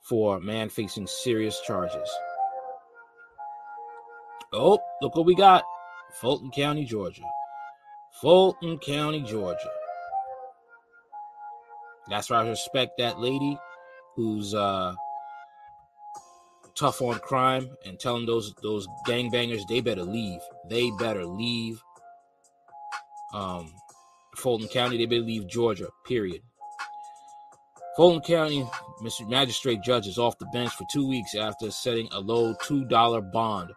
for 0.00 0.40
man 0.40 0.68
facing 0.68 1.06
serious 1.06 1.60
charges. 1.60 2.10
Oh, 4.52 4.80
look 5.00 5.14
what 5.14 5.24
we 5.24 5.36
got. 5.36 5.62
Fulton 6.20 6.50
County, 6.50 6.84
Georgia. 6.84 7.22
Fulton 8.20 8.76
County, 8.78 9.22
Georgia. 9.22 9.70
That's 12.08 12.30
why 12.30 12.38
I 12.38 12.48
respect 12.48 12.98
that 12.98 13.20
lady 13.20 13.56
who's 14.16 14.52
uh 14.52 14.94
tough 16.74 17.00
on 17.02 17.20
crime 17.20 17.70
and 17.86 18.00
telling 18.00 18.26
those 18.26 18.52
those 18.64 18.88
gangbangers 19.06 19.62
they 19.68 19.80
better 19.80 20.02
leave. 20.02 20.40
They 20.68 20.90
better 20.98 21.24
leave 21.24 21.80
um 23.32 23.72
Fulton 24.36 24.68
County, 24.68 24.96
they 24.98 25.06
believe 25.06 25.48
Georgia, 25.48 25.88
period. 26.06 26.42
Fulton 27.96 28.22
County 28.22 28.64
Mr. 29.02 29.28
Magistrate 29.28 29.82
Judge 29.82 30.06
is 30.06 30.18
off 30.18 30.38
the 30.38 30.46
bench 30.46 30.72
for 30.72 30.84
two 30.90 31.06
weeks 31.06 31.34
after 31.34 31.70
setting 31.70 32.08
a 32.12 32.20
low 32.20 32.54
$2 32.54 33.32
bond. 33.32 33.70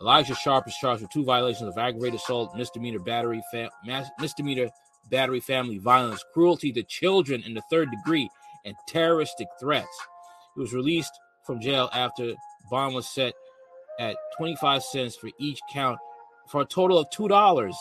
Elijah 0.00 0.34
Sharp 0.34 0.68
is 0.68 0.76
charged 0.76 1.02
with 1.02 1.10
two 1.10 1.24
violations 1.24 1.68
of 1.68 1.78
aggravated 1.78 2.20
assault, 2.20 2.54
misdemeanor 2.56 2.98
battery, 2.98 3.42
fa- 3.50 3.70
misdemeanor 4.18 4.68
battery, 5.10 5.40
family 5.40 5.78
violence, 5.78 6.22
cruelty 6.34 6.72
to 6.72 6.82
children 6.82 7.42
in 7.42 7.54
the 7.54 7.62
third 7.70 7.90
degree, 7.90 8.28
and 8.64 8.74
terroristic 8.86 9.48
threats. 9.60 9.98
He 10.54 10.60
was 10.60 10.74
released 10.74 11.12
from 11.44 11.60
jail 11.60 11.88
after 11.92 12.34
bond 12.70 12.94
was 12.94 13.06
set 13.06 13.34
at 13.98 14.16
25 14.36 14.82
cents 14.82 15.16
for 15.16 15.30
each 15.38 15.60
count 15.72 15.98
for 16.48 16.62
a 16.62 16.66
total 16.66 16.98
of 16.98 17.08
$2. 17.10 17.74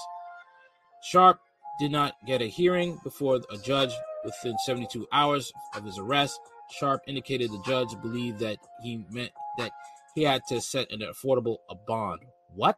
Sharp 1.06 1.40
did 1.80 1.92
not 1.92 2.16
get 2.26 2.42
a 2.42 2.48
hearing 2.48 3.00
before 3.04 3.40
a 3.52 3.58
judge 3.58 3.92
within 4.24 4.58
72 4.66 5.06
hours 5.12 5.52
of 5.76 5.86
his 5.86 6.00
arrest. 6.00 6.40
Sharp 6.80 7.02
indicated 7.08 7.52
the 7.52 7.62
judge 7.64 7.90
believed 8.02 8.40
that 8.40 8.58
he 8.82 9.06
meant 9.12 9.32
that 9.60 9.72
he 10.16 10.24
had 10.24 10.42
to 10.50 10.60
set 10.60 10.92
an 10.92 11.02
affordable 11.02 11.58
bond. 11.88 12.22
What? 12.56 12.78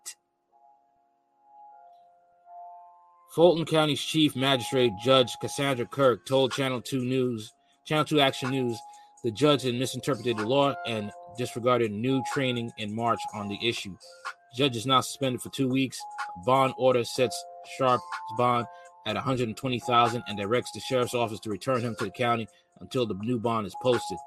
Fulton 3.33 3.65
County's 3.65 4.01
Chief 4.01 4.35
Magistrate 4.35 4.91
Judge 5.01 5.37
Cassandra 5.39 5.85
Kirk 5.85 6.25
told 6.25 6.51
Channel 6.51 6.81
2 6.81 6.99
News, 7.05 7.53
Channel 7.85 8.05
2 8.05 8.19
Action 8.19 8.49
News, 8.49 8.77
the 9.23 9.31
judge 9.31 9.63
had 9.63 9.75
misinterpreted 9.75 10.37
the 10.37 10.47
law 10.47 10.73
and 10.85 11.11
disregarded 11.37 11.91
new 11.91 12.21
training 12.33 12.71
in 12.77 12.93
March 12.93 13.19
on 13.33 13.47
the 13.47 13.59
issue. 13.65 13.95
The 14.51 14.63
judge 14.63 14.75
is 14.75 14.85
now 14.85 15.01
suspended 15.01 15.41
for 15.41 15.49
two 15.49 15.69
weeks. 15.69 15.99
A 16.41 16.45
bond 16.45 16.73
order 16.77 17.03
sets 17.03 17.41
Sharp's 17.77 18.03
bond 18.37 18.67
at 19.05 19.15
120,000 19.15 20.23
and 20.27 20.37
directs 20.37 20.71
the 20.71 20.79
sheriff's 20.79 21.13
office 21.13 21.39
to 21.41 21.49
return 21.49 21.81
him 21.81 21.95
to 21.99 22.05
the 22.05 22.11
county 22.11 22.47
until 22.79 23.05
the 23.05 23.15
new 23.15 23.39
bond 23.39 23.65
is 23.65 23.75
posted. 23.81 24.17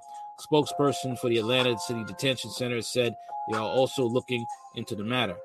Spokesperson 0.40 1.18
for 1.18 1.28
the 1.28 1.38
Atlanta 1.38 1.78
City 1.78 2.02
Detention 2.04 2.50
Center 2.50 2.80
said 2.80 3.14
they 3.50 3.56
are 3.56 3.60
also 3.60 4.04
looking 4.04 4.44
into 4.74 4.94
the 4.94 5.04
matter. 5.04 5.36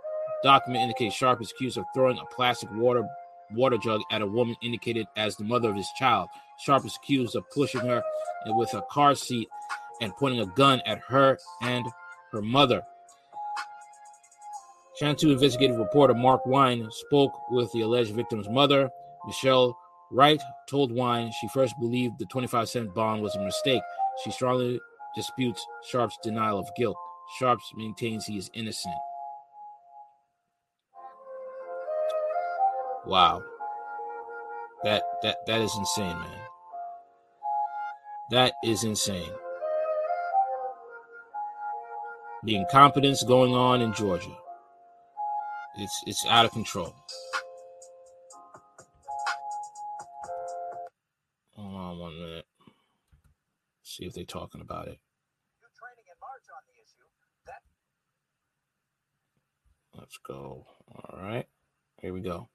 Document 0.43 0.83
indicates 0.83 1.15
Sharp 1.15 1.41
is 1.41 1.51
accused 1.51 1.77
of 1.77 1.85
throwing 1.93 2.17
a 2.17 2.25
plastic 2.25 2.71
water 2.73 3.07
water 3.51 3.77
jug 3.77 4.01
at 4.11 4.21
a 4.21 4.27
woman 4.27 4.55
indicated 4.61 5.07
as 5.15 5.35
the 5.35 5.43
mother 5.43 5.69
of 5.69 5.75
his 5.75 5.89
child. 5.97 6.29
Sharp 6.59 6.85
is 6.85 6.95
accused 6.95 7.35
of 7.35 7.49
pushing 7.51 7.81
her 7.81 8.03
with 8.47 8.73
a 8.73 8.81
car 8.89 9.15
seat 9.15 9.47
and 10.01 10.15
pointing 10.15 10.39
a 10.39 10.45
gun 10.45 10.81
at 10.85 10.99
her 10.99 11.37
and 11.61 11.85
her 12.31 12.41
mother. 12.41 12.83
Channel 14.97 15.15
2 15.15 15.31
investigative 15.31 15.77
reporter 15.77 16.13
Mark 16.13 16.45
Winne 16.45 16.89
spoke 16.89 17.33
with 17.51 17.69
the 17.73 17.81
alleged 17.81 18.11
victim's 18.11 18.47
mother. 18.47 18.89
Michelle 19.25 19.77
Wright 20.09 20.41
told 20.69 20.91
Winne 20.93 21.31
she 21.41 21.49
first 21.49 21.75
believed 21.79 22.17
the 22.17 22.25
25 22.27 22.69
cent 22.69 22.95
bond 22.95 23.21
was 23.21 23.35
a 23.35 23.43
mistake. 23.43 23.81
She 24.23 24.31
strongly 24.31 24.79
disputes 25.13 25.65
Sharp's 25.89 26.17
denial 26.23 26.59
of 26.59 26.69
guilt. 26.77 26.95
Sharps 27.39 27.69
maintains 27.75 28.25
he 28.25 28.37
is 28.37 28.49
innocent. 28.53 28.95
Wow. 33.05 33.43
That 34.83 35.03
that 35.23 35.37
that 35.47 35.61
is 35.61 35.75
insane, 35.77 36.17
man. 36.17 36.39
That 38.31 38.53
is 38.63 38.83
insane. 38.83 39.31
The 42.43 42.55
incompetence 42.55 43.23
going 43.23 43.53
on 43.53 43.81
in 43.81 43.93
Georgia. 43.93 44.35
It's 45.77 46.03
it's 46.07 46.25
out 46.27 46.45
of 46.45 46.51
control. 46.51 46.95
Hold 51.55 51.75
on 51.75 51.99
one 51.99 52.19
minute. 52.19 52.45
See 53.83 54.05
if 54.05 54.13
they're 54.13 54.23
talking 54.23 54.61
about 54.61 54.87
it. 54.87 54.99
Let's 59.97 60.17
go. 60.17 60.65
All 60.93 61.19
right. 61.19 61.47
Here 62.01 62.13
we 62.13 62.21
go. 62.21 62.49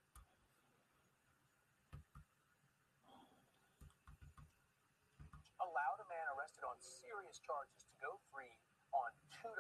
allowed 5.61 6.01
a 6.03 6.09
man 6.11 6.27
arrested 6.35 6.65
on 6.67 6.77
serious 6.81 7.39
charges 7.41 7.87
to 7.87 7.95
go 8.03 8.19
free 8.33 8.55
on 8.91 9.11
$2 9.39 9.55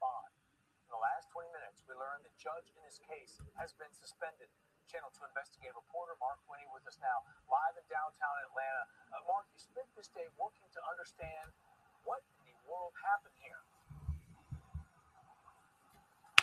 bond. 0.00 0.29
The 1.00 1.08
last 1.08 1.32
20 1.32 1.48
minutes, 1.56 1.80
we 1.88 1.96
learned 1.96 2.28
the 2.28 2.36
judge 2.36 2.68
in 2.76 2.80
this 2.84 3.00
case 3.08 3.40
has 3.56 3.72
been 3.80 3.88
suspended. 3.88 4.52
Channel 4.84 5.08
2 5.16 5.32
investigative 5.32 5.72
reporter 5.72 6.12
Mark 6.20 6.36
Winne 6.44 6.68
with 6.76 6.84
us 6.84 7.00
now, 7.00 7.24
live 7.48 7.72
in 7.80 7.88
downtown 7.88 8.36
Atlanta. 8.44 8.84
Uh, 9.08 9.24
Mark, 9.24 9.48
you 9.48 9.56
spent 9.56 9.88
this 9.96 10.12
day 10.12 10.28
working 10.36 10.68
to 10.76 10.80
understand 10.84 11.56
what 12.04 12.20
in 12.44 12.52
the 12.52 12.68
world 12.68 12.92
happened 13.00 13.32
here. 13.40 13.64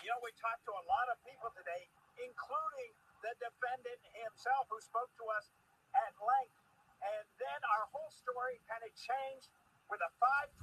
You 0.02 0.10
know, 0.10 0.26
we 0.26 0.34
talked 0.42 0.66
to 0.66 0.74
a 0.74 0.86
lot 0.90 1.06
of 1.14 1.22
people 1.22 1.54
today, 1.54 1.86
including 2.18 2.98
the 3.22 3.38
defendant 3.38 4.02
himself, 4.26 4.74
who 4.74 4.82
spoke 4.82 5.14
to 5.22 5.26
us 5.38 5.54
at 5.94 6.18
length. 6.18 6.58
And 7.06 7.30
then 7.38 7.60
our 7.78 7.86
whole 7.94 8.10
story 8.10 8.58
kind 8.66 8.82
of 8.82 8.90
changed 8.98 9.54
with 9.86 10.02
a 10.02 10.10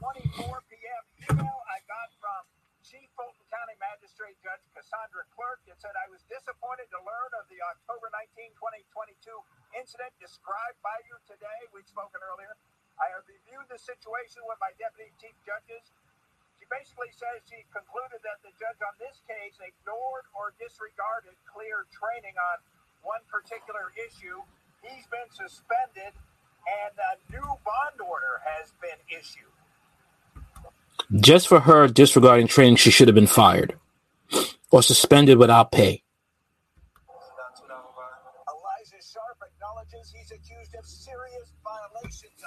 5:24 0.03 0.67
p.m. 0.67 1.03
email 1.31 1.63
I 1.71 1.79
got 1.87 2.11
from 2.19 2.43
Chief 2.85 3.09
Fulton 3.17 3.49
County 3.49 3.81
Magistrate 3.81 4.37
Judge 4.45 4.61
Cassandra 4.77 5.25
Kirk. 5.33 5.65
It 5.65 5.81
said, 5.81 5.97
I 5.97 6.05
was 6.13 6.21
disappointed 6.29 6.85
to 6.93 7.01
learn 7.01 7.31
of 7.41 7.49
the 7.49 7.57
October 7.65 8.13
19, 8.13 8.53
2022 8.61 9.25
incident 9.73 10.13
described 10.21 10.77
by 10.85 10.93
you 11.09 11.17
today. 11.25 11.65
We'd 11.73 11.89
spoken 11.89 12.21
earlier. 12.21 12.53
I 13.01 13.09
have 13.17 13.25
reviewed 13.25 13.73
the 13.73 13.81
situation 13.81 14.45
with 14.45 14.61
my 14.61 14.69
deputy 14.77 15.17
chief 15.17 15.33
judges. 15.49 15.81
She 16.61 16.69
basically 16.69 17.09
says 17.17 17.41
she 17.49 17.65
concluded 17.73 18.21
that 18.21 18.45
the 18.45 18.53
judge 18.61 18.77
on 18.85 18.93
this 19.01 19.17
case 19.25 19.57
ignored 19.65 20.29
or 20.37 20.53
disregarded 20.61 21.41
clear 21.49 21.89
training 21.89 22.37
on 22.37 22.61
one 23.01 23.25
particular 23.33 23.97
issue. 23.97 24.45
He's 24.85 25.09
been 25.09 25.33
suspended 25.33 26.13
and 26.13 26.95
a 27.01 27.13
new 27.33 27.49
bond 27.65 27.99
order 28.05 28.45
has 28.45 28.77
been 28.77 29.01
issued. 29.09 29.54
Just 31.13 31.49
for 31.49 31.61
her 31.61 31.89
disregarding 31.89 32.49
training, 32.49 32.77
she 32.77 32.91
should 32.91 33.09
have 33.09 33.15
been 33.15 33.27
fired 33.27 33.77
or 34.71 34.83
suspended 34.83 35.39
without 35.39 35.73
pay. 35.73 36.03
Elijah 38.49 39.03
Sharp 39.03 39.39
acknowledges 39.43 40.13
he's 40.15 40.33
accused 40.33 40.75
of 40.77 40.87
serious 40.87 41.53
violations 41.65 42.41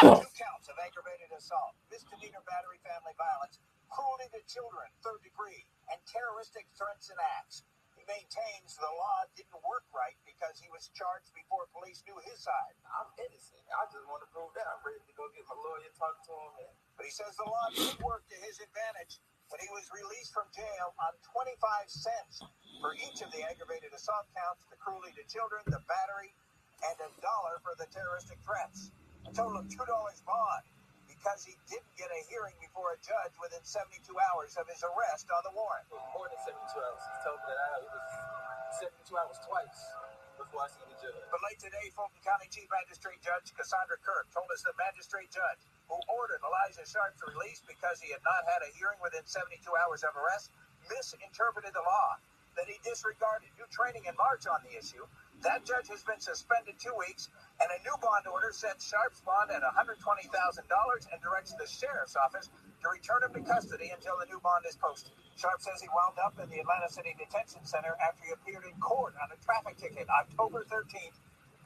two 0.00 0.32
counts 0.38 0.68
of 0.70 0.76
aggravated 0.80 1.30
assault, 1.36 1.76
misdemeanor 1.92 2.42
battery, 2.48 2.80
family 2.86 3.14
violence, 3.18 3.60
cruelty 3.92 4.28
to 4.32 4.40
children, 4.48 4.86
third 5.04 5.20
degree, 5.24 5.66
and 5.92 5.98
terroristic 6.08 6.66
threats 6.78 7.10
and 7.12 7.20
acts. 7.40 7.64
He 7.98 8.04
maintains 8.08 8.76
the 8.80 8.88
law 8.88 9.18
didn't 9.36 9.60
work 9.66 9.84
right 9.92 10.16
because 10.24 10.56
he 10.60 10.68
was 10.72 10.88
charged 10.96 11.30
before 11.36 11.68
police 11.76 12.00
knew 12.08 12.16
his 12.26 12.40
side. 12.40 12.74
I'm 12.88 13.10
innocent. 13.20 13.62
I 13.76 13.84
just 13.92 14.06
want 14.08 14.24
to 14.24 14.30
prove 14.32 14.50
that. 14.56 14.66
I'm 14.70 14.80
ready 14.86 15.02
to 15.04 15.14
go 15.18 15.28
get 15.36 15.44
my 15.50 15.58
lawyer, 15.60 15.90
talk 15.98 16.16
to 16.28 16.34
him, 16.34 16.54
and 16.64 16.72
But 17.00 17.08
he 17.08 17.16
says 17.16 17.32
the 17.40 17.48
law 17.48 17.64
did 17.72 17.96
work 18.04 18.28
to 18.28 18.36
his 18.44 18.60
advantage 18.60 19.24
when 19.48 19.56
he 19.64 19.72
was 19.72 19.88
released 19.88 20.36
from 20.36 20.44
jail 20.52 20.92
on 21.00 21.16
25 21.32 21.56
cents 21.88 22.44
for 22.76 22.92
each 22.92 23.24
of 23.24 23.32
the 23.32 23.40
aggravated 23.40 23.88
assault 23.96 24.28
counts, 24.36 24.68
the 24.68 24.76
cruelty 24.76 25.08
to 25.16 25.24
children, 25.24 25.64
the 25.64 25.80
battery, 25.88 26.36
and 26.84 27.00
a 27.00 27.08
dollar 27.24 27.56
for 27.64 27.72
the 27.80 27.88
terroristic 27.88 28.36
threats. 28.44 28.92
A 29.24 29.32
total 29.32 29.64
of 29.64 29.66
$2 29.72 29.80
bond 30.28 30.64
because 31.08 31.40
he 31.40 31.56
didn't 31.72 31.88
get 31.96 32.12
a 32.12 32.20
hearing 32.28 32.60
before 32.60 32.92
a 32.92 33.00
judge 33.00 33.32
within 33.40 33.64
72 33.64 34.04
hours 34.28 34.60
of 34.60 34.68
his 34.68 34.84
arrest 34.84 35.24
on 35.32 35.40
the 35.48 35.56
warrant. 35.56 35.88
more 36.12 36.28
than 36.28 36.36
72 36.44 36.52
hours. 36.68 37.00
He 37.00 37.16
told 37.24 37.40
me 37.40 37.48
that 37.48 37.60
I, 37.64 37.80
it 37.80 37.88
was 37.96 39.08
72 39.08 39.16
hours 39.16 39.40
twice 39.40 40.09
But 40.50 41.40
late 41.46 41.62
today, 41.62 41.94
Fulton 41.94 42.18
County 42.26 42.50
Chief 42.50 42.66
Magistrate 42.66 43.22
Judge 43.22 43.54
Cassandra 43.54 44.02
Kirk 44.02 44.26
told 44.34 44.50
us 44.50 44.66
the 44.66 44.74
magistrate 44.74 45.30
judge 45.30 45.62
who 45.86 45.94
ordered 46.10 46.42
Elijah 46.42 46.82
Sharp's 46.82 47.22
release 47.22 47.62
because 47.62 48.02
he 48.02 48.10
had 48.10 48.22
not 48.26 48.42
had 48.50 48.66
a 48.66 48.70
hearing 48.74 48.98
within 48.98 49.22
72 49.22 49.62
hours 49.78 50.02
of 50.02 50.10
arrest 50.18 50.50
misinterpreted 50.90 51.70
the 51.70 51.86
law, 51.86 52.18
that 52.58 52.66
he 52.66 52.82
disregarded 52.82 53.54
new 53.54 53.68
training 53.70 54.10
in 54.10 54.14
March 54.18 54.50
on 54.50 54.58
the 54.66 54.74
issue. 54.74 55.06
That 55.40 55.64
judge 55.64 55.88
has 55.88 56.04
been 56.04 56.20
suspended 56.20 56.76
two 56.76 56.92
weeks, 57.00 57.32
and 57.64 57.68
a 57.72 57.80
new 57.80 57.96
bond 58.04 58.28
order 58.28 58.52
sets 58.52 58.84
Sharp's 58.84 59.24
bond 59.24 59.48
at 59.48 59.64
$120,000 59.64 59.96
and 59.96 61.18
directs 61.24 61.56
the 61.56 61.64
sheriff's 61.64 62.16
office 62.16 62.52
to 62.52 62.86
return 62.92 63.24
him 63.24 63.32
to 63.32 63.42
custody 63.48 63.88
until 63.88 64.20
the 64.20 64.28
new 64.28 64.40
bond 64.44 64.68
is 64.68 64.76
posted. 64.76 65.16
Sharp 65.40 65.64
says 65.64 65.80
he 65.80 65.88
wound 65.96 66.20
up 66.20 66.36
in 66.36 66.48
the 66.52 66.60
Atlanta 66.60 66.92
City 66.92 67.16
Detention 67.16 67.64
Center 67.64 67.96
after 68.04 68.20
he 68.28 68.36
appeared 68.36 68.68
in 68.68 68.76
court 68.84 69.16
on 69.16 69.32
a 69.32 69.38
traffic 69.40 69.80
ticket 69.80 70.04
October 70.12 70.60
13th 70.68 71.16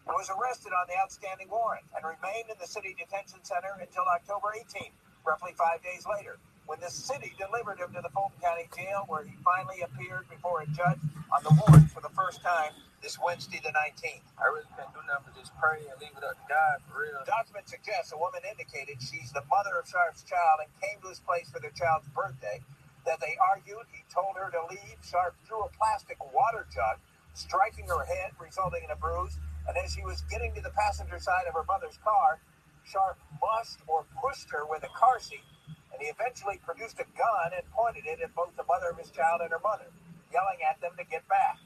and 0.07 0.15
was 0.15 0.31
arrested 0.31 0.71
on 0.71 0.87
the 0.87 0.95
outstanding 1.01 1.51
warrant 1.51 1.85
and 1.97 2.07
remained 2.07 2.47
in 2.53 2.59
the 2.61 2.69
city 2.69 2.95
detention 2.95 3.41
center 3.43 3.73
until 3.81 4.05
October 4.05 4.53
18th, 4.53 4.93
roughly 5.27 5.57
five 5.57 5.83
days 5.83 6.05
later, 6.05 6.37
when 6.67 6.79
the 6.81 6.93
city 6.93 7.33
delivered 7.41 7.81
him 7.81 7.89
to 7.91 8.01
the 8.05 8.13
Fulton 8.13 8.37
County 8.39 8.69
Jail, 8.77 9.05
where 9.09 9.25
he 9.25 9.33
finally 9.43 9.81
appeared 9.81 10.29
before 10.29 10.61
a 10.61 10.69
judge 10.77 11.01
on 11.33 11.41
the 11.43 11.53
warrant 11.57 11.91
for 11.91 12.01
the 12.01 12.13
first 12.13 12.43
time 12.45 12.73
this 13.05 13.21
Wednesday 13.21 13.61
the 13.61 13.69
19th. 13.77 14.25
I 14.41 14.49
really 14.49 14.65
can't 14.81 14.89
do 14.97 15.05
nothing 15.05 15.29
but 15.29 15.37
just 15.37 15.53
pray 15.61 15.85
and 15.85 15.93
leave 16.01 16.17
it 16.17 16.25
up 16.25 16.41
to 16.41 16.47
God 16.49 16.81
for 16.89 17.05
real. 17.05 17.21
Documents 17.29 17.69
suggest 17.69 18.17
a 18.17 18.19
woman 18.19 18.41
indicated 18.49 18.97
she's 18.97 19.29
the 19.37 19.45
mother 19.53 19.77
of 19.77 19.85
Sharp's 19.85 20.25
child 20.25 20.65
and 20.65 20.73
came 20.81 20.97
to 21.05 21.13
his 21.13 21.21
place 21.21 21.53
for 21.53 21.61
their 21.61 21.77
child's 21.77 22.09
birthday. 22.17 22.65
That 23.05 23.21
they 23.21 23.37
argued, 23.37 23.85
he 23.93 24.09
told 24.09 24.41
her 24.41 24.49
to 24.49 24.65
leave. 24.73 24.97
Sharp 25.05 25.37
threw 25.45 25.69
a 25.69 25.71
plastic 25.77 26.17
water 26.33 26.65
jug, 26.73 26.97
striking 27.37 27.85
her 27.93 28.09
head, 28.09 28.33
resulting 28.41 28.89
in 28.89 28.89
a 28.89 28.97
bruise. 28.97 29.37
And 29.69 29.77
as 29.77 29.93
she 29.93 30.01
was 30.01 30.25
getting 30.33 30.57
to 30.57 30.65
the 30.65 30.73
passenger 30.73 31.21
side 31.21 31.45
of 31.45 31.53
her 31.53 31.69
mother's 31.69 32.01
car, 32.01 32.41
Sharp 32.89 33.21
mushed 33.37 33.85
or 33.85 34.09
pushed 34.17 34.49
her 34.49 34.65
with 34.65 34.81
a 34.81 34.93
car 34.97 35.21
seat. 35.21 35.45
And 35.93 36.01
he 36.01 36.09
eventually 36.09 36.57
produced 36.65 36.97
a 37.05 37.07
gun 37.13 37.53
and 37.53 37.69
pointed 37.69 38.09
it 38.09 38.25
at 38.25 38.33
both 38.33 38.57
the 38.57 38.65
mother 38.65 38.89
of 38.89 38.97
his 38.97 39.13
child 39.13 39.45
and 39.45 39.53
her 39.53 39.61
mother, 39.61 39.93
yelling 40.33 40.65
at 40.65 40.81
them 40.81 40.97
to 40.97 41.05
get 41.05 41.29
back. 41.29 41.61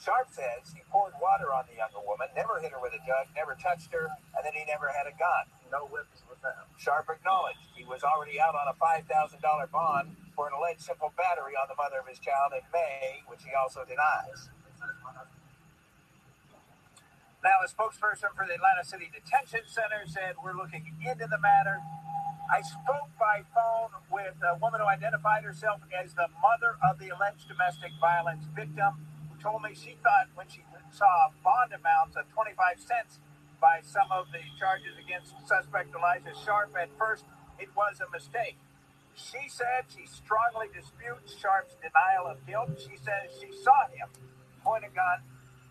Sharp 0.00 0.32
says 0.32 0.72
he 0.72 0.80
poured 0.88 1.12
water 1.20 1.52
on 1.52 1.68
the 1.68 1.76
younger 1.76 2.00
woman, 2.00 2.32
never 2.32 2.56
hit 2.56 2.72
her 2.72 2.80
with 2.80 2.96
a 2.96 3.02
jug, 3.04 3.28
never 3.36 3.52
touched 3.60 3.92
her, 3.92 4.08
and 4.32 4.40
that 4.40 4.56
he 4.56 4.64
never 4.64 4.88
had 4.88 5.04
a 5.04 5.12
gun. 5.12 5.44
No 5.68 5.84
weapons 5.92 6.24
were 6.24 6.40
found. 6.40 6.64
Sharp 6.80 7.04
acknowledged 7.12 7.68
he 7.76 7.84
was 7.84 8.00
already 8.00 8.40
out 8.40 8.56
on 8.56 8.64
a 8.64 8.76
$5,000 8.80 9.04
bond 9.68 10.16
for 10.32 10.48
an 10.48 10.56
alleged 10.56 10.80
simple 10.80 11.12
battery 11.20 11.52
on 11.52 11.68
the 11.68 11.76
mother 11.76 12.00
of 12.00 12.08
his 12.08 12.16
child 12.16 12.56
in 12.56 12.64
May, 12.72 13.20
which 13.28 13.44
he 13.44 13.52
also 13.52 13.84
denies. 13.84 14.48
Now, 17.44 17.60
a 17.60 17.68
spokesperson 17.68 18.32
for 18.36 18.44
the 18.48 18.56
Atlanta 18.56 18.84
City 18.84 19.08
Detention 19.12 19.68
Center 19.68 20.04
said 20.08 20.36
we're 20.40 20.56
looking 20.56 20.84
into 21.04 21.28
the 21.28 21.40
matter. 21.40 21.80
I 22.52 22.60
spoke 22.60 23.12
by 23.20 23.44
phone 23.52 23.92
with 24.10 24.36
a 24.44 24.56
woman 24.60 24.80
who 24.80 24.88
identified 24.88 25.44
herself 25.44 25.80
as 25.92 26.12
the 26.12 26.28
mother 26.40 26.76
of 26.84 26.98
the 26.98 27.08
alleged 27.08 27.48
domestic 27.48 27.92
violence 28.00 28.44
victim, 28.56 29.06
told 29.42 29.62
me 29.62 29.74
she 29.74 29.96
thought 30.02 30.28
when 30.34 30.46
she 30.48 30.62
saw 30.92 31.28
bond 31.42 31.72
amounts 31.72 32.16
of 32.16 32.28
25 32.32 32.80
cents 32.80 33.18
by 33.60 33.80
some 33.82 34.08
of 34.10 34.26
the 34.32 34.40
charges 34.58 34.96
against 35.00 35.34
suspect 35.48 35.94
Elijah 35.94 36.32
Sharp, 36.44 36.72
at 36.80 36.88
first 36.98 37.24
it 37.58 37.68
was 37.76 38.00
a 38.00 38.08
mistake. 38.10 38.56
She 39.14 39.48
said 39.48 39.84
she 39.92 40.06
strongly 40.06 40.68
disputes 40.72 41.36
Sharp's 41.36 41.76
denial 41.80 42.26
of 42.30 42.40
guilt. 42.46 42.72
She 42.80 42.96
says 42.96 43.28
she 43.36 43.52
saw 43.52 43.88
him 43.92 44.08
point 44.64 44.84
a 44.84 44.92
gun 44.94 45.20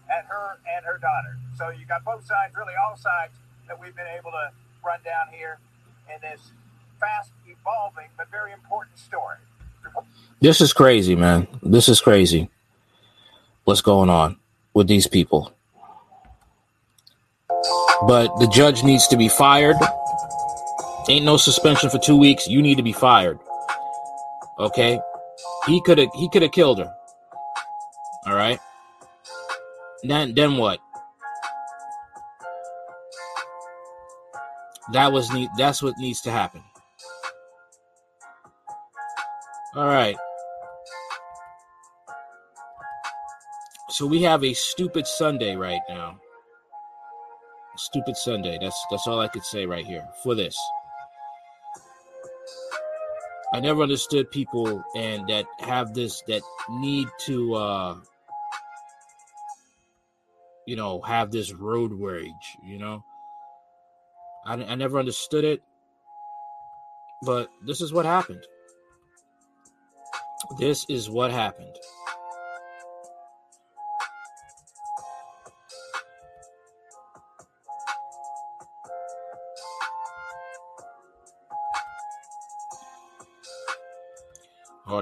at 0.10 0.26
her 0.26 0.58
and 0.66 0.86
her 0.86 0.98
daughter. 0.98 1.38
So 1.58 1.70
you 1.70 1.86
got 1.86 2.04
both 2.04 2.26
sides, 2.26 2.54
really 2.56 2.74
all 2.78 2.98
sides, 2.98 3.34
that 3.68 3.80
we've 3.80 3.96
been 3.96 4.12
able 4.18 4.32
to 4.32 4.54
run 4.86 5.00
down 5.06 5.34
here 5.34 5.60
in 6.14 6.22
this 6.22 6.52
fast 7.00 7.32
evolving 7.48 8.10
but 8.18 8.30
very 8.30 8.52
important 8.52 8.98
story. 8.98 9.38
This 10.42 10.62
is 10.62 10.74
crazy, 10.74 11.16
man. 11.16 11.48
This 11.64 11.90
is 11.90 12.02
crazy. 12.02 12.50
What's 13.70 13.82
going 13.82 14.10
on 14.10 14.40
with 14.74 14.88
these 14.88 15.06
people? 15.06 15.54
But 18.08 18.36
the 18.40 18.50
judge 18.52 18.84
needs 18.84 19.08
to 19.10 19.16
be 19.16 19.30
fired. 19.30 19.76
Ain't 21.08 21.24
no 21.24 21.38
suspension 21.38 21.92
for 21.92 22.00
two 22.00 22.18
weeks. 22.18 22.48
You 22.48 22.64
need 22.64 22.78
to 22.78 22.82
be 22.82 22.94
fired. 22.94 23.38
Okay? 24.58 25.00
He 25.68 25.80
could 25.84 26.00
have 26.00 26.10
he 26.16 26.28
could 26.30 26.42
have 26.42 26.52
killed 26.52 26.80
her. 26.80 26.92
All 28.26 28.34
right? 28.34 28.60
Then 30.02 30.34
then 30.34 30.58
what? 30.58 30.80
That 34.94 35.12
was 35.12 35.32
need 35.32 35.50
that's 35.60 35.84
what 35.84 35.94
needs 36.00 36.22
to 36.22 36.32
happen. 36.32 36.64
All 39.76 39.86
right. 39.86 40.18
So 44.00 44.06
we 44.06 44.22
have 44.22 44.46
a 44.46 44.54
stupid 44.54 45.06
Sunday 45.06 45.58
right 45.58 45.82
now. 45.90 46.22
Stupid 47.76 48.16
Sunday. 48.16 48.58
That's 48.62 48.82
that's 48.90 49.06
all 49.08 49.20
I 49.20 49.28
could 49.28 49.44
say 49.44 49.66
right 49.66 49.86
here 49.86 50.08
for 50.24 50.36
this. 50.36 50.58
I 53.54 53.60
never 53.60 53.82
understood 53.84 54.32
people 54.32 54.82
and 54.96 55.28
that 55.28 55.44
have 55.60 55.94
this 55.94 56.24
that 56.30 56.42
need 56.70 57.10
to 57.26 57.56
uh 57.56 57.98
you 60.66 60.78
know 60.78 61.02
have 61.02 61.30
this 61.30 61.52
road 61.52 61.92
rage, 61.92 62.56
you 62.64 62.78
know. 62.78 63.04
I, 64.46 64.54
I 64.54 64.76
never 64.76 64.98
understood 64.98 65.44
it, 65.44 65.62
but 67.24 67.50
this 67.66 67.82
is 67.82 67.92
what 67.92 68.06
happened. 68.06 68.48
This 70.58 70.86
is 70.88 71.10
what 71.10 71.32
happened. 71.32 71.76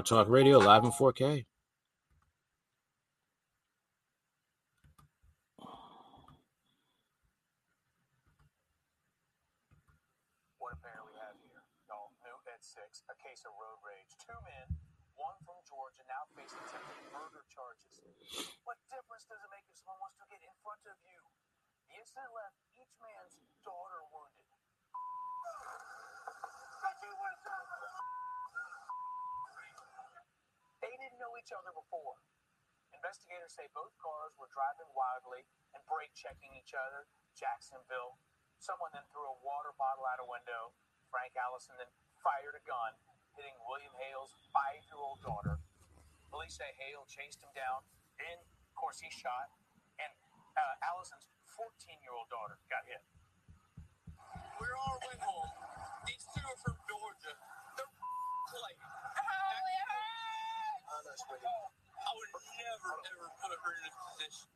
Talk 0.02 0.28
Radio 0.28 0.58
live 0.58 0.84
in 0.84 0.92
4K. 0.92 1.44
What 10.58 10.72
affair 10.74 10.98
we 11.06 11.14
have 11.18 11.36
here? 11.42 11.62
Y'all 11.90 12.10
new 12.22 12.36
at 12.50 12.62
six, 12.62 13.02
a 13.10 13.16
case 13.18 13.42
of 13.46 13.52
road 13.58 13.78
rage. 13.82 14.10
Two 14.22 14.38
men, 14.46 14.66
one 15.18 15.36
from 15.44 15.58
Georgia, 15.66 16.02
now 16.06 16.26
face 16.34 16.54
attempted 16.54 17.06
murder 17.14 17.42
charges. 17.50 18.02
What 18.64 18.78
difference 18.90 19.26
does 19.28 19.40
it 19.42 19.50
make 19.50 19.66
if 19.70 19.76
someone 19.78 20.00
wants 20.08 20.18
to 20.22 20.26
get 20.30 20.42
in 20.42 20.54
front 20.62 20.82
of 20.86 20.96
you? 21.06 21.20
The 21.88 21.98
incident 21.98 22.30
left 22.34 22.58
each 22.76 22.94
man's 23.02 23.34
daughter 23.64 24.00
wounded. 24.12 24.46
They 30.82 30.94
didn't 30.96 31.18
know 31.20 31.34
each 31.38 31.52
other 31.52 31.72
before. 31.74 32.16
Investigators 32.94 33.54
say 33.54 33.66
both 33.74 33.94
cars 33.98 34.34
were 34.38 34.50
driving 34.50 34.88
wildly 34.94 35.44
and 35.74 35.82
brake 35.90 36.14
checking 36.14 36.54
each 36.58 36.74
other. 36.74 37.06
Jacksonville. 37.34 38.18
Someone 38.58 38.90
then 38.94 39.06
threw 39.14 39.22
a 39.26 39.36
water 39.42 39.74
bottle 39.78 40.06
out 40.06 40.18
a 40.22 40.26
window. 40.26 40.74
Frank 41.10 41.34
Allison 41.38 41.78
then 41.78 41.90
fired 42.22 42.54
a 42.58 42.62
gun, 42.66 42.94
hitting 43.38 43.54
William 43.66 43.94
Hale's 43.98 44.34
five 44.50 44.82
year 44.90 44.98
old 44.98 45.22
daughter. 45.22 45.58
Police 46.30 46.58
say 46.58 46.70
Hale 46.78 47.06
chased 47.08 47.40
him 47.42 47.50
down. 47.54 47.86
Then, 48.18 48.38
of 48.42 48.74
course, 48.74 48.98
he 49.00 49.08
shot. 49.10 49.50
And 50.02 50.10
uh, 50.58 50.86
Allison's 50.90 51.26
14 51.54 52.02
year 52.02 52.14
old 52.14 52.28
daughter 52.30 52.58
got 52.70 52.82
hit. 52.86 53.02
We're 54.58 54.74
on 54.74 54.90
our 54.90 55.00
way 55.06 55.16
home. 55.22 55.50
These 56.06 56.24
two 56.34 56.42
are 56.42 56.60
from 56.66 56.76
Georgia. 56.86 57.34
They're 57.78 57.92
clay. 58.50 58.74
Honestly, 60.88 61.40
I 61.40 62.10
would 62.10 62.32
never 62.58 62.92
ever 63.06 63.28
put 63.48 63.58
her 63.64 63.72
in 63.72 63.82
this 63.88 63.96
position. 64.12 64.48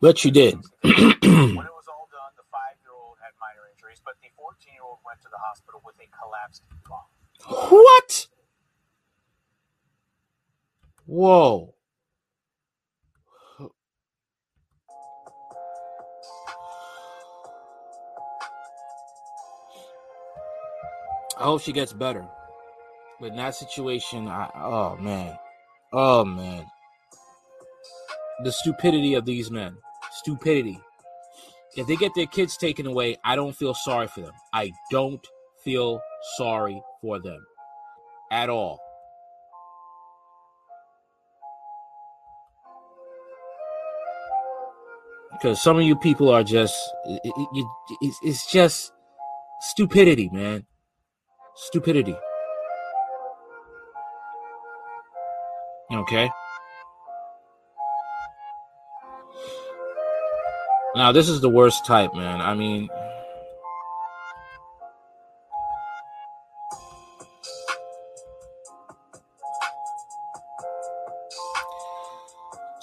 But 0.00 0.24
you 0.24 0.30
did. 0.30 0.54
when 0.84 1.64
it 1.64 1.76
was 1.76 1.88
all 1.88 2.08
done, 2.12 2.32
the 2.36 2.44
five 2.52 2.76
year 2.84 2.92
old 2.92 3.16
had 3.24 3.32
minor 3.40 3.64
injuries, 3.72 4.02
but 4.04 4.14
the 4.20 4.28
14 4.36 4.76
year 4.76 4.84
old 4.84 5.00
went 5.04 5.20
to 5.22 5.28
the 5.32 5.40
hospital 5.40 5.80
with 5.84 5.96
a 5.96 6.08
collapsed 6.12 6.62
lung. 6.90 7.08
What? 7.48 8.28
Whoa. 11.06 11.74
I 21.38 21.44
hope 21.44 21.62
she 21.62 21.72
gets 21.72 21.92
better. 21.92 22.24
But 23.20 23.30
in 23.30 23.36
that 23.36 23.54
situation, 23.56 24.28
I 24.28 24.48
oh 24.54 24.96
man. 24.96 25.36
Oh 25.92 26.24
man. 26.24 26.66
The 28.44 28.52
stupidity 28.52 29.14
of 29.14 29.24
these 29.24 29.50
men. 29.50 29.76
Stupidity. 30.12 30.80
If 31.76 31.86
they 31.86 31.96
get 31.96 32.12
their 32.14 32.26
kids 32.26 32.56
taken 32.56 32.86
away, 32.86 33.16
I 33.24 33.36
don't 33.36 33.56
feel 33.56 33.74
sorry 33.74 34.08
for 34.08 34.20
them. 34.22 34.32
I 34.52 34.72
don't 34.90 35.26
feel 35.64 36.00
sorry 36.36 36.82
for 37.00 37.20
them 37.20 37.44
at 38.30 38.50
all. 38.50 38.80
Because 45.32 45.62
some 45.62 45.76
of 45.76 45.82
you 45.82 45.96
people 45.96 46.28
are 46.30 46.44
just, 46.44 46.76
it, 47.06 47.20
it, 47.24 47.48
it- 47.54 47.66
it's, 48.02 48.18
it's 48.22 48.52
just 48.52 48.92
stupidity, 49.60 50.28
man. 50.32 50.64
Stupidity. 51.56 52.16
Okay. 55.92 56.30
Now, 60.94 61.10
this 61.10 61.28
is 61.28 61.40
the 61.40 61.48
worst 61.48 61.86
type, 61.86 62.14
man. 62.14 62.40
I 62.40 62.54
mean, 62.54 62.88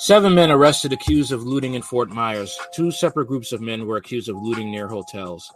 Seven 0.09 0.33
men 0.33 0.49
arrested 0.49 0.91
accused 0.91 1.31
of 1.31 1.43
looting 1.43 1.75
in 1.75 1.83
Fort 1.83 2.09
Myers. 2.09 2.57
Two 2.73 2.89
separate 2.89 3.27
groups 3.27 3.51
of 3.51 3.61
men 3.61 3.85
were 3.85 3.97
accused 3.97 4.27
of 4.27 4.41
looting 4.41 4.71
near 4.71 4.87
hotels. 4.87 5.51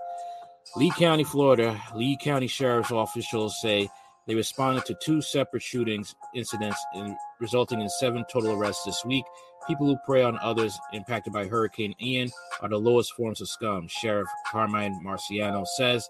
Lee 0.75 0.91
County, 0.91 1.23
Florida, 1.23 1.81
Lee 1.95 2.15
County 2.21 2.45
Sheriff's 2.45 2.91
officials 2.91 3.59
say 3.61 3.89
they 4.27 4.35
responded 4.35 4.85
to 4.85 4.95
two 5.01 5.21
separate 5.21 5.63
shootings 5.63 6.15
incidents, 6.33 6.79
in, 6.95 7.17
resulting 7.39 7.81
in 7.81 7.89
seven 7.89 8.23
total 8.31 8.53
arrests 8.53 8.85
this 8.85 9.03
week. 9.05 9.25
People 9.67 9.87
who 9.87 9.97
prey 10.05 10.23
on 10.23 10.37
others 10.39 10.77
impacted 10.93 11.33
by 11.33 11.47
Hurricane 11.47 11.95
Ian 12.01 12.29
are 12.61 12.69
the 12.69 12.77
lowest 12.77 13.13
forms 13.13 13.41
of 13.41 13.49
scum. 13.49 13.87
Sheriff 13.87 14.27
Carmine 14.47 14.99
Marceno 15.05 15.65
says 15.65 16.09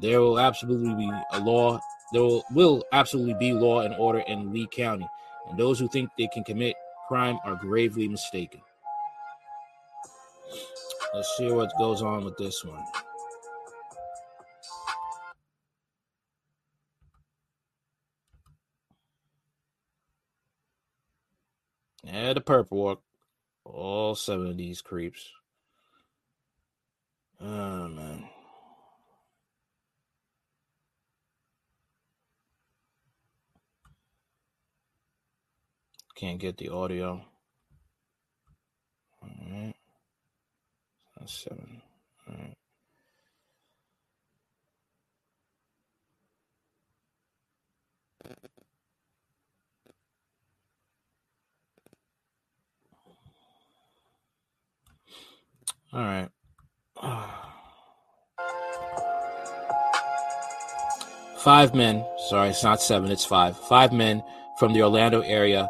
there 0.00 0.20
will 0.20 0.38
absolutely 0.38 0.94
be 0.94 1.10
a 1.32 1.40
law. 1.40 1.78
There 2.12 2.22
will, 2.22 2.44
will 2.52 2.84
absolutely 2.92 3.34
be 3.34 3.52
law 3.52 3.80
and 3.80 3.94
order 3.94 4.20
in 4.26 4.52
Lee 4.52 4.68
County, 4.72 5.08
and 5.48 5.58
those 5.58 5.78
who 5.78 5.88
think 5.88 6.10
they 6.16 6.28
can 6.32 6.44
commit 6.44 6.76
crime 7.08 7.38
are 7.44 7.56
gravely 7.56 8.08
mistaken. 8.08 8.60
Let's 11.14 11.32
see 11.36 11.50
what 11.50 11.70
goes 11.78 12.02
on 12.02 12.24
with 12.24 12.36
this 12.38 12.64
one. 12.64 12.82
Yeah, 22.14 22.32
the 22.32 22.40
purple 22.40 22.78
work. 22.78 23.00
All 23.64 24.14
seven 24.14 24.46
of 24.46 24.56
these 24.56 24.80
creeps. 24.80 25.32
Oh 27.40 27.88
man. 27.88 28.28
Can't 36.14 36.38
get 36.38 36.56
the 36.56 36.68
audio. 36.68 37.20
All 39.20 39.28
right. 39.50 39.74
Seven. 41.26 41.82
All 42.28 42.34
right. 42.36 42.56
All 55.94 56.02
right. 56.02 56.28
Five 61.38 61.74
men, 61.74 62.04
sorry, 62.28 62.48
it's 62.48 62.64
not 62.64 62.82
seven, 62.82 63.12
it's 63.12 63.24
five. 63.24 63.56
Five 63.56 63.92
men 63.92 64.24
from 64.58 64.72
the 64.72 64.82
Orlando 64.82 65.20
area 65.20 65.68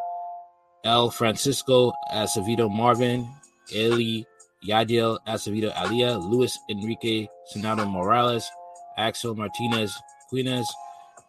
El 0.85 1.11
Francisco 1.11 1.93
Acevedo 2.11 2.71
Marvin, 2.71 3.29
Eli 3.75 4.23
Yadiel 4.67 5.19
Acevedo 5.27 5.73
Alia, 5.77 6.17
Luis 6.17 6.59
Enrique 6.71 7.27
Senado 7.47 7.85
Morales, 7.85 8.51
Axel 8.97 9.35
Martinez 9.35 9.95
Quinez, 10.33 10.65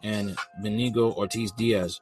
and 0.04 0.38
Benigo 0.62 1.14
Ortiz 1.16 1.52
Diaz 1.52 2.00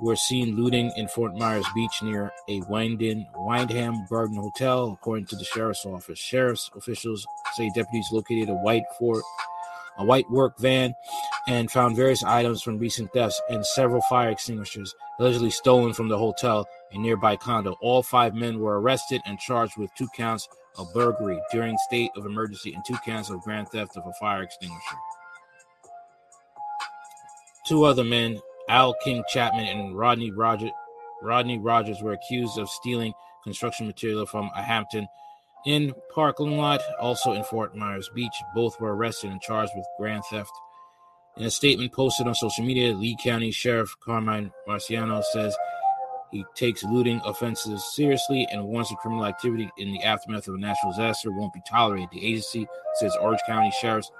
were 0.00 0.16
seen 0.16 0.56
looting 0.56 0.92
in 0.96 1.08
Fort 1.08 1.36
Myers 1.36 1.66
Beach 1.74 2.02
near 2.02 2.32
a 2.48 2.60
Wyndham, 2.68 3.26
Wyndham 3.36 4.06
Garden 4.08 4.36
Hotel, 4.36 4.92
according 4.92 5.26
to 5.26 5.36
the 5.36 5.44
sheriff's 5.44 5.86
office. 5.86 6.18
Sheriff's 6.18 6.70
officials 6.76 7.26
say 7.54 7.70
deputies 7.74 8.08
located 8.10 8.48
a 8.48 8.54
white 8.54 8.84
Ford, 8.98 9.22
a 9.98 10.04
white 10.04 10.28
work 10.30 10.58
van, 10.58 10.94
and 11.46 11.70
found 11.70 11.96
various 11.96 12.24
items 12.24 12.62
from 12.62 12.78
recent 12.78 13.12
thefts 13.12 13.40
and 13.48 13.64
several 13.64 14.02
fire 14.02 14.30
extinguishers 14.30 14.94
allegedly 15.18 15.50
stolen 15.50 15.92
from 15.92 16.08
the 16.08 16.18
hotel 16.18 16.66
and 16.92 17.02
nearby 17.02 17.36
condo. 17.36 17.76
All 17.80 18.02
five 18.02 18.34
men 18.34 18.58
were 18.58 18.80
arrested 18.80 19.20
and 19.26 19.38
charged 19.38 19.76
with 19.76 19.94
two 19.94 20.08
counts 20.16 20.48
of 20.76 20.92
burglary 20.92 21.40
during 21.52 21.78
state 21.86 22.10
of 22.16 22.26
emergency 22.26 22.74
and 22.74 22.84
two 22.84 22.96
counts 23.04 23.30
of 23.30 23.40
grand 23.42 23.68
theft 23.68 23.96
of 23.96 24.04
a 24.06 24.12
fire 24.14 24.42
extinguisher. 24.42 24.96
Two 27.66 27.84
other 27.84 28.04
men 28.04 28.40
Al 28.68 28.94
King 29.04 29.22
Chapman 29.28 29.66
and 29.66 29.96
Rodney 29.96 30.30
Roger, 30.30 30.70
Rodney 31.22 31.58
Rogers 31.58 32.02
were 32.02 32.12
accused 32.12 32.58
of 32.58 32.68
stealing 32.68 33.12
construction 33.42 33.86
material 33.86 34.26
from 34.26 34.50
a 34.56 34.62
Hampton 34.62 35.06
Inn 35.66 35.94
parking 36.14 36.58
lot, 36.58 36.82
also 37.00 37.32
in 37.32 37.42
Fort 37.44 37.74
Myers 37.74 38.10
Beach. 38.14 38.34
Both 38.54 38.78
were 38.80 38.94
arrested 38.94 39.30
and 39.30 39.40
charged 39.40 39.72
with 39.74 39.86
grand 39.98 40.22
theft. 40.30 40.52
In 41.36 41.44
a 41.44 41.50
statement 41.50 41.92
posted 41.92 42.26
on 42.26 42.34
social 42.34 42.64
media, 42.64 42.94
Lee 42.94 43.16
County 43.22 43.50
Sheriff 43.50 43.94
Carmine 44.04 44.52
Marceno 44.68 45.22
says 45.32 45.56
he 46.30 46.44
takes 46.54 46.84
looting 46.84 47.20
offenses 47.24 47.82
seriously 47.94 48.46
and 48.52 48.64
warns 48.64 48.90
that 48.90 48.98
criminal 48.98 49.24
activity 49.24 49.70
in 49.78 49.92
the 49.92 50.02
aftermath 50.02 50.48
of 50.48 50.54
a 50.54 50.58
natural 50.58 50.92
disaster 50.92 51.30
won't 51.30 51.54
be 51.54 51.62
tolerated. 51.68 52.10
The 52.12 52.26
agency 52.26 52.66
says 52.96 53.16
Orange 53.20 53.40
County 53.46 53.72
sheriffs 53.80 54.10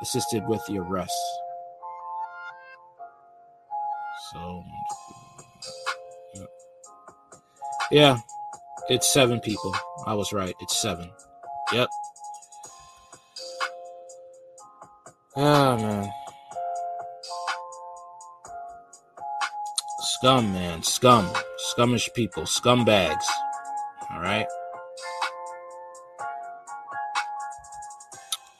assisted 0.00 0.46
with 0.46 0.64
the 0.66 0.78
arrests. 0.78 1.38
So, 4.34 4.64
yeah, 7.92 8.18
it's 8.88 9.06
seven 9.06 9.38
people. 9.38 9.72
I 10.06 10.14
was 10.14 10.32
right. 10.32 10.52
It's 10.60 10.76
seven. 10.76 11.08
Yep. 11.72 11.88
Ah, 15.36 15.76
man. 15.76 16.10
Scum, 20.00 20.52
man. 20.52 20.82
Scum. 20.82 21.28
Scummish 21.70 22.12
people. 22.14 22.42
Scumbags. 22.42 23.24
All 24.10 24.20
right. 24.20 24.46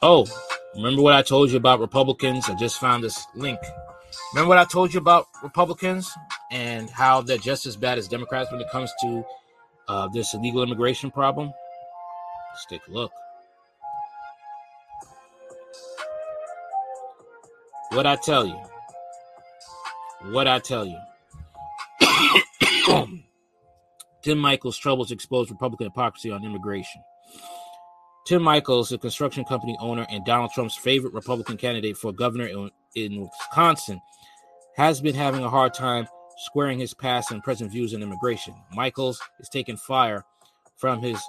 Oh, 0.01 0.25
remember 0.75 1.01
what 1.01 1.15
I 1.15 1.21
told 1.21 1.49
you 1.51 1.57
about 1.57 1.81
Republicans? 1.81 2.49
I 2.49 2.55
just 2.55 2.79
found 2.79 3.03
this 3.03 3.27
link. 3.35 3.59
Remember 4.33 4.49
what 4.49 4.57
I 4.57 4.65
told 4.65 4.93
you 4.93 4.99
about 4.99 5.27
Republicans 5.43 6.11
and 6.51 6.89
how 6.89 7.21
they're 7.21 7.37
just 7.37 7.65
as 7.65 7.75
bad 7.75 7.97
as 7.97 8.07
Democrats 8.07 8.51
when 8.51 8.61
it 8.61 8.69
comes 8.69 8.91
to 9.01 9.25
uh, 9.87 10.07
this 10.09 10.33
illegal 10.33 10.63
immigration 10.63 11.11
problem? 11.11 11.53
Let's 12.51 12.65
take 12.65 12.87
a 12.87 12.91
look. 12.91 13.11
What 17.91 18.05
I 18.05 18.15
tell 18.17 18.45
you. 18.45 18.59
What 20.31 20.47
I 20.47 20.59
tell 20.59 20.85
you. 20.85 20.99
Tim 24.21 24.39
Michels' 24.39 24.77
troubles 24.77 25.11
expose 25.11 25.51
Republican 25.51 25.87
hypocrisy 25.87 26.31
on 26.31 26.43
immigration. 26.43 27.01
Tim 28.25 28.41
Michels, 28.41 28.91
a 28.91 28.97
construction 28.97 29.45
company 29.45 29.77
owner 29.79 30.07
and 30.09 30.25
Donald 30.25 30.51
Trump's 30.51 30.75
favorite 30.75 31.13
Republican 31.13 31.57
candidate 31.57 31.95
for 31.95 32.11
governor 32.11 32.47
in, 32.95 33.13
in 33.13 33.21
Wisconsin, 33.21 34.01
has 34.75 35.01
been 35.01 35.15
having 35.15 35.43
a 35.43 35.49
hard 35.49 35.73
time 35.73 36.07
squaring 36.37 36.79
his 36.79 36.93
past 36.93 37.31
and 37.31 37.43
present 37.43 37.71
views 37.71 37.93
on 37.93 38.03
immigration. 38.03 38.53
Michels 38.73 39.19
is 39.39 39.49
taking 39.49 39.77
fire 39.77 40.25
from 40.77 41.01
his 41.01 41.19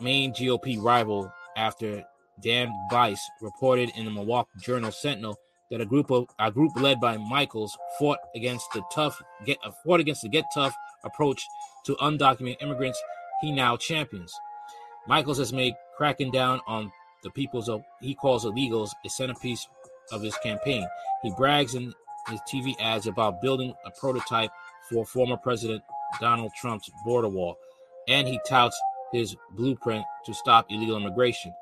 main 0.00 0.32
GOP 0.32 0.80
rival 0.80 1.30
after 1.56 2.02
Dan 2.42 2.70
Bice 2.90 3.20
reported 3.40 3.90
in 3.96 4.04
the 4.04 4.10
Milwaukee 4.10 4.50
Journal 4.60 4.90
Sentinel 4.90 5.36
that 5.70 5.80
a 5.80 5.86
group 5.86 6.10
of 6.10 6.26
a 6.38 6.50
group 6.50 6.72
led 6.76 7.00
by 7.00 7.16
Michels 7.16 7.76
fought 7.98 8.18
against 8.34 8.66
the 8.72 8.82
tough 8.92 9.20
get 9.44 9.58
uh, 9.64 9.70
fought 9.84 10.00
against 10.00 10.22
the 10.22 10.28
get 10.28 10.44
tough 10.54 10.74
approach 11.04 11.44
to 11.84 11.94
undocumented 11.96 12.62
immigrants 12.62 13.00
he 13.40 13.52
now 13.52 13.76
champions. 13.76 14.32
Michels 15.06 15.38
has 15.38 15.52
made 15.52 15.74
cracking 15.96 16.30
down 16.30 16.60
on 16.66 16.90
the 17.22 17.30
people's 17.30 17.70
he 18.00 18.14
calls 18.14 18.44
illegals 18.44 18.90
a 19.04 19.08
centerpiece 19.08 19.66
of 20.12 20.22
his 20.22 20.36
campaign. 20.38 20.86
He 21.22 21.32
brags 21.36 21.74
in 21.74 21.92
his 22.28 22.40
TV 22.50 22.74
ads 22.80 23.06
about 23.06 23.40
building 23.42 23.74
a 23.84 23.90
prototype 23.90 24.50
for 24.90 25.04
former 25.04 25.36
President 25.36 25.82
Donald 26.20 26.52
Trump's 26.60 26.90
border 27.04 27.28
wall, 27.28 27.56
and 28.08 28.28
he 28.28 28.40
touts 28.46 28.80
his 29.12 29.36
blueprint 29.52 30.04
to 30.26 30.34
stop 30.34 30.66
illegal 30.70 30.96
immigration, 30.96 31.52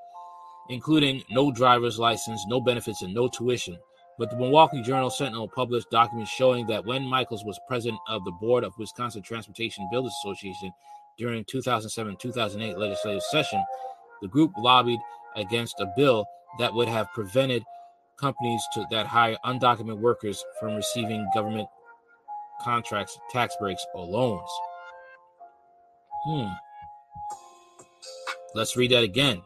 including 0.68 1.22
no 1.30 1.52
driver's 1.52 1.98
license, 1.98 2.44
no 2.48 2.60
benefits, 2.60 3.02
and 3.02 3.14
no 3.14 3.28
tuition. 3.28 3.78
But 4.18 4.30
the 4.30 4.36
Milwaukee 4.36 4.82
Journal 4.82 5.10
Sentinel 5.10 5.48
published 5.48 5.90
documents 5.90 6.30
showing 6.30 6.66
that 6.66 6.84
when 6.84 7.08
Michels 7.08 7.44
was 7.44 7.58
president 7.66 8.00
of 8.08 8.24
the 8.24 8.30
board 8.30 8.62
of 8.62 8.76
Wisconsin 8.78 9.22
Transportation 9.22 9.88
Builders 9.90 10.14
Association 10.22 10.72
during 11.18 11.44
2007-2008 11.44 12.76
legislative 12.76 13.22
session, 13.22 13.62
the 14.20 14.28
group 14.28 14.52
lobbied 14.58 15.00
against 15.34 15.80
a 15.80 15.92
bill 15.96 16.26
that 16.58 16.72
would 16.72 16.88
have 16.88 17.12
prevented 17.12 17.62
companies 18.22 18.64
to, 18.72 18.86
that 18.90 19.06
hire 19.06 19.36
undocumented 19.44 19.98
workers 19.98 20.42
from 20.58 20.76
receiving 20.76 21.28
government 21.34 21.68
contracts, 22.62 23.18
tax 23.30 23.54
breaks, 23.60 23.84
or 23.94 24.06
loans. 24.06 24.48
Hmm. 26.24 26.48
Let's 28.54 28.76
read 28.76 28.92
that 28.92 29.02
again. 29.02 29.42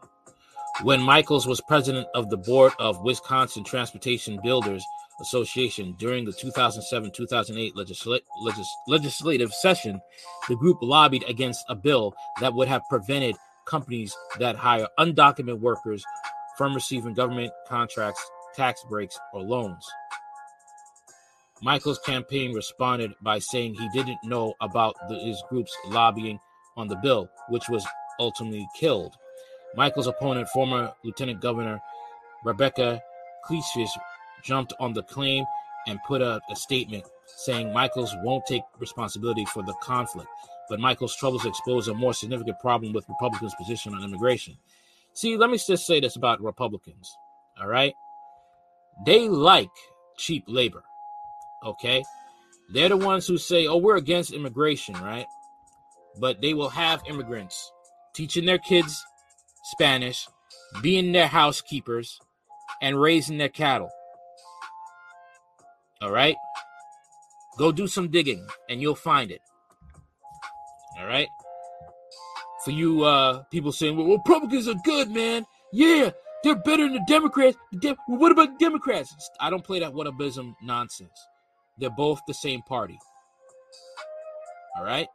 When 0.82 1.00
Michels 1.00 1.46
was 1.46 1.60
president 1.62 2.06
of 2.14 2.28
the 2.28 2.36
board 2.36 2.72
of 2.78 3.02
Wisconsin 3.02 3.64
Transportation 3.64 4.38
Builders 4.42 4.84
Association 5.22 5.96
during 5.98 6.26
the 6.26 6.32
2007 6.32 7.10
2008 7.12 7.74
legisla- 7.74 8.20
legis- 8.42 8.76
legislative 8.86 9.54
session, 9.54 9.98
the 10.48 10.56
group 10.56 10.76
lobbied 10.82 11.24
against 11.28 11.64
a 11.70 11.74
bill 11.74 12.14
that 12.42 12.52
would 12.52 12.68
have 12.68 12.82
prevented 12.90 13.36
companies 13.64 14.14
that 14.38 14.54
hire 14.54 14.86
undocumented 14.98 15.60
workers 15.60 16.04
from 16.58 16.74
receiving 16.74 17.14
government 17.14 17.52
contracts, 17.66 18.30
tax 18.56 18.84
breaks, 18.88 19.18
or 19.32 19.42
loans. 19.42 19.86
Michels' 21.62 21.98
campaign 22.00 22.52
responded 22.52 23.12
by 23.22 23.38
saying 23.38 23.74
he 23.74 23.88
didn't 23.90 24.18
know 24.24 24.54
about 24.60 24.94
the, 25.08 25.18
his 25.18 25.42
group's 25.48 25.74
lobbying 25.86 26.38
on 26.76 26.88
the 26.88 26.96
bill, 26.96 27.30
which 27.48 27.68
was 27.68 27.86
ultimately 28.20 28.66
killed. 28.78 29.14
Michels' 29.76 30.06
opponent, 30.06 30.48
former 30.48 30.92
Lieutenant 31.04 31.40
Governor 31.40 31.80
Rebecca 32.44 33.00
Kleefisch, 33.46 33.90
jumped 34.42 34.72
on 34.78 34.92
the 34.92 35.02
claim 35.02 35.44
and 35.86 35.98
put 36.06 36.22
out 36.22 36.42
a 36.50 36.56
statement 36.56 37.04
saying 37.26 37.72
Michels 37.72 38.14
won't 38.22 38.44
take 38.46 38.62
responsibility 38.78 39.44
for 39.46 39.62
the 39.62 39.74
conflict, 39.82 40.28
but 40.68 40.80
Michels' 40.80 41.16
troubles 41.16 41.46
expose 41.46 41.88
a 41.88 41.94
more 41.94 42.14
significant 42.14 42.58
problem 42.60 42.92
with 42.92 43.08
Republicans' 43.08 43.54
position 43.54 43.94
on 43.94 44.04
immigration. 44.04 44.56
See, 45.14 45.36
let 45.36 45.50
me 45.50 45.58
just 45.58 45.86
say 45.86 46.00
this 46.00 46.16
about 46.16 46.42
Republicans, 46.42 47.16
all 47.60 47.68
right? 47.68 47.94
They 49.04 49.28
like 49.28 49.70
cheap 50.16 50.44
labor, 50.46 50.82
okay? 51.64 52.02
They're 52.72 52.88
the 52.88 52.96
ones 52.96 53.26
who 53.26 53.38
say, 53.38 53.66
oh, 53.66 53.76
we're 53.76 53.96
against 53.96 54.32
immigration, 54.32 54.94
right? 54.94 55.26
But 56.18 56.40
they 56.40 56.54
will 56.54 56.70
have 56.70 57.02
immigrants 57.06 57.70
teaching 58.14 58.46
their 58.46 58.58
kids 58.58 59.04
Spanish, 59.64 60.26
being 60.82 61.12
their 61.12 61.26
housekeepers, 61.26 62.18
and 62.80 63.00
raising 63.00 63.38
their 63.38 63.48
cattle. 63.48 63.90
All 66.00 66.10
right? 66.10 66.36
Go 67.58 67.72
do 67.72 67.86
some 67.86 68.08
digging 68.08 68.46
and 68.68 68.80
you'll 68.80 68.94
find 68.94 69.30
it. 69.30 69.40
All 70.98 71.06
right? 71.06 71.28
For 72.64 72.70
you 72.70 73.04
uh 73.04 73.44
people 73.44 73.72
saying, 73.72 73.96
well, 73.96 74.16
Republicans 74.16 74.68
are 74.68 74.74
good, 74.84 75.10
man. 75.10 75.46
Yeah, 75.72 76.10
they're 76.46 76.54
better 76.54 76.84
than 76.84 76.92
the 76.92 77.04
Democrats. 77.08 77.56
De- 77.80 77.96
what 78.06 78.30
about 78.30 78.60
Democrats? 78.60 79.12
I 79.40 79.50
don't 79.50 79.64
play 79.64 79.80
that 79.80 79.92
whatabism 79.92 80.54
nonsense. 80.62 81.26
They're 81.76 81.90
both 81.90 82.20
the 82.28 82.34
same 82.34 82.62
party. 82.62 82.96
All 84.76 84.84
right? 84.84 85.08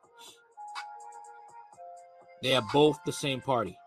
They 2.43 2.53
are 2.53 2.63
both 2.73 2.99
the 3.05 3.13
same 3.13 3.39
party. 3.39 3.77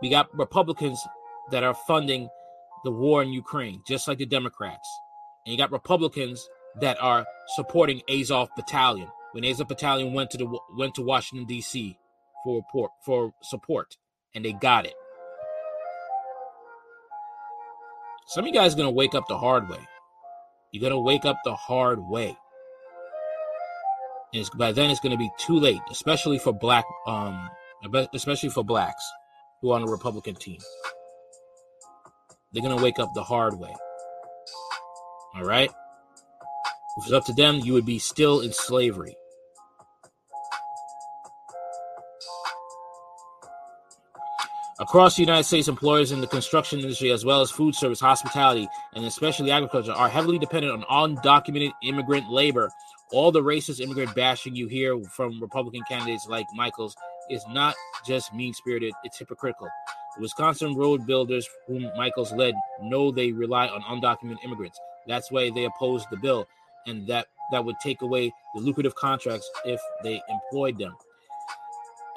We 0.00 0.08
got 0.08 0.34
Republicans 0.34 1.06
that 1.50 1.62
are 1.62 1.74
funding 1.74 2.30
the 2.82 2.90
war 2.90 3.22
in 3.22 3.30
Ukraine, 3.30 3.82
just 3.86 4.08
like 4.08 4.18
the 4.18 4.26
Democrats. 4.26 4.88
And 5.44 5.52
you 5.52 5.58
got 5.58 5.70
Republicans 5.70 6.48
that 6.80 6.96
are 7.02 7.26
supporting 7.56 8.00
Azov 8.08 8.48
Battalion 8.56 9.08
when 9.32 9.44
Azov 9.44 9.68
Battalion 9.68 10.14
went 10.14 10.30
to 10.30 10.38
the 10.38 10.58
went 10.78 10.94
to 10.94 11.02
Washington 11.02 11.46
D.C. 11.46 11.98
for 12.46 12.56
report 12.56 12.92
for 13.04 13.32
support, 13.42 13.96
and 14.34 14.44
they 14.44 14.52
got 14.52 14.86
it. 14.86 14.94
Some 18.28 18.44
of 18.44 18.48
you 18.48 18.54
guys 18.54 18.74
are 18.74 18.76
gonna 18.76 18.90
wake 18.90 19.16
up 19.16 19.26
the 19.28 19.36
hard 19.36 19.68
way. 19.68 19.80
You're 20.72 20.88
gonna 20.88 21.00
wake 21.00 21.24
up 21.24 21.38
the 21.44 21.54
hard 21.54 21.98
way. 22.00 22.36
And 24.32 24.48
by 24.56 24.70
then 24.70 24.90
it's 24.90 25.00
gonna 25.00 25.16
be 25.16 25.30
too 25.38 25.58
late, 25.58 25.80
especially 25.90 26.38
for 26.38 26.52
black, 26.52 26.84
um, 27.06 27.50
especially 28.14 28.50
for 28.50 28.64
blacks 28.64 29.04
who 29.60 29.72
are 29.72 29.74
on 29.74 29.84
the 29.84 29.90
Republican 29.90 30.36
team. 30.36 30.60
They're 32.52 32.62
gonna 32.62 32.82
wake 32.82 33.00
up 33.00 33.10
the 33.14 33.24
hard 33.24 33.58
way. 33.58 33.74
All 35.34 35.44
right. 35.44 35.70
If 36.98 37.04
it's 37.04 37.12
up 37.12 37.24
to 37.26 37.32
them, 37.32 37.56
you 37.56 37.72
would 37.72 37.84
be 37.84 37.98
still 37.98 38.40
in 38.40 38.52
slavery. 38.52 39.16
Across 44.86 45.16
the 45.16 45.22
United 45.22 45.42
States, 45.42 45.66
employers 45.66 46.12
in 46.12 46.20
the 46.20 46.28
construction 46.28 46.78
industry, 46.78 47.10
as 47.10 47.24
well 47.24 47.40
as 47.40 47.50
food 47.50 47.74
service, 47.74 47.98
hospitality, 47.98 48.68
and 48.94 49.04
especially 49.04 49.50
agriculture, 49.50 49.90
are 49.90 50.08
heavily 50.08 50.38
dependent 50.38 50.84
on 50.88 51.16
undocumented 51.16 51.72
immigrant 51.82 52.30
labor. 52.30 52.70
All 53.10 53.32
the 53.32 53.42
racist 53.42 53.80
immigrant 53.80 54.14
bashing 54.14 54.54
you 54.54 54.68
hear 54.68 55.02
from 55.10 55.42
Republican 55.42 55.82
candidates 55.88 56.28
like 56.28 56.46
Michels 56.54 56.94
is 57.28 57.44
not 57.48 57.74
just 58.06 58.32
mean 58.32 58.54
spirited, 58.54 58.92
it's 59.02 59.18
hypocritical. 59.18 59.66
The 60.14 60.22
Wisconsin 60.22 60.76
road 60.76 61.04
builders, 61.04 61.48
whom 61.66 61.90
Michels 61.96 62.32
led, 62.32 62.54
know 62.80 63.10
they 63.10 63.32
rely 63.32 63.66
on 63.66 63.82
undocumented 63.82 64.44
immigrants. 64.44 64.78
That's 65.08 65.32
why 65.32 65.50
they 65.50 65.64
opposed 65.64 66.06
the 66.12 66.16
bill, 66.16 66.46
and 66.86 67.08
that, 67.08 67.26
that 67.50 67.64
would 67.64 67.80
take 67.82 68.02
away 68.02 68.32
the 68.54 68.60
lucrative 68.60 68.94
contracts 68.94 69.50
if 69.64 69.80
they 70.04 70.22
employed 70.28 70.78
them. 70.78 70.94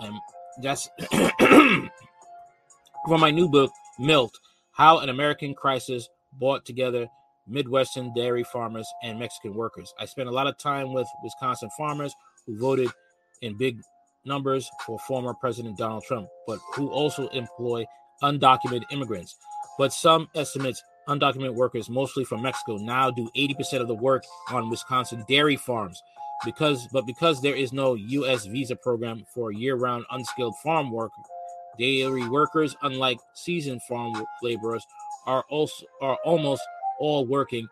And 0.02 0.14
that's 0.62 0.88
for 3.06 3.18
my 3.18 3.32
new 3.32 3.48
book, 3.48 3.72
Milk 3.98 4.34
How 4.72 5.00
an 5.00 5.10
American 5.10 5.54
Crisis 5.54 6.10
Brought 6.40 6.66
Together 6.66 7.08
Midwestern 7.48 8.14
Dairy 8.14 8.44
Farmers 8.44 8.88
and 9.04 9.18
Mexican 9.18 9.54
Workers. 9.56 9.94
I 10.00 10.06
spent 10.06 10.30
a 10.30 10.32
lot 10.32 10.48
of 10.48 10.58
time 10.58 10.94
with 10.94 11.08
Wisconsin 11.24 11.70
farmers 11.78 12.14
who 12.46 12.58
voted 12.60 12.90
in 13.42 13.58
big 13.58 13.82
numbers 14.26 14.70
for 14.86 15.00
former 15.00 15.34
President 15.34 15.78
Donald 15.78 16.04
Trump, 16.04 16.28
but 16.46 16.60
who 16.74 16.90
also 16.90 17.28
employ 17.30 17.86
undocumented 18.22 18.84
immigrants. 18.92 19.36
But 19.78 19.94
some 19.94 20.30
estimates 20.36 20.84
undocumented 21.08 21.56
workers, 21.56 21.90
mostly 21.90 22.26
from 22.26 22.42
Mexico, 22.42 22.78
now 22.78 23.10
do 23.10 23.30
80% 23.36 23.82
of 23.82 23.88
the 23.88 23.96
work 23.96 24.24
on 24.52 24.70
Wisconsin 24.70 25.24
dairy 25.28 25.56
farms. 25.56 26.04
Because, 26.46 26.88
but 26.94 27.06
because 27.06 27.42
there 27.42 27.56
is 27.56 27.74
no 27.74 27.96
U.S. 27.96 28.46
visa 28.46 28.76
program 28.76 29.26
for 29.34 29.52
year-round 29.52 30.06
unskilled 30.12 30.56
farm 30.64 30.92
work, 30.92 31.12
dairy 31.78 32.28
workers, 32.28 32.76
unlike 32.82 33.20
seasoned 33.34 33.82
farm 33.84 34.14
laborers, 34.42 34.86
are 35.26 35.44
also 35.50 35.86
are 36.02 36.18
almost 36.26 36.62
all 37.00 37.26
working 37.26 37.68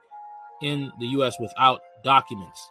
in 0.61 0.91
the 0.99 1.07
U.S. 1.07 1.35
without 1.39 1.81
documents. 2.03 2.69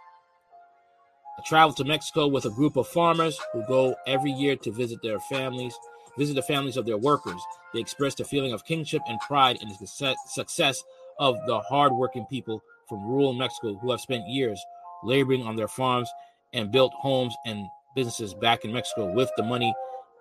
I 1.39 1.43
traveled 1.47 1.77
to 1.79 1.85
Mexico 1.85 2.27
with 2.27 2.47
a 2.47 2.51
group 2.51 2.77
of 2.77 2.89
farmers 2.89 3.39
who 3.53 3.63
go 3.67 3.95
every 4.07 4.31
year 4.31 4.57
to 4.57 4.73
visit 4.73 5.03
their 5.03 5.21
families, 5.21 5.79
visit 6.17 6.35
the 6.35 6.43
families 6.43 6.77
of 6.77 6.87
their 6.87 6.97
workers. 6.97 7.41
They 7.75 7.81
expressed 7.81 8.21
a 8.21 8.25
feeling 8.25 8.53
of 8.53 8.65
kingship 8.65 9.03
and 9.07 9.21
pride 9.21 9.59
in 9.61 9.69
the 9.69 10.15
success 10.27 10.83
of 11.19 11.37
the 11.47 11.61
hardworking 11.61 12.25
people 12.27 12.63
from 12.89 13.07
rural 13.07 13.35
Mexico 13.35 13.75
who 13.75 13.91
have 13.91 14.01
spent 14.01 14.29
years 14.29 14.59
laboring 15.05 15.43
on 15.43 15.57
their 15.57 15.69
farms 15.69 16.09
and 16.55 16.73
built 16.73 16.93
homes 16.95 17.35
and 17.45 17.67
businesses 17.95 18.33
back 18.33 18.65
in 18.65 18.73
Mexico 18.73 19.13
with 19.13 19.31
the 19.37 19.43
money 19.43 19.75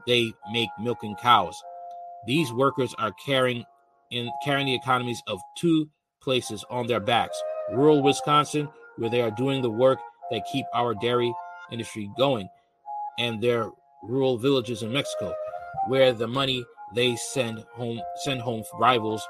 they 0.08 0.34
make 0.52 0.70
milking 0.80 1.16
cows. 1.16 1.62
These 2.26 2.52
workers 2.54 2.94
are 2.98 3.12
carrying 3.26 3.66
in 4.12 4.30
carrying 4.44 4.68
the 4.68 4.76
economies 4.76 5.22
of 5.28 5.40
two 5.58 5.90
places 6.22 6.64
on 6.70 6.88
their 6.88 7.00
backs. 7.00 7.42
Rural 7.72 8.02
Wisconsin, 8.02 8.70
where 8.98 9.10
they 9.10 9.22
are 9.22 9.32
doing 9.32 9.62
the 9.62 9.70
work 9.70 10.00
that 10.32 10.46
keep 10.52 10.66
our 10.74 10.94
dairy 10.94 11.34
industry 11.72 12.10
going, 12.18 12.48
and 13.18 13.42
their 13.42 13.70
rural 14.04 14.38
villages 14.38 14.84
in 14.84 14.92
Mexico, 14.94 15.34
where 15.88 16.14
the 16.14 16.28
money 16.28 16.64
they 16.94 17.16
send 17.16 17.60
home 17.74 18.00
send 18.24 18.42
home 18.42 18.64
rivals 18.80 19.28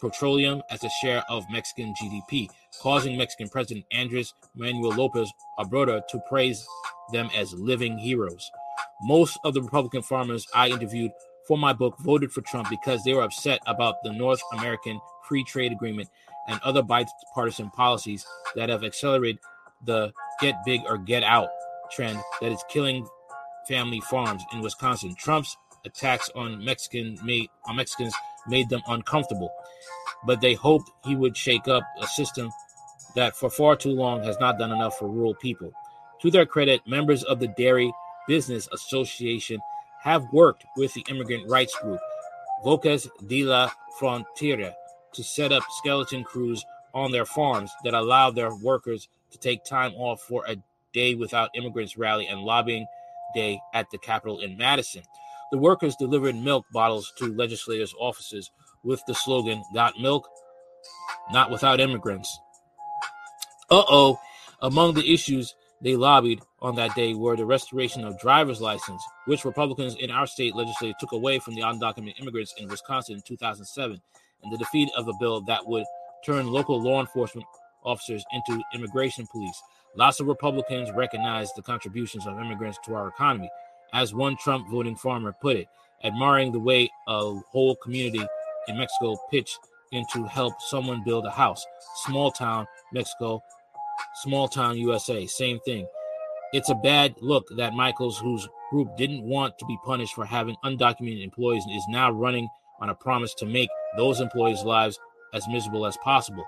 petroleum 0.00 0.62
as 0.70 0.84
a 0.84 0.90
share 1.00 1.22
of 1.28 1.44
Mexican 1.50 1.94
GDP, 2.00 2.48
causing 2.80 3.16
Mexican 3.16 3.48
President 3.48 3.86
Andres 3.92 4.34
Manuel 4.54 4.94
Lopez 4.94 5.30
Obrador 5.58 6.06
to 6.08 6.20
praise 6.28 6.66
them 7.12 7.30
as 7.34 7.52
living 7.54 7.96
heroes. 7.98 8.50
Most 9.02 9.38
of 9.44 9.54
the 9.54 9.62
Republican 9.62 10.02
farmers 10.02 10.46
I 10.54 10.68
interviewed 10.68 11.12
for 11.46 11.56
my 11.56 11.72
book 11.72 11.96
voted 12.00 12.32
for 12.32 12.40
Trump 12.42 12.68
because 12.70 13.04
they 13.04 13.14
were 13.14 13.22
upset 13.22 13.60
about 13.66 14.02
the 14.02 14.12
North 14.12 14.40
American 14.52 15.00
Free 15.28 15.44
Trade 15.44 15.72
Agreement 15.72 16.08
and 16.48 16.60
other 16.62 16.82
bipartisan 16.82 17.70
policies 17.70 18.26
that 18.54 18.68
have 18.68 18.84
accelerated 18.84 19.40
the 19.84 20.12
get 20.40 20.54
big 20.64 20.80
or 20.86 20.98
get 20.98 21.22
out 21.22 21.48
trend 21.90 22.18
that 22.40 22.52
is 22.52 22.64
killing 22.68 23.06
family 23.68 24.00
farms 24.00 24.44
in 24.52 24.60
Wisconsin. 24.60 25.14
Trump's 25.14 25.56
attacks 25.84 26.30
on 26.34 26.64
Mexican 26.64 27.18
made 27.24 27.48
on 27.66 27.76
Mexicans 27.76 28.14
made 28.48 28.68
them 28.68 28.82
uncomfortable, 28.88 29.52
but 30.24 30.40
they 30.40 30.54
hoped 30.54 30.90
he 31.04 31.16
would 31.16 31.36
shake 31.36 31.68
up 31.68 31.82
a 32.00 32.06
system 32.06 32.50
that 33.14 33.36
for 33.36 33.50
far 33.50 33.76
too 33.76 33.90
long 33.90 34.22
has 34.22 34.38
not 34.38 34.58
done 34.58 34.72
enough 34.72 34.98
for 34.98 35.08
rural 35.08 35.34
people. 35.34 35.72
To 36.22 36.30
their 36.30 36.46
credit, 36.46 36.86
members 36.86 37.22
of 37.24 37.40
the 37.40 37.48
Dairy 37.48 37.92
Business 38.26 38.68
Association 38.72 39.60
have 40.02 40.32
worked 40.32 40.64
with 40.76 40.92
the 40.94 41.04
immigrant 41.08 41.48
rights 41.48 41.76
group 41.80 42.00
Voces 42.64 43.08
de 43.26 43.44
la 43.44 43.70
Frontera 43.98 44.72
to 45.12 45.22
set 45.22 45.52
up 45.52 45.62
skeleton 45.70 46.24
crews 46.24 46.64
on 46.94 47.12
their 47.12 47.26
farms 47.26 47.70
that 47.84 47.94
allow 47.94 48.30
their 48.30 48.54
workers 48.56 49.08
to 49.30 49.38
take 49.38 49.64
time 49.64 49.92
off 49.94 50.22
for 50.22 50.44
a 50.48 50.56
day 50.92 51.14
without 51.14 51.50
immigrants 51.54 51.96
rally 51.98 52.26
and 52.26 52.40
lobbying 52.40 52.86
day 53.34 53.60
at 53.74 53.90
the 53.90 53.98
Capitol 53.98 54.40
in 54.40 54.56
Madison. 54.56 55.02
The 55.52 55.58
workers 55.58 55.94
delivered 55.96 56.34
milk 56.34 56.64
bottles 56.72 57.12
to 57.18 57.34
legislators' 57.34 57.94
offices 57.98 58.50
with 58.82 59.02
the 59.06 59.14
slogan, 59.14 59.62
Got 59.74 60.00
milk? 60.00 60.28
Not 61.30 61.50
without 61.50 61.80
immigrants. 61.80 62.40
Uh 63.70 63.84
oh. 63.88 64.20
Among 64.62 64.94
the 64.94 65.12
issues 65.12 65.54
they 65.82 65.96
lobbied 65.96 66.40
on 66.60 66.74
that 66.76 66.94
day 66.94 67.14
were 67.14 67.36
the 67.36 67.44
restoration 67.44 68.04
of 68.04 68.18
driver's 68.18 68.60
license, 68.60 69.02
which 69.26 69.44
Republicans 69.44 69.94
in 69.96 70.10
our 70.10 70.26
state 70.26 70.54
legislature 70.54 70.96
took 70.98 71.12
away 71.12 71.38
from 71.38 71.54
the 71.54 71.60
undocumented 71.62 72.18
immigrants 72.20 72.54
in 72.58 72.68
Wisconsin 72.68 73.16
in 73.16 73.22
2007, 73.22 74.00
and 74.42 74.52
the 74.52 74.58
defeat 74.58 74.90
of 74.96 75.08
a 75.08 75.12
bill 75.20 75.40
that 75.42 75.66
would 75.66 75.84
turn 76.24 76.46
local 76.46 76.80
law 76.80 77.00
enforcement 77.00 77.46
officers 77.84 78.24
into 78.32 78.62
immigration 78.74 79.26
police. 79.30 79.62
Lots 79.94 80.20
of 80.20 80.26
Republicans 80.26 80.90
recognize 80.92 81.52
the 81.54 81.62
contributions 81.62 82.26
of 82.26 82.38
immigrants 82.38 82.78
to 82.84 82.94
our 82.94 83.08
economy. 83.08 83.48
As 83.92 84.14
one 84.14 84.36
Trump 84.36 84.68
voting 84.68 84.96
farmer 84.96 85.34
put 85.40 85.56
it, 85.56 85.68
admiring 86.04 86.52
the 86.52 86.58
way 86.58 86.90
a 87.06 87.34
whole 87.50 87.76
community 87.76 88.24
in 88.68 88.76
Mexico 88.76 89.16
pitched 89.30 89.58
in 89.92 90.04
to 90.12 90.24
help 90.24 90.54
someone 90.60 91.04
build 91.04 91.24
a 91.26 91.30
house. 91.30 91.64
Small 92.04 92.30
town, 92.30 92.66
Mexico, 92.92 93.42
small 94.22 94.48
town, 94.48 94.78
USA, 94.78 95.26
same 95.26 95.60
thing. 95.60 95.86
It's 96.52 96.70
a 96.70 96.74
bad 96.74 97.14
look 97.20 97.46
that 97.56 97.74
Michels, 97.74 98.18
whose 98.18 98.48
group 98.70 98.96
didn't 98.96 99.22
want 99.22 99.58
to 99.58 99.66
be 99.66 99.78
punished 99.84 100.14
for 100.14 100.24
having 100.24 100.56
undocumented 100.64 101.22
employees, 101.22 101.64
is 101.70 101.84
now 101.88 102.10
running 102.10 102.48
on 102.80 102.90
a 102.90 102.94
promise 102.94 103.34
to 103.34 103.46
make 103.46 103.68
those 103.96 104.20
employees' 104.20 104.64
lives 104.64 104.98
as 105.34 105.46
miserable 105.48 105.86
as 105.86 105.96
possible. 105.98 106.44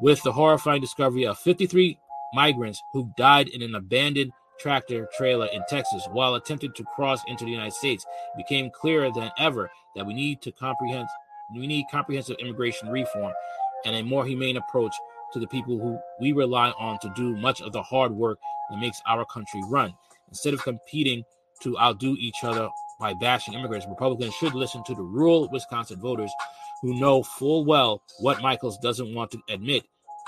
With 0.00 0.22
the 0.22 0.32
horrifying 0.32 0.80
discovery 0.80 1.26
of 1.26 1.38
53 1.38 1.98
migrants 2.34 2.82
who 2.92 3.12
died 3.16 3.48
in 3.48 3.62
an 3.62 3.74
abandoned 3.74 4.32
tractor 4.58 5.08
trailer 5.16 5.48
in 5.52 5.62
Texas 5.68 6.06
while 6.12 6.34
attempting 6.34 6.72
to 6.74 6.84
cross 6.94 7.20
into 7.26 7.44
the 7.44 7.50
United 7.50 7.72
States, 7.72 8.04
it 8.34 8.38
became 8.38 8.70
clearer 8.70 9.10
than 9.10 9.30
ever 9.38 9.70
that 9.96 10.06
we 10.06 10.14
need 10.14 10.42
to 10.42 10.52
comprehend 10.52 11.06
we 11.54 11.66
need 11.66 11.86
comprehensive 11.90 12.36
immigration 12.38 12.88
reform 12.88 13.32
and 13.84 13.96
a 13.96 14.02
more 14.02 14.24
humane 14.24 14.56
approach 14.56 14.94
to 15.32 15.38
the 15.38 15.46
people 15.46 15.78
who 15.78 15.98
we 16.20 16.32
rely 16.32 16.70
on 16.78 16.98
to 17.00 17.12
do 17.16 17.36
much 17.36 17.60
of 17.60 17.72
the 17.72 17.82
hard 17.82 18.12
work 18.12 18.38
that 18.70 18.78
makes 18.78 19.00
our 19.06 19.24
country 19.26 19.60
run. 19.68 19.94
Instead 20.28 20.54
of 20.54 20.62
competing 20.62 21.24
to 21.62 21.78
outdo 21.78 22.16
each 22.18 22.42
other 22.42 22.68
by 22.98 23.14
bashing 23.14 23.54
immigrants, 23.54 23.86
Republicans 23.88 24.34
should 24.34 24.54
listen 24.54 24.82
to 24.84 24.94
the 24.94 25.02
rural 25.02 25.48
Wisconsin 25.50 26.00
voters 26.00 26.32
who 26.82 26.98
know 26.98 27.22
full 27.22 27.64
well 27.64 28.02
what 28.20 28.42
Michels 28.42 28.78
doesn't 28.78 29.14
want 29.14 29.30
to 29.30 29.40
admit 29.48 29.84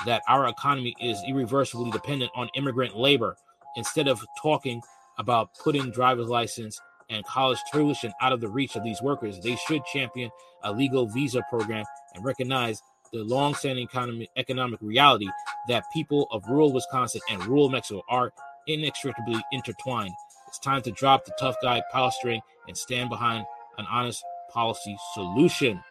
that 0.07 0.23
our 0.29 0.49
economy 0.49 0.95
is 1.01 1.23
irreversibly 1.29 1.91
dependent 1.91 2.31
on 2.35 2.49
immigrant 2.55 2.97
labor. 2.97 3.37
Instead 3.77 4.09
of 4.09 4.21
talking 4.41 4.83
about 5.19 5.51
putting 5.63 5.91
driver's 5.91 6.29
license 6.29 6.81
and 7.09 7.25
college 7.25 7.59
tuition 7.73 8.13
out 8.21 8.33
of 8.33 8.41
the 8.41 8.49
reach 8.49 8.77
of 8.77 8.83
these 8.85 9.01
workers, 9.03 9.39
they 9.41 9.57
should 9.57 9.85
champion 9.87 10.31
a 10.65 10.73
legal 10.73 11.07
visa 11.07 11.43
program 11.49 11.85
and 12.15 12.25
recognize 12.25 12.83
the 13.13 13.23
long-standing 13.25 13.85
economic, 13.85 14.31
economic 14.37 14.81
reality 14.83 15.29
that 15.69 15.85
people 15.93 16.27
of 16.31 16.45
rural 16.49 16.73
Wisconsin 16.73 17.21
and 17.31 17.45
rural 17.47 17.69
Mexico 17.69 18.03
are 18.09 18.33
inextricably 18.67 19.41
intertwined. 19.53 20.15
It's 20.49 20.59
time 20.59 20.83
to 20.83 20.91
drop 20.93 21.25
the 21.25 21.33
tough 21.39 21.57
guy 21.63 21.83
posturing 21.93 22.41
and 22.69 22.77
stand 22.77 23.11
behind 23.11 23.45
an 23.79 23.87
honest 23.91 24.25
policy 24.51 24.97
solution. 25.15 25.83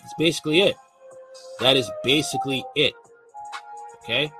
That's 0.00 0.14
basically 0.18 0.62
it. 0.62 0.76
That 1.60 1.76
is 1.76 1.90
basically 2.02 2.64
it. 2.74 2.94
Okay? 4.02 4.30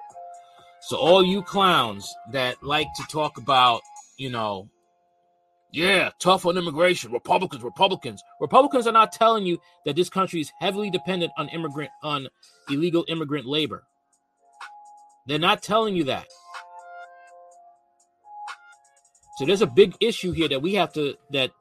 So 0.81 0.97
all 0.97 1.23
you 1.23 1.43
clowns 1.43 2.15
that 2.32 2.62
like 2.62 2.86
to 2.97 3.02
talk 3.11 3.39
about, 3.39 3.82
you 4.16 4.31
know, 4.31 4.69
yeah, 5.73 6.11
tough 6.19 6.47
on 6.47 6.59
immigration, 6.59 7.13
Republicans, 7.13 7.63
Republicans. 7.63 8.23
Republicans 8.41 8.87
are 8.87 8.93
not 8.93 9.13
telling 9.13 9.47
you 9.47 9.59
that 9.85 9.95
this 9.95 10.09
country 10.09 10.41
is 10.41 10.53
heavily 10.59 10.91
dependent 10.91 11.33
on 11.39 11.49
immigrant 11.51 11.91
on 12.03 12.29
illegal 12.69 13.05
immigrant 13.09 13.47
labor. 13.47 13.85
They're 15.27 15.39
not 15.39 15.63
telling 15.63 15.95
you 15.95 16.05
that. 16.05 16.27
So 19.37 19.47
there's 19.47 19.63
a 19.63 19.67
big 19.67 19.95
issue 20.01 20.33
here 20.33 20.49
that 20.49 20.61
we 20.61 20.75
have 20.75 20.93
to 20.95 21.15
that 21.31 21.53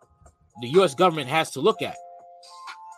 the 0.61 0.69
US 0.79 0.95
government 0.95 1.29
has 1.29 1.51
to 1.51 1.61
look 1.61 1.81
at. 1.81 1.95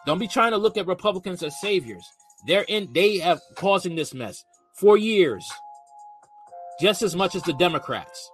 Don't 0.06 0.18
be 0.18 0.28
trying 0.28 0.52
to 0.52 0.58
look 0.58 0.78
at 0.78 0.88
Republicans 0.88 1.44
as 1.44 1.60
saviors. 1.60 2.06
They're 2.48 2.66
in 2.68 2.92
they 2.94 3.18
have 3.20 3.42
causing 3.56 3.96
this 3.96 4.14
mess 4.14 4.44
for 4.74 4.98
years. 4.98 5.48
Just 6.80 7.02
as 7.02 7.16
much 7.16 7.36
as 7.36 7.44
the 7.44 7.54
Democrats. 7.54 8.32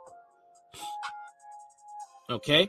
Okay? 2.30 2.68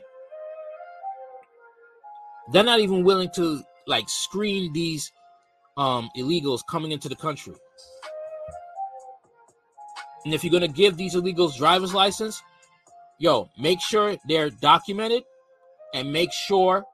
They're 2.51 2.63
not 2.63 2.79
even 2.79 3.03
willing 3.03 3.29
to 3.35 3.61
like 3.87 4.09
screen 4.09 4.73
these 4.73 5.11
um 5.77 6.09
illegals 6.17 6.61
coming 6.67 6.91
into 6.91 7.09
the 7.09 7.15
country. 7.15 7.53
And 10.25 10.33
if 10.33 10.43
you're 10.43 10.51
going 10.51 10.61
to 10.61 10.67
give 10.67 10.97
these 10.97 11.15
illegals 11.15 11.57
driver's 11.57 11.93
license, 11.93 12.41
yo, 13.19 13.49
make 13.57 13.79
sure 13.81 14.17
they're 14.27 14.49
documented 14.49 15.23
and 15.93 16.11
make 16.11 16.31
sure 16.33 16.85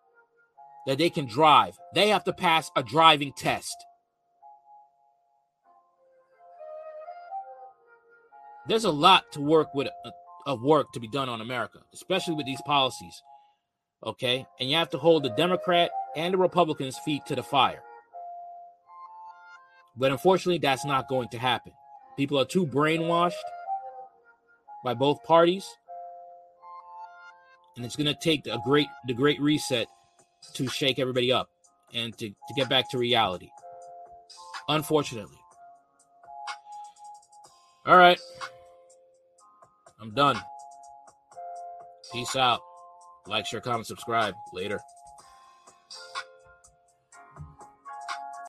that 0.86 0.98
they 0.98 1.10
can 1.10 1.26
drive. 1.26 1.78
They 1.94 2.10
have 2.10 2.24
to 2.26 2.34
pass 2.34 2.70
a 2.76 2.84
driving 2.84 3.34
test. 3.34 3.76
There's 8.68 8.86
a 8.86 8.92
lot 8.92 9.32
to 9.34 9.42
work 9.42 9.74
with 9.74 9.88
uh, 10.06 10.12
of 10.46 10.62
work 10.62 10.92
to 10.94 11.00
be 11.00 11.08
done 11.08 11.30
on 11.30 11.42
America, 11.42 11.80
especially 11.94 12.36
with 12.36 12.46
these 12.46 12.62
policies. 12.66 13.22
Okay? 14.04 14.46
And 14.60 14.70
you 14.70 14.76
have 14.76 14.90
to 14.92 14.98
hold 14.98 15.24
the 15.24 15.30
Democrat 15.32 15.90
and 16.16 16.34
the 16.34 16.38
Republicans' 16.38 16.98
feet 17.00 17.26
to 17.28 17.36
the 17.36 17.44
fire. 17.44 17.82
But 19.98 20.12
unfortunately, 20.12 20.60
that's 20.60 20.86
not 20.86 21.08
going 21.08 21.30
to 21.30 21.40
happen. 21.40 21.72
People 22.18 22.40
are 22.40 22.46
too 22.46 22.66
brainwashed 22.66 23.34
by 24.84 24.94
both 24.94 25.24
parties. 25.24 25.68
And 27.76 27.86
it's 27.86 27.96
going 27.96 28.08
to 28.08 28.20
take 28.20 28.46
a 28.48 28.60
great 28.64 28.88
the 29.06 29.14
great 29.14 29.42
reset 29.42 29.88
to 30.54 30.68
shake 30.68 31.00
everybody 31.00 31.32
up 31.32 31.50
and 31.94 32.18
to, 32.18 32.30
to 32.30 32.54
get 32.56 32.70
back 32.70 32.90
to 32.92 32.98
reality. 32.98 33.50
Unfortunately. 34.70 35.38
All 37.86 37.98
right. 37.98 38.20
I'm 40.06 40.14
done. 40.14 40.40
Peace 42.14 42.36
out. 42.36 42.60
Like, 43.26 43.48
share, 43.48 43.60
comment, 43.60 43.88
subscribe. 43.88 44.36
Later. 44.54 44.80